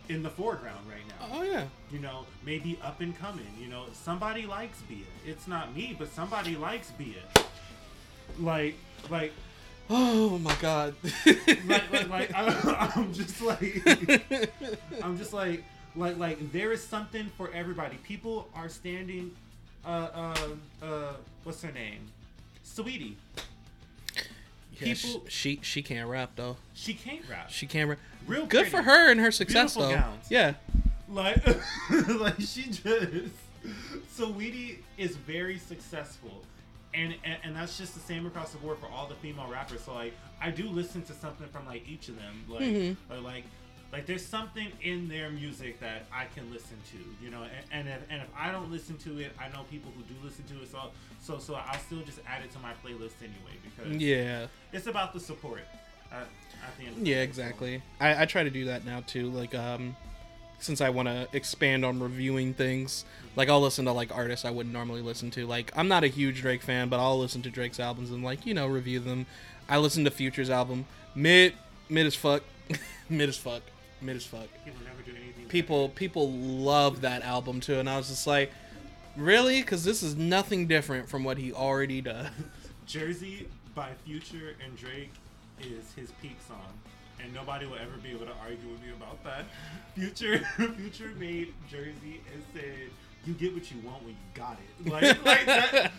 [0.09, 1.29] in the foreground right now.
[1.39, 1.65] Oh yeah.
[1.91, 3.47] You know, maybe up and coming.
[3.59, 5.07] You know, somebody likes Bia.
[5.25, 7.23] It's not me, but somebody likes Bia.
[8.39, 8.75] Like,
[9.11, 9.33] like,
[9.91, 10.95] Oh my god.
[11.67, 13.83] like, like, like I, I'm just like,
[15.03, 15.63] I'm just like,
[15.95, 17.97] like, like, there is something for everybody.
[17.99, 19.31] People are standing.
[19.85, 21.13] Uh, uh, uh,
[21.43, 22.01] what's her name?
[22.65, 23.15] Saweetie.
[24.81, 26.57] Yeah, people- she she can't rap though.
[26.73, 27.51] She can't rap.
[27.51, 27.99] She can't rap.
[28.27, 30.03] Real Good for her and her success Beautiful though.
[30.03, 30.27] gowns.
[30.31, 30.55] Yeah.
[31.09, 31.37] Like,
[32.09, 33.35] like she just.
[34.17, 36.43] Saweetie is very successful,
[36.95, 39.83] and, and and that's just the same across the board for all the female rappers.
[39.83, 42.45] So like, I do listen to something from like each of them.
[42.49, 42.97] Like, Mhm.
[43.11, 43.45] or, like,
[43.93, 47.25] like there's something in their music that I can listen to.
[47.25, 47.43] You know,
[47.73, 50.15] and, and if and if I don't listen to it, I know people who do
[50.23, 50.71] listen to it.
[50.71, 50.91] So
[51.21, 54.47] so so I'll still just add it to my playlist anyway because Yeah.
[54.73, 55.63] it's about the support.
[56.13, 56.97] At, at the end.
[56.97, 57.83] Of the Yeah, exactly.
[58.01, 59.31] I, I try to do that now too.
[59.31, 59.97] Like, um,
[60.59, 63.05] since I want to expand on reviewing things,
[63.37, 65.47] like I'll listen to like artists I wouldn't normally listen to.
[65.47, 68.47] Like, I'm not a huge Drake fan, but I'll listen to Drake's albums and like
[68.47, 69.27] you know review them.
[69.69, 71.55] I listened to Future's album, mid
[71.89, 72.43] mid as fuck,
[73.09, 73.63] mid as fuck,
[74.01, 74.49] mid as fuck.
[74.65, 75.47] People never do anything.
[75.49, 78.53] People people love that album too, and I was just like,
[79.17, 79.61] really?
[79.61, 82.29] Because this is nothing different from what he already does.
[82.87, 85.13] Jersey by Future and Drake
[85.61, 86.73] is his peak song,
[87.23, 89.45] and nobody will ever be able to argue with me about that.
[89.95, 90.39] Future,
[90.77, 92.91] Future made Jersey and said,
[93.25, 94.61] "You get what you want when you got it."
[94.91, 95.93] Like, like that.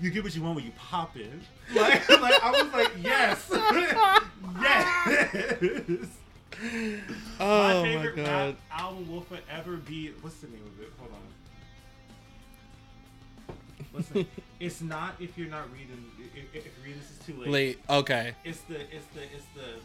[0.00, 1.30] You get what you want when you pop it.
[1.74, 3.50] Like, like I was like, yes,
[4.60, 6.06] yes.
[7.40, 8.26] Oh my my, favorite god.
[8.26, 10.12] rap album will forever be.
[10.20, 10.92] What's the name of it?
[10.98, 11.18] Hold on.
[13.94, 14.26] Listen,
[14.60, 16.04] it's not if you're not reading.
[16.34, 17.50] If, if reading this is too late.
[17.50, 17.78] Late.
[17.88, 18.34] Okay.
[18.44, 19.80] It's the it's the it's the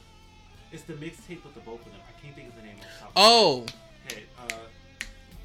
[0.73, 2.01] it's the mixtape with the both of them.
[2.07, 2.75] I can't think of the name.
[3.03, 3.65] Off the Oh,
[4.09, 4.23] head.
[4.39, 4.53] uh,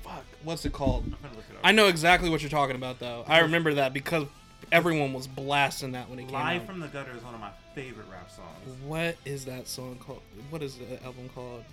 [0.02, 0.24] fuck.
[0.42, 1.04] What's it called?
[1.04, 1.60] I'm gonna look it up.
[1.62, 3.24] I know exactly what you're talking about, though.
[3.28, 4.24] I remember that because
[4.72, 6.44] everyone was blasting that when it came out.
[6.44, 8.80] Live from the Gutter is one of my favorite rap songs.
[8.86, 10.22] What is that song called?
[10.50, 11.64] What is the album called?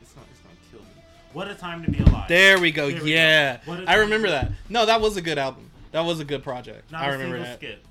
[0.00, 1.02] It's gonna, it's gonna kill me.
[1.32, 2.28] What a time to be alive.
[2.28, 2.90] There we go.
[2.90, 3.84] There we yeah, go.
[3.86, 4.50] I remember that.
[4.68, 5.70] No, that was a good album.
[5.92, 6.90] That was a good project.
[6.90, 7.58] Not I remember that.
[7.58, 7.84] skip.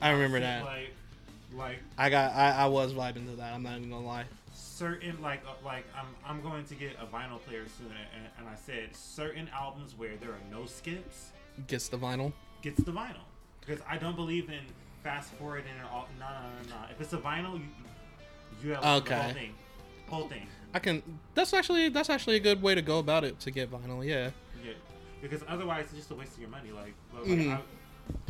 [0.00, 0.64] I remember that.
[0.64, 0.90] Like,
[1.56, 2.32] like I got.
[2.34, 3.52] I, I was vibing to that.
[3.54, 4.24] I'm not even gonna lie.
[4.52, 8.48] certain like uh, like I'm I'm going to get a vinyl player soon, and, and
[8.48, 11.30] I said certain albums where there are no skips
[11.68, 12.32] Gets the vinyl.
[12.62, 13.24] gets the vinyl
[13.60, 14.60] because I don't believe in
[15.02, 16.08] fast forwarding and all.
[16.18, 16.90] No, no, no, no.
[16.90, 17.66] If it's a vinyl, you
[18.62, 19.14] you have the Okay.
[19.22, 19.54] whole thing,
[20.08, 20.46] whole thing.
[20.72, 21.02] I can.
[21.34, 21.88] That's actually.
[21.90, 24.04] That's actually a good way to go about it to get vinyl.
[24.04, 24.30] Yeah.
[24.64, 24.72] Yeah,
[25.22, 26.70] because otherwise it's just a waste of your money.
[26.72, 27.52] Like, like Mhm.
[27.56, 27.60] I,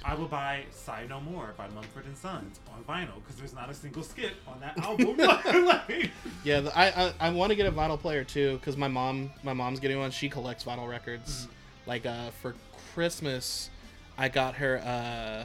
[0.05, 3.71] I will buy "Sigh No More" by Mumford and Sons on vinyl because there's not
[3.71, 5.17] a single skip on that album.
[5.67, 6.11] like,
[6.45, 9.31] Yeah, the, I I, I want to get a vinyl player too because my mom
[9.43, 10.11] my mom's getting one.
[10.11, 11.49] She collects vinyl records.
[11.87, 12.55] Like uh for
[12.95, 13.71] Christmas,
[14.19, 15.45] I got her uh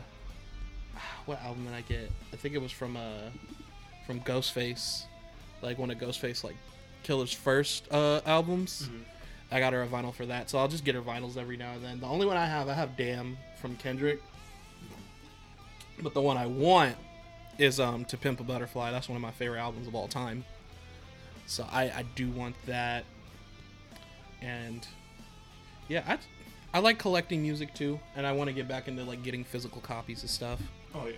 [1.26, 2.12] what album did I get?
[2.34, 3.30] I think it was from uh
[4.06, 5.04] from Ghostface,
[5.62, 6.58] like one of Ghostface like
[7.04, 8.90] Killah's first uh albums.
[9.52, 11.72] I got her a vinyl for that, so I'll just get her vinyls every now
[11.74, 12.00] and then.
[12.00, 14.22] The only one I have, I have "Damn" from Kendrick,
[16.02, 16.96] but the one I want
[17.58, 20.46] is um "To Pimp a Butterfly." That's one of my favorite albums of all time.
[21.48, 23.06] So I I do want that,
[24.42, 24.88] and
[25.88, 26.18] yeah, I
[26.74, 29.82] I like collecting music too, and I want to get back into like getting physical
[29.82, 30.62] copies of stuff,
[30.94, 31.16] oh yeah,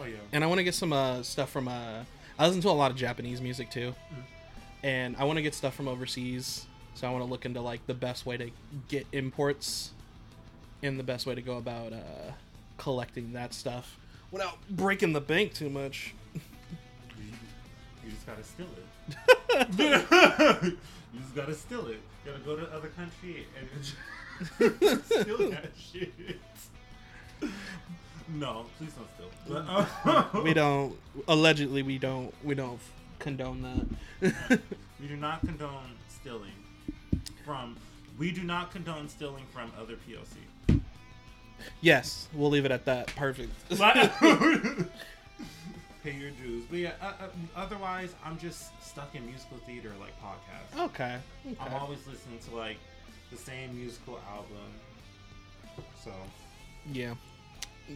[0.00, 0.16] oh yeah.
[0.32, 2.02] and I want to get some uh stuff from uh
[2.38, 3.94] I listen to a lot of Japanese music too,
[4.82, 6.66] and I want to get stuff from overseas.
[6.94, 8.50] So I want to look into like the best way to
[8.88, 9.92] get imports,
[10.82, 12.32] and the best way to go about uh
[12.76, 13.96] collecting that stuff
[14.30, 16.14] without breaking the bank too much.
[18.04, 18.84] You, just gotta steal it.
[21.12, 22.00] you just gotta steal it.
[22.24, 26.14] You gotta go to other country and steal that shit.
[28.28, 29.30] No, please don't steal.
[29.46, 29.64] But,
[30.04, 30.96] uh, we don't
[31.26, 32.78] allegedly we don't we don't
[33.18, 33.60] condone
[34.20, 34.60] that
[35.00, 36.52] we do not condone stealing
[37.44, 37.76] from.
[38.18, 40.80] We do not condone stealing from other POC.
[41.80, 43.50] yes we'll leave it at that perfect
[46.04, 46.64] Pay your dues.
[46.70, 50.84] But yeah, uh, uh, otherwise, I'm just stuck in musical theater like podcasts.
[50.86, 51.18] okay,
[51.60, 52.78] I'm always listening to like
[53.30, 54.72] the same musical album.
[56.02, 56.12] So
[56.92, 57.14] yeah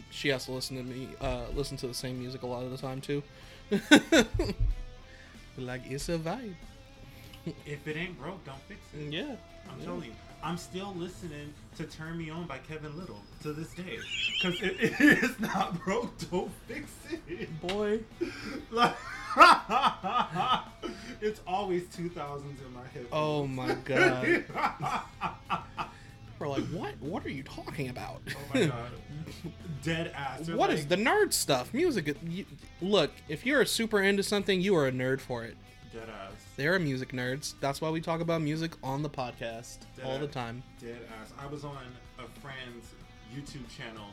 [0.09, 2.71] she has to listen to me uh listen to the same music a lot of
[2.71, 3.21] the time too
[5.57, 6.55] like it's a vibe
[7.65, 9.09] if it ain't broke, don't fix it.
[9.09, 9.35] Mm, yeah
[9.69, 9.85] I'm yeah.
[9.85, 10.11] telling you,
[10.43, 13.99] I'm still listening to "Turn Me On" by Kevin Lyttle to this day.
[14.41, 16.91] Because it, it is not broke, don't fix
[17.29, 17.49] it.
[17.61, 17.99] boy
[18.71, 18.95] Like,
[21.21, 23.07] it's always 2000s in my head.
[23.11, 24.43] oh my god
[26.39, 28.91] we're like what what are you talking about Oh my god.
[29.81, 30.47] Dead ass.
[30.49, 31.73] What is like, the nerd stuff?
[31.73, 32.15] Music.
[32.27, 32.45] You,
[32.81, 35.57] look, if you're super into something, you are a nerd for it.
[35.91, 36.32] Dead ass.
[36.55, 37.55] They're music nerds.
[37.59, 40.61] That's why we talk about music on the podcast all the time.
[40.79, 41.33] Dead ass.
[41.39, 41.81] I was on
[42.19, 42.93] a friend's
[43.33, 44.05] YouTube channel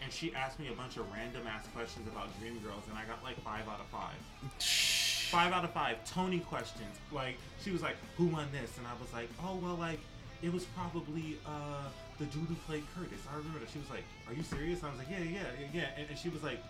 [0.00, 3.22] and she asked me a bunch of random ass questions about Dreamgirls and I got
[3.24, 4.14] like five out of five.
[4.62, 5.96] Five out of five.
[6.04, 6.94] Tony questions.
[7.10, 9.98] Like she was like, "Who won this?" And I was like, "Oh well, like
[10.40, 11.88] it was probably uh
[12.18, 13.70] the dude who played Curtis." I remember that.
[13.70, 16.18] She was like, "Are you serious?" I was like, "Yeah, yeah, yeah, yeah." And, and
[16.18, 16.62] she was like,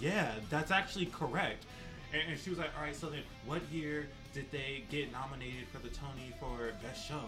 [0.00, 1.66] "Yeah, that's actually correct."
[2.12, 5.66] And, and she was like, "All right, so then what year did they get nominated
[5.72, 7.22] for the Tony for Best Show?"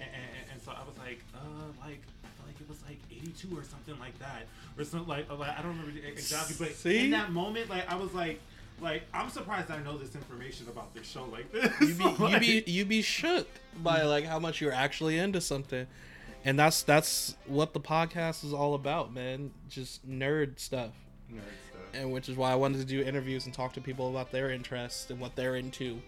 [0.00, 1.38] And, and, and so I was like, "Uh,
[1.84, 5.30] like." I feel Like it was like 82 or something like that, or something like,
[5.30, 7.04] like I don't remember exactly, but See?
[7.04, 8.40] in that moment, like I was like,
[8.80, 11.72] like I'm surprised I know this information about this show like this.
[11.80, 13.48] You be, you be you be shook
[13.82, 15.86] by like how much you're actually into something,
[16.44, 19.52] and that's that's what the podcast is all about, man.
[19.68, 20.90] Just nerd stuff,
[21.32, 21.80] nerd stuff.
[21.94, 24.50] and which is why I wanted to do interviews and talk to people about their
[24.50, 26.00] interests and what they're into.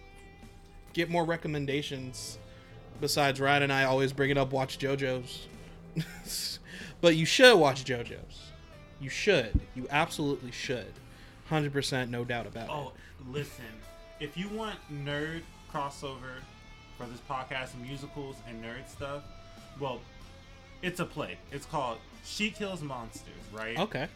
[0.97, 2.39] Get more recommendations.
[2.99, 5.47] Besides Ryan and I always bringing up watch JoJo's,
[7.01, 8.49] but you should watch JoJo's.
[8.99, 9.59] You should.
[9.75, 10.91] You absolutely should.
[11.45, 12.71] hundred percent, no doubt about it.
[12.71, 12.93] Oh,
[13.29, 13.63] listen.
[14.19, 16.41] If you want nerd crossover
[16.97, 19.21] for this podcast, musicals and nerd stuff,
[19.79, 20.01] well,
[20.81, 21.37] it's a play.
[21.51, 23.77] It's called She Kills Monsters, right?
[23.77, 24.07] Okay.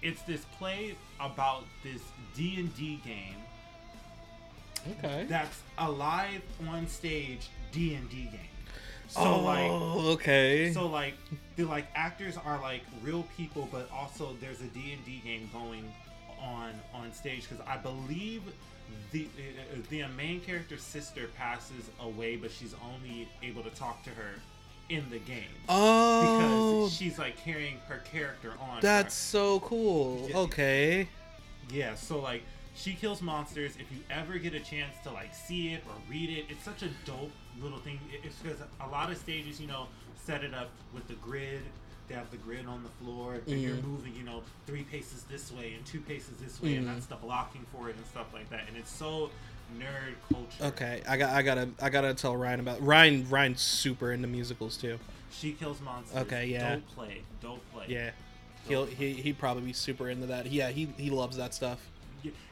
[0.00, 2.00] It's this play about this
[2.34, 3.36] D and D game
[4.98, 5.26] Okay.
[5.28, 8.40] that's a live on stage D and D game.
[9.08, 9.70] So oh, like
[10.18, 10.72] okay.
[10.72, 11.14] So like
[11.56, 15.50] the like actors are like real people, but also there's a D and D game
[15.52, 15.92] going
[16.40, 18.42] on on stage because I believe
[19.10, 24.10] the uh, the main character's sister passes away, but she's only able to talk to
[24.10, 24.34] her
[24.88, 28.80] in the game oh, because she's like carrying her character on.
[28.80, 30.28] that's so cool.
[30.28, 30.38] Yeah.
[30.38, 31.08] Okay.
[31.72, 32.42] Yeah, so like
[32.74, 33.72] she kills monsters.
[33.78, 36.82] If you ever get a chance to like see it or read it, it's such
[36.82, 37.32] a dope
[37.62, 37.98] little thing.
[38.24, 39.86] It's because a lot of stages, you know,
[40.24, 41.60] set it up with the grid.
[42.08, 43.84] They have the grid on the floor, and you're Mhm.
[43.84, 46.94] moving, you know, three paces this way and two paces this way, and Mhm.
[46.94, 48.66] that's the blocking for it and stuff like that.
[48.66, 49.30] And it's so
[49.78, 50.64] nerd culture.
[50.74, 51.02] Okay.
[51.08, 51.30] I got.
[51.30, 51.70] I gotta.
[51.80, 53.28] I gotta tell Ryan about Ryan.
[53.28, 54.98] Ryan's super into musicals too.
[55.30, 56.16] She kills monsters.
[56.22, 56.74] Okay, yeah.
[56.76, 57.22] Dope play.
[57.40, 57.84] Don't play.
[57.88, 58.10] Yeah.
[58.66, 60.46] He'll he he'd probably be super into that.
[60.50, 60.70] Yeah.
[60.70, 61.78] He he loves that stuff.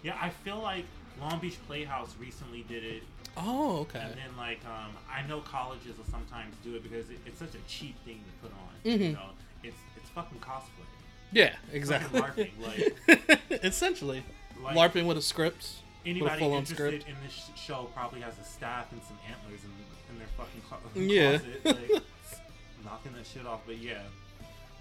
[0.02, 0.84] Yeah, I feel like
[1.20, 3.02] Long Beach Playhouse recently did it
[3.40, 3.78] Oh.
[3.82, 4.00] Okay.
[4.00, 7.54] And then, like, um, I know colleges will sometimes do it because it, it's such
[7.54, 8.68] a cheap thing to put on.
[8.98, 9.00] Mhm.
[9.00, 9.30] You know,
[9.62, 10.86] it's it's fucking cosplay.
[11.30, 11.54] Yeah.
[11.72, 12.20] Exactly.
[12.20, 13.38] fucking LARPing.
[13.64, 14.24] Essentially.
[14.62, 15.68] Like, LARPing with a script.
[16.04, 17.08] Anybody full-on interested script.
[17.08, 19.70] in this show probably has a staff and some antlers in,
[20.14, 21.38] in their fucking clo- Yeah.
[21.38, 22.02] closet, like,
[22.84, 23.60] knocking that shit off.
[23.66, 24.02] But yeah,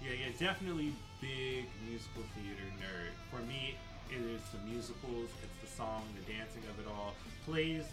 [0.02, 3.12] yeah, yeah, definitely big musical theater nerd.
[3.30, 3.76] For me,
[4.10, 7.14] it is the musicals, it's the song, the dancing of it all.
[7.44, 7.84] Plays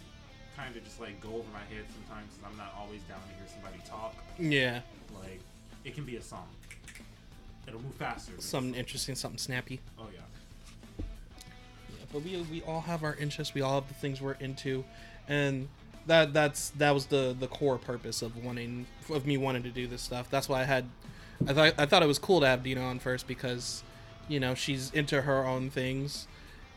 [0.56, 3.34] kind of just like go over my head sometimes because I'm not always down to
[3.36, 4.14] hear somebody talk.
[4.38, 4.80] Yeah.
[5.20, 5.40] Like,
[5.84, 6.48] it can be a song.
[7.66, 8.32] It'll move faster.
[8.38, 9.14] Something interesting.
[9.14, 9.80] Something snappy.
[9.98, 10.20] Oh yeah.
[10.98, 13.54] Yeah, but we we all have our interests.
[13.54, 14.84] We all have the things we're into,
[15.28, 15.68] and
[16.06, 19.86] that that's that was the the core purpose of wanting of me wanting to do
[19.86, 20.30] this stuff.
[20.30, 20.84] That's why I had
[21.46, 23.82] I thought I thought it was cool to have Dino on first because
[24.28, 26.26] you know she's into her own things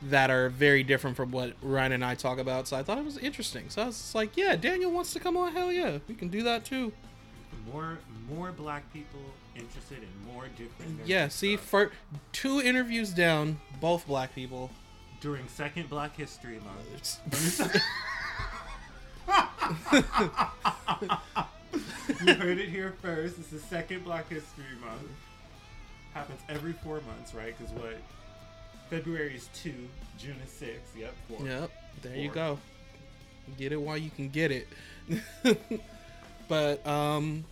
[0.02, 2.68] that are very different from what Ryan and I talk about.
[2.70, 3.66] So I thought it was interesting.
[3.70, 5.52] So I was like, yeah, Daniel wants to come on.
[5.54, 6.94] Hell yeah, we can do that too.
[7.72, 7.98] More
[8.30, 9.20] more black people
[9.56, 11.02] interested in more different.
[11.06, 11.28] Yeah.
[11.28, 11.66] See, stuff.
[11.66, 11.92] for
[12.32, 14.72] two interviews down, both black people.
[15.22, 17.20] during Second Black History Month.
[22.26, 23.38] You heard it here first.
[23.38, 25.12] It's the second Black History Month.
[26.14, 27.56] Happens every four months, right?
[27.58, 27.98] Because what?
[28.90, 29.88] February is two,
[30.18, 30.80] June is six.
[30.98, 31.46] Yep, four.
[31.46, 31.72] Yep,
[32.02, 32.60] there you go.
[33.58, 34.68] Get it while you can get it.
[36.48, 37.46] but um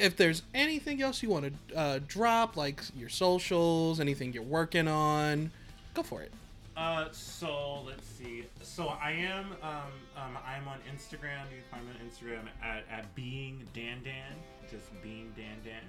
[0.00, 4.88] if there's anything else you want to uh, drop, like your socials, anything you're working
[4.88, 5.50] on,
[5.94, 6.32] go for it.
[6.76, 8.44] Uh, so let's see.
[8.62, 11.44] So I am, um, um, I am on Instagram.
[11.50, 14.32] You can find me on Instagram at, at being Dan Dan,
[14.70, 15.82] just being Dan Dan.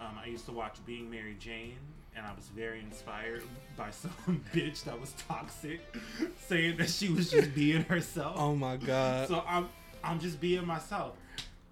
[0.00, 1.76] Um, I used to watch Being Mary Jane,
[2.16, 3.42] and I was very inspired
[3.76, 5.80] by some bitch that was toxic,
[6.46, 8.36] saying that she was just being herself.
[8.38, 9.28] Oh my god.
[9.28, 9.68] So I'm,
[10.02, 11.16] I'm just being myself.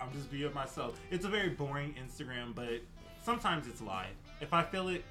[0.01, 0.99] I'm just being myself.
[1.11, 2.81] It's a very boring Instagram, but
[3.25, 4.15] sometimes it's live.
[4.41, 5.03] If I feel it,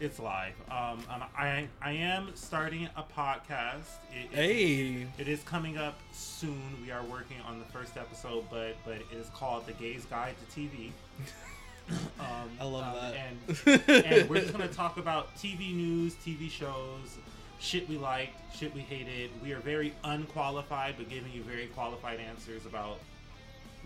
[0.00, 0.52] it's live.
[0.70, 3.86] Um, um, I I am starting a podcast.
[4.12, 5.06] It, it- hey.
[5.18, 6.60] it is coming up soon.
[6.84, 10.34] We are working on the first episode, but but it is called The Gays Guide
[10.52, 10.90] to TV.
[12.20, 13.86] um, I love um, that.
[13.86, 17.18] And, and we're just gonna talk about TV news, TV shows,
[17.60, 19.30] shit we liked, shit we hated.
[19.42, 22.98] We are very unqualified, but giving you very qualified answers about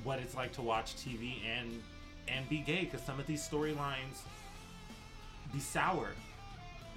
[0.04, 1.82] what it's like to watch TV and
[2.28, 4.20] and be gay, because some of these storylines
[5.52, 6.10] be sour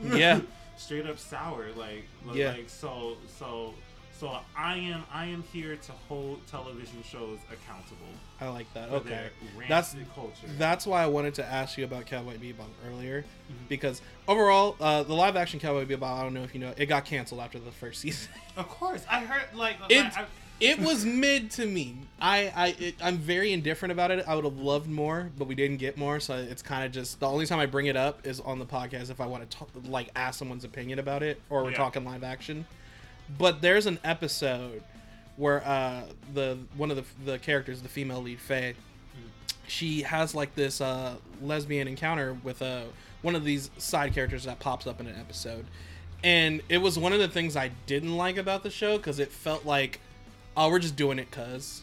[0.04, 0.40] yeah.
[0.78, 2.52] straight up sour like Yeah.
[2.52, 3.74] like so so
[4.22, 8.06] so i am i am here to hold television shows accountable
[8.40, 8.90] I like that.
[8.90, 9.28] Okay.
[9.70, 13.66] That's culture that's why I wanted to ask you about Cowboy Bebop earlier Mm-hmm.
[13.70, 16.88] because overall, uh, the live action Cowboy Bebop, I don't know if you know, it
[16.88, 18.32] got canceled after the first season.
[18.58, 20.26] of course i heard like it I,
[20.60, 21.98] it was mid to me.
[22.20, 24.24] I I it, I'm very indifferent about it.
[24.28, 26.20] I would have loved more, but we didn't get more.
[26.20, 28.66] So it's kind of just the only time I bring it up is on the
[28.66, 31.78] podcast if I want to like ask someone's opinion about it, or we're Yeah.
[31.78, 32.66] talking live action.
[33.38, 34.84] But there's an episode
[35.38, 36.04] where uh
[36.34, 38.76] the one of the the characters, the female lead Faye,
[39.68, 42.84] she has like this uh lesbian encounter with uh
[43.22, 45.66] one of these side characters that pops up in an episode.
[46.24, 49.32] And it was one of the things I didn't like about the show because it
[49.32, 50.00] felt like,
[50.56, 51.82] oh, we're just doing it cuz,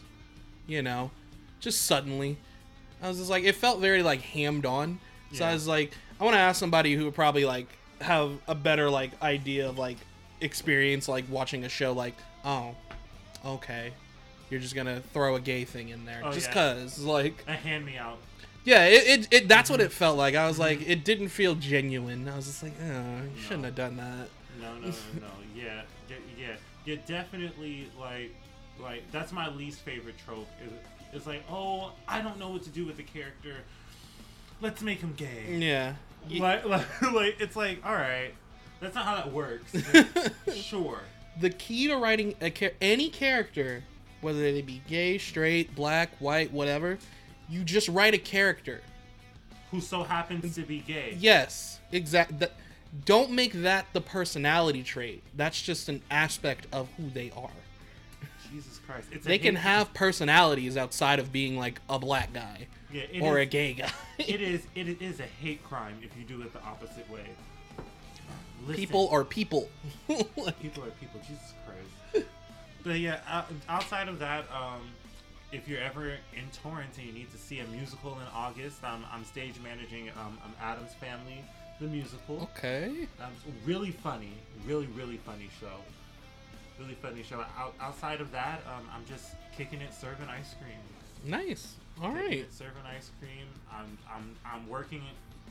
[0.67, 1.11] you know,
[1.59, 2.37] just suddenly.
[3.01, 4.99] I was just like, it felt very like hammed on.
[5.33, 7.67] So I was like, I want to ask somebody who would probably like
[8.01, 9.97] have a better like idea of like
[10.41, 12.75] experience like watching a show like oh
[13.45, 13.91] okay
[14.49, 16.53] you're just gonna throw a gay thing in there Oh, just yeah.
[16.53, 18.17] cause like A hand me out.
[18.63, 19.93] yeah it, it, it that's what it Mm-hmm.
[19.97, 23.41] felt like i was like it didn't feel genuine i was just like oh you
[23.41, 24.27] shouldn't have done that
[24.61, 25.27] No, no, no, no.
[25.55, 26.55] Yeah, yeah, yeah.
[26.85, 27.89] Yeah, definitely.
[27.99, 28.33] Like,
[28.81, 30.47] like that's my least favorite trope.
[30.65, 30.71] Is
[31.13, 33.55] it's like, oh, I don't know what to do with the character.
[34.61, 35.57] Let's make him gay.
[35.57, 35.95] yeah
[36.31, 38.33] Like, like, like, it's like, all right,
[38.79, 39.73] that's not how that works.
[40.55, 40.99] sure.
[41.39, 43.83] the key to writing a char- any character,
[44.21, 46.97] whether they be gay, straight, black, white, whatever,
[47.49, 48.81] you just write a character.
[49.71, 51.15] Who so happens to be gay?
[51.19, 52.47] Yes, exactly.
[53.05, 55.21] Don't make that the personality trait.
[55.35, 57.51] That's just an aspect of who they are.
[58.51, 59.09] Jesus Christ.
[59.11, 63.43] It's They can have personalities outside of being like a black guy yeah, or is-
[63.43, 63.91] a gay guy.
[64.17, 64.63] It is.
[64.73, 67.27] It is a hate crime if you do it the opposite way.
[68.67, 69.69] Listen, people are people.
[70.07, 71.19] people are people.
[71.27, 72.25] Jesus Christ.
[72.83, 74.81] but yeah, outside of that, um,
[75.51, 79.03] if you're ever in Torrance and you need to see a musical in August, um,
[79.11, 81.43] I'm stage managing um, um, Addams Family,
[81.79, 82.49] the musical.
[82.55, 83.07] okay.
[83.21, 83.31] Um,
[83.65, 84.33] really funny,
[84.67, 85.77] really really funny show.
[86.79, 87.39] Really funny show.
[87.57, 90.79] Out, outside of that, um, I'm just kicking it, serving ice cream.
[91.25, 91.75] Nice.
[92.01, 92.39] All Kicking right.
[92.39, 93.47] it, serving ice cream.
[93.73, 95.01] I'm I'm I'm working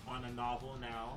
[0.06, 1.14] on a novel now.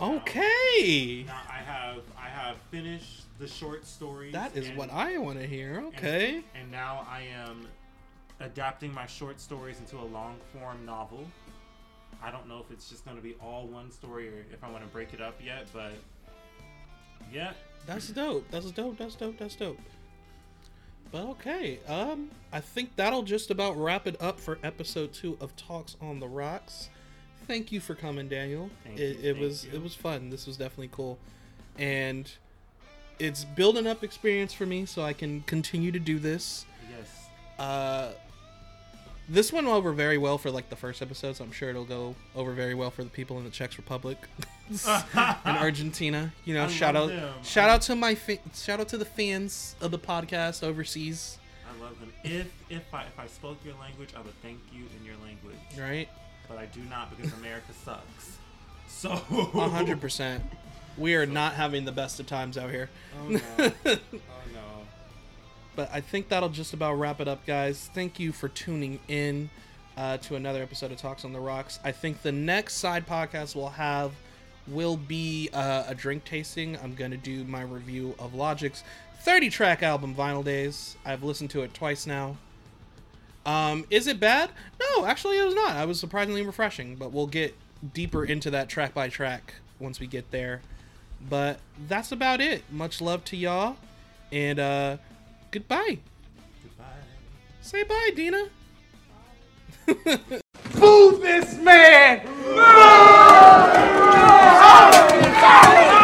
[0.00, 1.24] Okay.
[1.26, 4.32] Now I have I have finished the short stories.
[4.32, 5.78] That is and- what I want to hear.
[5.78, 6.42] and- Okay.
[6.54, 7.66] And, now I am
[8.40, 11.26] adapting my short stories into a long form novel.
[12.22, 14.70] I don't know if it's just going to be all one story or if I
[14.70, 15.92] want to break it up yet, but
[17.32, 17.52] yeah.
[17.86, 18.50] That's dope.
[18.50, 18.98] That's dope.
[18.98, 19.38] That's dope.
[19.38, 19.78] That's dope.
[21.12, 25.56] But okay, um, I think that'll just about wrap it up for episode two of
[25.56, 26.88] Talks on the Rocks.
[27.50, 28.70] Thank you for coming, Daniel.
[28.84, 29.72] Thank it you, it thank was you.
[29.72, 30.30] it was fun.
[30.30, 31.18] This was definitely cool,
[31.76, 32.30] and
[33.18, 36.64] it's building up experience for me, so I can continue to do this.
[36.88, 37.26] Yes.
[37.58, 38.12] Uh,
[39.28, 42.14] this went over very well for like the first episode, so I'm sure it'll go
[42.36, 44.18] over very well for the people in the Czech Republic
[44.86, 46.32] and Argentina.
[46.44, 47.34] You know, I shout out, them.
[47.42, 51.82] shout out to my, fa- shout out to the fans of the podcast overseas, I
[51.82, 52.12] love them.
[52.22, 55.56] If if I if I spoke your language, I would thank you in your language.
[55.76, 56.08] right?
[56.50, 58.36] But I do not because America sucks.
[58.88, 60.42] So hundred percent.
[60.98, 62.90] We are not having the best of times out here.
[63.18, 63.40] Oh no.
[63.86, 63.98] oh
[64.52, 64.60] no.
[65.74, 67.88] But I think that'll just about wrap it up, guys.
[67.94, 69.48] Thank you for tuning in
[69.96, 71.78] uh, to another episode of Talks on the Rocks.
[71.82, 74.12] I think the next side podcast we'll have
[74.66, 76.76] will be uh, a drink tasting.
[76.82, 78.84] I'm going to do my review of Logic's
[79.20, 80.96] 30 track album, Vinyl Days.
[81.06, 82.36] I've listened to it twice now.
[83.50, 84.50] Um, is it bad?
[84.80, 85.72] No, actually, it was not.
[85.72, 87.56] I was surprisingly refreshing, but we'll get
[87.92, 90.62] deeper into that track by track once we get there.
[91.28, 91.58] But
[91.88, 92.62] that's about it.
[92.70, 93.76] Much love to y'all,
[94.30, 94.96] and uh,
[95.50, 95.98] goodbye.
[96.62, 96.84] Goodbye.
[97.60, 98.48] Say bye, Dina.
[100.54, 102.26] Fool this man!